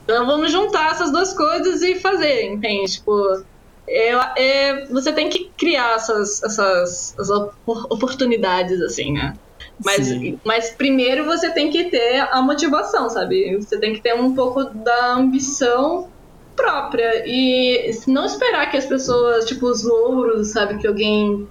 [0.07, 2.93] Então vamos juntar essas duas coisas e fazer, entende?
[2.93, 3.43] Tipo,
[3.89, 9.37] eu, é, você tem que criar essas, essas, essas opor- oportunidades, assim, né?
[9.85, 10.39] Mas, Sim.
[10.45, 13.57] mas primeiro você tem que ter a motivação, sabe?
[13.57, 16.09] Você tem que ter um pouco da ambição
[16.55, 20.79] própria e não esperar que as pessoas, tipo, os louros, sabe?
[20.79, 21.49] Que alguém.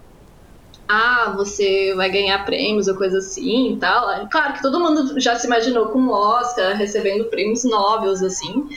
[0.88, 4.10] Ah, você vai ganhar prêmios ou coisa assim e tal.
[4.12, 8.68] É Claro que todo mundo já se imaginou com o Oscar recebendo prêmios Nobels, assim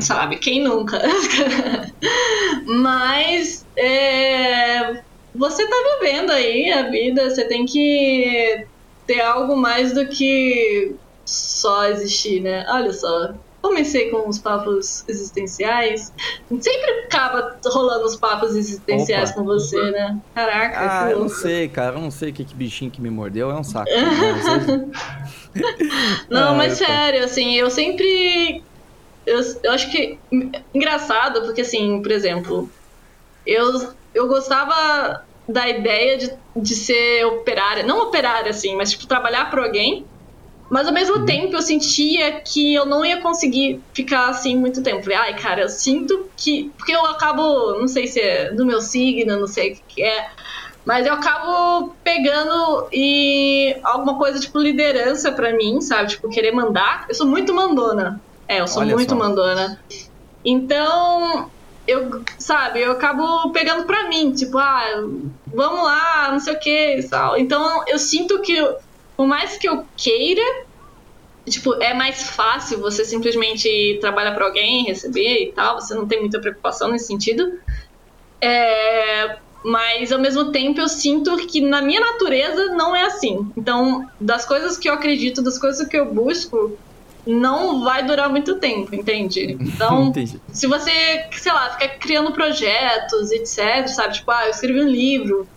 [0.00, 0.38] sabe?
[0.38, 1.00] Quem nunca?
[2.66, 5.02] Mas é,
[5.34, 8.66] você tá vivendo aí a vida, você tem que
[9.06, 10.96] ter algo mais do que
[11.26, 12.64] só existir, né?
[12.68, 13.34] Olha só.
[13.64, 16.12] Comecei com os papos existenciais.
[16.60, 19.38] Sempre acaba rolando os papos existenciais Opa.
[19.38, 20.20] com você, né?
[20.34, 21.96] Caraca, Ah, eu não sei, cara.
[21.96, 23.50] Eu não sei que, que bichinho que me mordeu.
[23.50, 23.88] É um saco.
[23.90, 24.90] né?
[26.28, 28.62] Não, Ah, mas eu sério, assim, eu sempre.
[29.24, 30.18] Eu, eu acho que.
[30.74, 32.68] Engraçado, porque, assim, por exemplo,
[33.46, 37.82] eu, eu gostava da ideia de, de ser operária.
[37.82, 40.06] Não operária, assim, mas, tipo, trabalhar para alguém.
[40.74, 45.04] Mas ao mesmo tempo eu sentia que eu não ia conseguir ficar assim muito tempo.
[45.04, 46.72] Falei, ai, cara, eu sinto que.
[46.76, 50.26] Porque eu acabo, não sei se é do meu signo, não sei o que é.
[50.84, 56.08] Mas eu acabo pegando e alguma coisa tipo liderança pra mim, sabe?
[56.08, 57.06] Tipo, querer mandar.
[57.08, 58.20] Eu sou muito mandona.
[58.48, 59.14] É, eu sou Olha muito só.
[59.14, 59.78] mandona.
[60.44, 61.52] Então,
[61.86, 64.82] eu, sabe, eu acabo pegando pra mim, tipo, ah,
[65.54, 67.38] vamos lá, não sei o que e tal.
[67.38, 68.56] Então eu sinto que,
[69.16, 70.42] por mais que eu queira,
[71.48, 76.20] tipo, é mais fácil você simplesmente trabalhar para alguém, receber e tal, você não tem
[76.20, 77.58] muita preocupação nesse sentido.
[78.40, 83.50] É, mas ao mesmo tempo eu sinto que na minha natureza não é assim.
[83.56, 86.78] Então, das coisas que eu acredito, das coisas que eu busco,
[87.26, 89.56] não vai durar muito tempo, entende?
[89.74, 90.12] Então,
[90.52, 94.14] se você, sei lá, ficar criando projetos, etc, sabe?
[94.14, 95.48] Tipo, ah, eu escrevi um livro,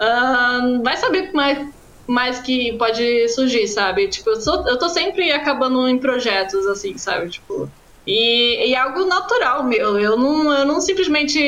[0.00, 1.68] uh, vai saber mais,
[2.12, 4.08] mais que pode surgir, sabe?
[4.08, 7.30] Tipo, eu, sou, eu tô sempre acabando em projetos, assim, sabe?
[7.30, 7.72] Tipo,
[8.06, 9.98] e, e é algo natural meu.
[9.98, 11.38] Eu não, eu não simplesmente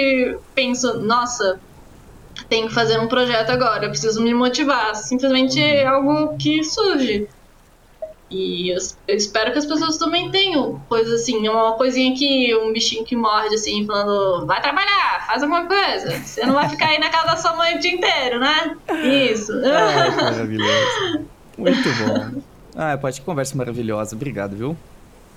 [0.55, 1.61] penso, nossa,
[2.49, 4.95] tenho que fazer um projeto agora, preciso me motivar.
[4.97, 7.28] Simplesmente é algo que surge.
[8.30, 12.72] E eu, eu, espero que as pessoas também tenham coisas assim, uma coisinha aqui, um
[12.72, 16.18] bichinho que morde assim, falando, vai trabalhar, faz alguma coisa.
[16.18, 18.76] Você não vai ficar aí na casa da sua mãe o dia inteiro, né?
[19.30, 19.52] Isso.
[19.64, 21.26] Ah, maravilhoso.
[21.56, 22.42] Muito bom.
[22.76, 24.16] Ah, pode que conversa maravilhosa.
[24.16, 24.76] Obrigado, viu?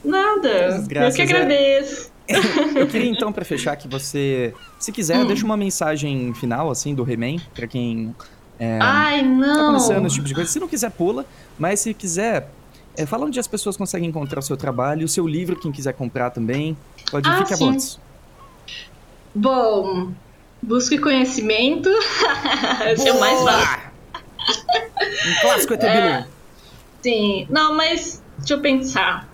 [0.04, 0.84] Nada.
[0.88, 2.12] Graças, eu que agradeço.
[2.28, 2.36] É...
[2.82, 5.28] eu queria então, para fechar, que você, se quiser, hum.
[5.28, 8.16] deixa uma mensagem final, assim, do He-Man, pra quem.
[8.60, 9.56] É, Ai, não!
[9.56, 10.50] Tá começando esse tipo de coisa.
[10.50, 11.26] Se não quiser, pula.
[11.60, 12.50] Mas se quiser,
[12.98, 15.94] é, fala onde as pessoas conseguem encontrar o seu trabalho, o seu livro, quem quiser
[15.94, 16.76] comprar também.
[17.12, 18.00] Pode ah, ficar vontade.
[19.36, 20.12] Bom,
[20.62, 21.90] busque conhecimento.
[22.92, 23.92] Esse é o mais fácil.
[25.30, 26.28] um clássico ET é,
[27.04, 29.30] Sim, não, mas deixa eu pensar.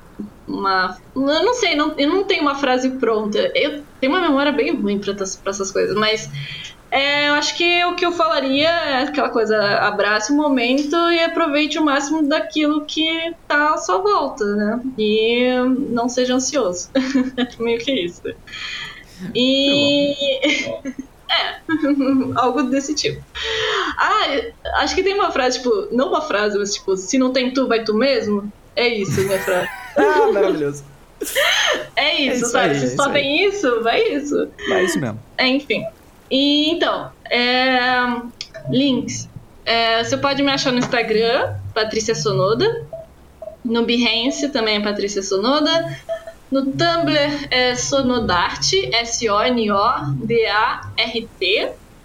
[0.46, 0.98] Uma.
[1.16, 3.40] Eu não sei, não, eu não tenho uma frase pronta.
[3.56, 6.30] Eu tenho uma memória bem ruim para essas coisas, mas
[6.94, 11.24] é, eu acho que o que eu falaria é aquela coisa, abrace o momento e
[11.24, 14.80] aproveite o máximo daquilo que tá à sua volta, né?
[14.96, 15.56] E
[15.90, 16.92] não seja ansioso.
[17.58, 18.22] Meio que isso.
[19.34, 20.14] E.
[21.34, 21.56] É,
[22.36, 23.20] algo desse tipo.
[23.98, 27.52] Ah, acho que tem uma frase, tipo, não uma frase, mas tipo, se não tem
[27.52, 28.54] tu, vai tu mesmo?
[28.76, 29.68] É isso, minha frase.
[29.98, 30.84] ah, maravilhoso.
[31.96, 32.70] É isso, é isso sabe?
[32.70, 34.48] Aí, se é só tem isso, vai isso.
[34.70, 35.20] Vai isso mesmo.
[35.40, 35.84] É, enfim.
[36.34, 37.92] E então, é,
[38.68, 39.30] links.
[39.64, 42.88] É, você pode me achar no Instagram, Patrícia Sonoda.
[43.64, 45.96] No Behance também é Patrícia Sonoda.
[46.50, 49.72] No Tumblr é Sonodarte, S-O-N-O-D-A-R-T.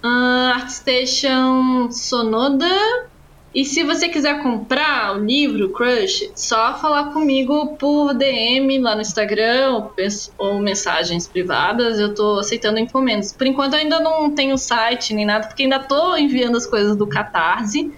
[0.05, 3.07] Uh, Artstation Sonoda
[3.54, 9.00] e se você quiser comprar o livro Crush, só falar comigo por DM lá no
[9.00, 9.90] Instagram
[10.36, 11.98] ou, mensagens privadas.
[11.98, 13.32] Eu tô aceitando encomendas.
[13.32, 16.94] Por enquanto eu ainda não tenho site nem nada, porque ainda tô enviando as coisas
[16.94, 17.90] do Catarse.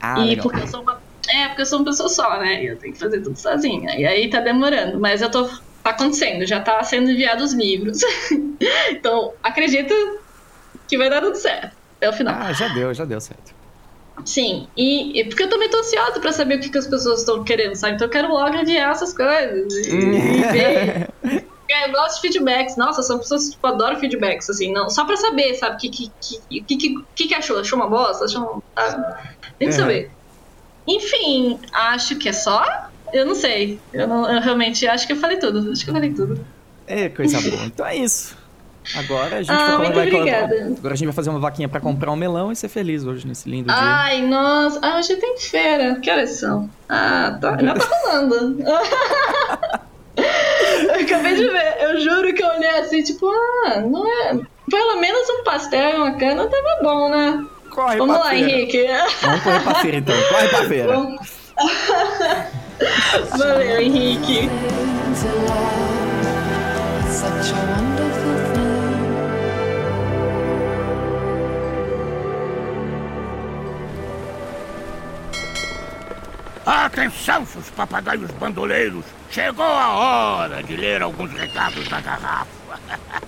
[0.00, 0.42] Ah, e legal.
[0.42, 1.00] porque eu sou uma.
[1.28, 2.62] É, porque eu sou uma pessoa só, né?
[2.62, 3.98] E eu tenho que fazer tudo sozinha.
[3.98, 5.00] E aí tá demorando.
[5.00, 5.48] Mas eu tô.
[5.82, 8.00] Tá acontecendo, já tá sendo enviados os livros.
[8.90, 9.92] então, acredito
[10.88, 11.76] que vai dar tudo certo.
[11.96, 12.34] Até o final.
[12.38, 13.63] Ah, já deu, já deu certo.
[14.24, 17.20] Sim, e, e, porque eu também tô ansiosa pra saber o que, que as pessoas
[17.20, 17.94] estão querendo, sabe?
[17.94, 21.08] Então eu quero logo enviar essas coisas e, e ver.
[21.68, 22.76] Eu gosto de feedbacks.
[22.76, 25.76] Nossa, são pessoas que tipo, adoram feedbacks, assim, não, só pra saber, sabe?
[25.76, 27.58] O que, que, que, que, que, que achou?
[27.58, 28.24] Achou uma bosta?
[28.24, 28.62] Achou.
[28.74, 29.34] Tá?
[29.58, 29.78] Tem que é.
[29.78, 30.10] saber.
[30.86, 32.64] Enfim, acho que é só.
[33.12, 33.80] Eu não sei.
[33.92, 35.70] Eu, não, eu realmente acho que eu falei tudo.
[35.70, 36.44] Acho que eu falei tudo.
[36.86, 37.64] É, coisa boa.
[37.64, 38.36] Então é isso.
[38.94, 42.12] Agora a gente ah, vai, vai Agora a gente vai fazer uma vaquinha para comprar
[42.12, 43.76] um melão e ser feliz hoje nesse lindo dia.
[43.76, 44.78] Ai, nossa.
[44.82, 45.98] Ah, hoje tem feira.
[46.00, 46.68] Que horas são?
[46.88, 47.56] Ah, tá.
[47.60, 48.62] Já tá rolando.
[50.16, 51.76] eu acabei de ver.
[51.80, 53.26] Eu juro que eu olhei assim, tipo,
[53.66, 54.38] ah, não é.
[54.70, 57.46] Pelo menos um pastel e uma cana tava bom, né?
[57.70, 58.50] Corre Vamos lá, feira.
[58.50, 58.86] Henrique.
[59.22, 60.14] Vamos correr pra feira então.
[60.28, 61.18] Corre pra feira.
[63.36, 64.50] Valeu, Henrique.
[76.66, 79.04] Atenção, seus papagaios bandoleiros!
[79.30, 82.80] Chegou a hora de ler alguns recados da garrafa.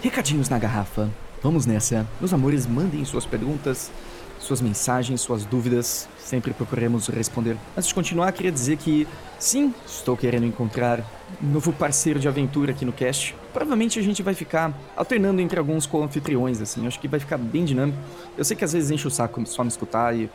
[0.00, 1.10] Recadinhos na garrafa.
[1.42, 2.06] Vamos nessa.
[2.20, 3.90] Meus amores, mandem suas perguntas,
[4.38, 6.08] suas mensagens, suas dúvidas.
[6.16, 7.56] Sempre procuremos responder.
[7.76, 9.08] Antes de continuar, queria dizer que
[9.40, 11.04] sim, estou querendo encontrar
[11.42, 13.34] novo parceiro de aventura aqui no cast.
[13.52, 16.86] Provavelmente a gente vai ficar alternando entre alguns co-anfitriões, assim.
[16.86, 17.98] Acho que vai ficar bem dinâmico.
[18.38, 20.30] Eu sei que às vezes enche o saco só me escutar e.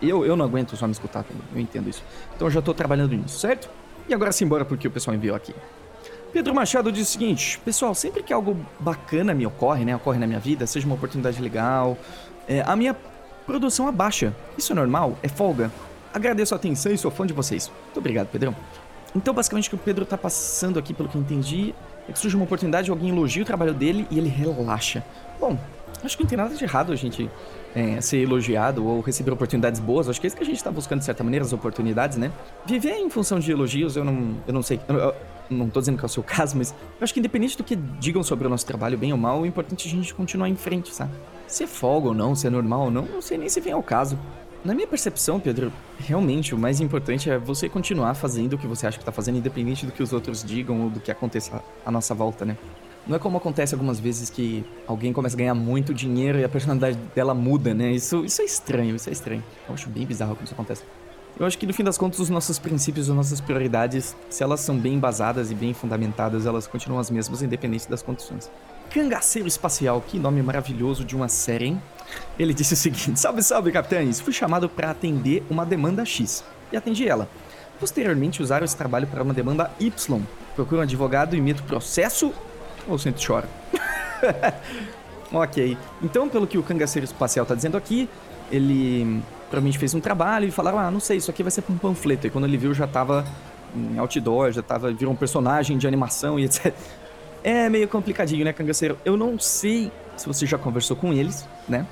[0.00, 1.42] Eu, eu não aguento só me escutar também.
[1.54, 2.02] Eu entendo isso.
[2.34, 3.70] Então eu já tô trabalhando nisso, certo?
[4.08, 5.54] E agora simbora porque o pessoal enviou aqui.
[6.32, 9.94] Pedro Machado diz o seguinte: Pessoal, sempre que algo bacana me ocorre, né?
[9.94, 11.96] Ocorre na minha vida, seja uma oportunidade legal,
[12.48, 12.96] é, a minha
[13.46, 14.34] produção abaixa.
[14.58, 15.16] Isso é normal?
[15.22, 15.70] É folga?
[16.12, 17.70] Agradeço a atenção e sou fã de vocês.
[17.84, 18.54] Muito obrigado, Pedrão.
[19.14, 21.74] Então, basicamente, o que o Pedro tá passando aqui, pelo que eu entendi,
[22.08, 25.04] é que surge uma oportunidade, alguém elogia o trabalho dele e ele relaxa.
[25.38, 25.58] Bom,
[26.02, 27.30] acho que não tem nada de errado a gente
[27.74, 30.08] é, ser elogiado ou receber oportunidades boas.
[30.08, 32.30] Acho que é isso que a gente tá buscando, de certa maneira, as oportunidades, né?
[32.66, 34.80] Viver em função de elogios, eu não, eu não sei.
[34.88, 35.14] Eu, eu,
[35.50, 37.76] não tô dizendo que é o seu caso, mas eu acho que independente do que
[37.76, 40.56] digam sobre o nosso trabalho, bem ou mal, o importante é a gente continuar em
[40.56, 41.12] frente, sabe?
[41.46, 43.72] Se é folga ou não, se é normal ou não, não sei nem se vem
[43.72, 44.18] ao caso.
[44.64, 48.86] Na minha percepção, Pedro, realmente o mais importante é você continuar fazendo o que você
[48.86, 51.90] acha que tá fazendo, independente do que os outros digam ou do que aconteça à
[51.90, 52.56] nossa volta, né?
[53.04, 56.48] Não é como acontece algumas vezes que alguém começa a ganhar muito dinheiro e a
[56.48, 57.90] personalidade dela muda, né?
[57.90, 59.42] Isso, isso é estranho, isso é estranho.
[59.68, 60.84] Eu acho bem bizarro quando isso acontece.
[61.38, 64.60] Eu acho que no fim das contas, os nossos princípios, as nossas prioridades, se elas
[64.60, 68.50] são bem embasadas e bem fundamentadas, elas continuam as mesmas, independente das condições.
[68.90, 71.82] Cangaceiro Espacial, que nome maravilhoso de uma série, hein?
[72.38, 74.20] Ele disse o seguinte: Salve, salve, capitães!
[74.20, 77.26] Fui chamado para atender uma demanda X e atendi ela.
[77.80, 80.22] Posteriormente, usaram esse trabalho para uma demanda Y.
[80.54, 82.32] Procuro um advogado, imito processo
[82.86, 83.48] ou sempre chora?
[85.32, 85.76] ok.
[86.02, 88.08] Então, pelo que o cangaceiro espacial tá dizendo aqui,
[88.50, 89.22] ele
[89.52, 91.78] provavelmente fez um trabalho e falaram: ah, não sei, isso aqui vai ser pra um
[91.78, 92.26] panfleto.
[92.26, 93.24] E quando ele viu, já tava
[93.76, 96.74] em outdoor, já tava, virou um personagem de animação e etc.
[97.44, 98.96] É meio complicadinho, né, cangaceiro?
[99.04, 101.86] Eu não sei se você já conversou com eles, né?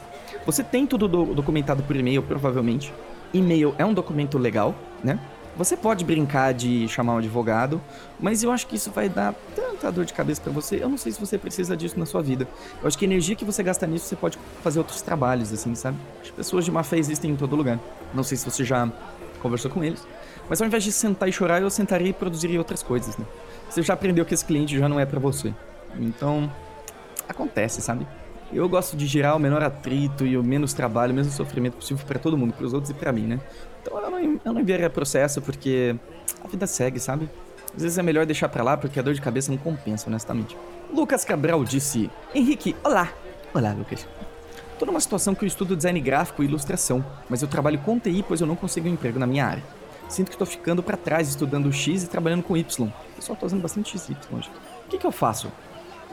[0.46, 2.94] Você tem tudo do, documentado por e-mail, provavelmente.
[3.34, 4.74] E-mail é um documento legal,
[5.04, 5.18] né?
[5.60, 7.82] Você pode brincar de chamar um advogado,
[8.18, 10.82] mas eu acho que isso vai dar tanta dor de cabeça para você.
[10.82, 12.48] Eu não sei se você precisa disso na sua vida.
[12.80, 15.74] Eu acho que a energia que você gasta nisso, você pode fazer outros trabalhos, assim,
[15.74, 15.98] sabe?
[16.22, 17.78] As pessoas de má fé existem em todo lugar.
[18.14, 18.90] Não sei se você já
[19.42, 20.02] conversou com eles,
[20.48, 23.26] mas ao invés de sentar e chorar, eu sentaria e produziria outras coisas, né?
[23.68, 25.52] Você já aprendeu que esse cliente já não é para você.
[25.98, 26.50] Então,
[27.28, 28.06] acontece, sabe?
[28.50, 32.04] Eu gosto de gerar o menor atrito e o menos trabalho, o menos sofrimento possível
[32.06, 33.40] para todo mundo, para os outros e para mim, né?
[33.80, 35.96] Então eu não, eu não enviaria processo porque
[36.44, 37.28] a vida segue, sabe?
[37.74, 40.56] Às vezes é melhor deixar pra lá porque a dor de cabeça não compensa, honestamente.
[40.92, 43.12] Lucas Cabral disse: Henrique, olá.
[43.54, 44.06] Olá, Lucas.
[44.78, 48.24] Tô numa situação que eu estudo design gráfico e ilustração, mas eu trabalho com TI
[48.26, 49.62] pois eu não consigo um emprego na minha área.
[50.08, 52.88] Sinto que tô ficando para trás estudando X e trabalhando com Y.
[53.16, 54.50] Eu só tô usando bastante X e Y hoje.
[54.86, 55.52] O que, que eu faço?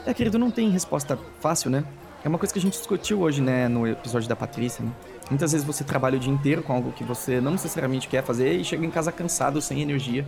[0.06, 1.84] É, querido, não tem resposta fácil, né?
[2.24, 4.92] É uma coisa que a gente discutiu hoje, né, no episódio da Patrícia, né?
[5.30, 8.54] Muitas vezes você trabalha o dia inteiro com algo que você não necessariamente quer fazer
[8.54, 10.26] e chega em casa cansado, sem energia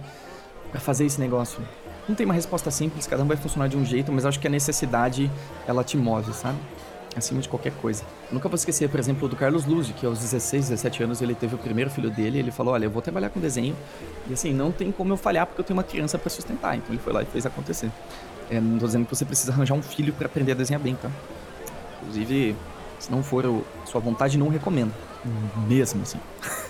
[0.71, 1.61] para fazer esse negócio.
[2.07, 4.47] Não tem uma resposta simples, cada um vai funcionar de um jeito, mas acho que
[4.47, 5.31] a necessidade
[5.67, 6.57] ela te move, sabe?
[7.15, 8.03] Acima de qualquer coisa.
[8.30, 11.34] Eu nunca vou esquecer, por exemplo, do Carlos Luz, que aos 16, 17 anos ele
[11.34, 13.76] teve o primeiro filho dele, ele falou: "Olha, eu vou trabalhar com desenho".
[14.27, 16.76] E assim, não tem como eu falhar porque eu tenho uma criança para sustentar.
[16.77, 17.89] Então ele foi lá e fez acontecer.
[18.49, 20.95] É, não tô dizendo que você precisa arranjar um filho para aprender a desenhar bem,
[20.95, 21.09] tá?
[22.01, 22.55] Inclusive,
[22.99, 24.93] se não for a sua vontade, não recomendo.
[25.67, 26.19] Mesmo assim.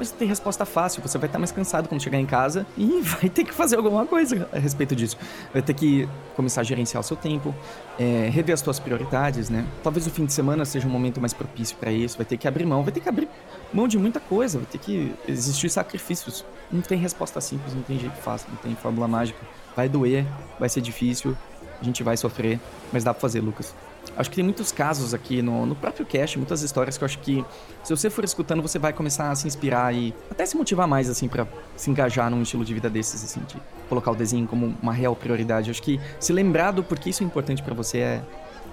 [0.00, 3.28] Mas tem resposta fácil, você vai estar mais cansado quando chegar em casa e vai
[3.28, 5.14] ter que fazer alguma coisa a respeito disso.
[5.52, 7.54] Vai ter que começar a gerenciar o seu tempo,
[7.98, 9.66] é, rever as suas prioridades, né?
[9.82, 12.48] Talvez o fim de semana seja um momento mais propício para isso, vai ter que
[12.48, 13.28] abrir mão, vai ter que abrir
[13.74, 16.46] mão de muita coisa, vai ter que existir sacrifícios.
[16.72, 19.40] Não tem resposta simples, não tem jeito fácil, não tem fórmula mágica.
[19.76, 20.24] Vai doer,
[20.58, 21.36] vai ser difícil,
[21.78, 22.58] a gente vai sofrer,
[22.90, 23.74] mas dá pra fazer, Lucas.
[24.16, 27.18] Acho que tem muitos casos aqui no, no próprio cast, muitas histórias que eu acho
[27.20, 27.44] que
[27.82, 31.08] se você for escutando, você vai começar a se inspirar e até se motivar mais,
[31.08, 31.46] assim, para
[31.76, 33.56] se engajar num estilo de vida desses, assim, de
[33.88, 35.70] colocar o desenho como uma real prioridade.
[35.70, 38.22] Acho que se lembrar do porquê isso é importante para você é,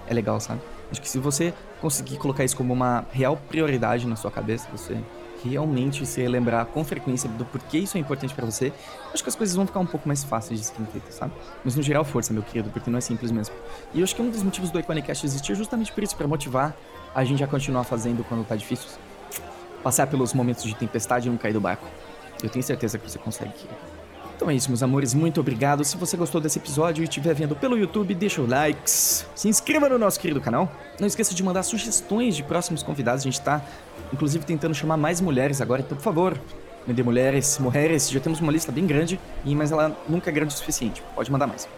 [0.06, 0.60] é legal, sabe?
[0.90, 4.98] Acho que se você conseguir colocar isso como uma real prioridade na sua cabeça, você
[5.44, 8.72] realmente se lembrar com frequência do porquê isso é importante para você,
[9.12, 11.32] acho que as coisas vão ficar um pouco mais fáceis de serem feitas, sabe?
[11.64, 13.54] Mas no geral, força, meu querido, porque não é simples mesmo.
[13.92, 16.26] E eu acho que um dos motivos do Iconicast existir é justamente por isso, para
[16.26, 16.74] motivar
[17.14, 18.88] a gente a continuar fazendo quando tá difícil.
[19.82, 21.86] Passar pelos momentos de tempestade e não cair do barco.
[22.42, 23.52] Eu tenho certeza que você consegue.
[24.38, 25.14] Então é isso, meus amores.
[25.14, 25.84] Muito obrigado.
[25.84, 29.88] Se você gostou desse episódio e estiver vendo pelo YouTube, deixa o like, se inscreva
[29.88, 30.70] no nosso querido canal.
[31.00, 33.22] Não esqueça de mandar sugestões de próximos convidados.
[33.22, 33.60] A gente tá,
[34.12, 35.82] inclusive, tentando chamar mais mulheres agora.
[35.82, 36.40] Então, por favor,
[36.86, 38.10] me dê mulheres, mulheres.
[38.10, 41.02] Já temos uma lista bem grande, mas ela nunca é grande o suficiente.
[41.14, 41.68] Pode mandar mais.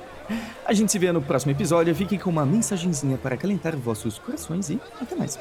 [0.64, 1.94] A gente se vê no próximo episódio.
[1.94, 5.38] Fique com uma mensagenzinha para acalentar vossos corações e até mais.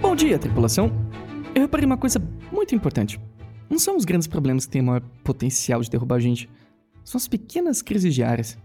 [0.00, 0.90] Bom dia, tripulação.
[1.54, 3.20] Eu reparei uma coisa muito importante.
[3.68, 6.48] Não são os grandes problemas que têm maior potencial de derrubar a gente.
[7.04, 8.56] São as pequenas crises diárias.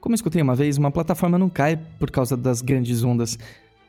[0.00, 3.38] Como eu escutei uma vez, uma plataforma não cai por causa das grandes ondas.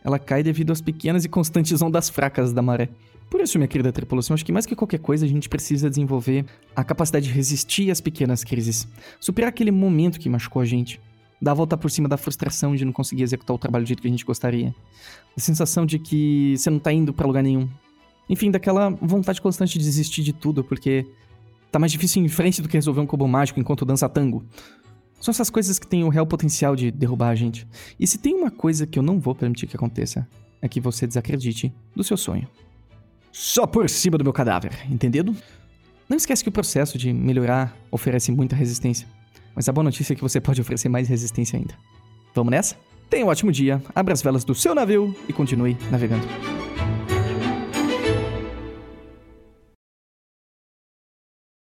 [0.04, 2.90] Ela cai devido às pequenas e constantes ondas fracas da maré.
[3.30, 6.46] Por isso, minha querida tripulação, acho que mais que qualquer coisa a gente precisa desenvolver
[6.76, 8.88] a capacidade de resistir às pequenas crises.
[9.20, 11.00] Superar aquele momento que machucou a gente.
[11.42, 14.02] dar a volta por cima da frustração de não conseguir executar o trabalho do jeito
[14.02, 14.74] que a gente gostaria.
[15.38, 17.70] A sensação de que você não tá indo para lugar nenhum.
[18.30, 21.06] Enfim, daquela vontade constante de desistir de tudo, porque
[21.72, 24.44] tá mais difícil em frente do que resolver um cubo mágico enquanto dança tango.
[25.20, 27.68] São essas coisas que têm o real potencial de derrubar a gente.
[28.00, 30.28] E se tem uma coisa que eu não vou permitir que aconteça,
[30.62, 32.48] é que você desacredite do seu sonho.
[33.32, 35.36] Só por cima do meu cadáver, entendido?
[36.08, 39.08] Não esquece que o processo de melhorar oferece muita resistência.
[39.56, 41.76] Mas a boa notícia é que você pode oferecer mais resistência ainda.
[42.34, 42.76] Vamos nessa?
[43.10, 46.59] Tenha um ótimo dia, abra as velas do seu navio e continue navegando.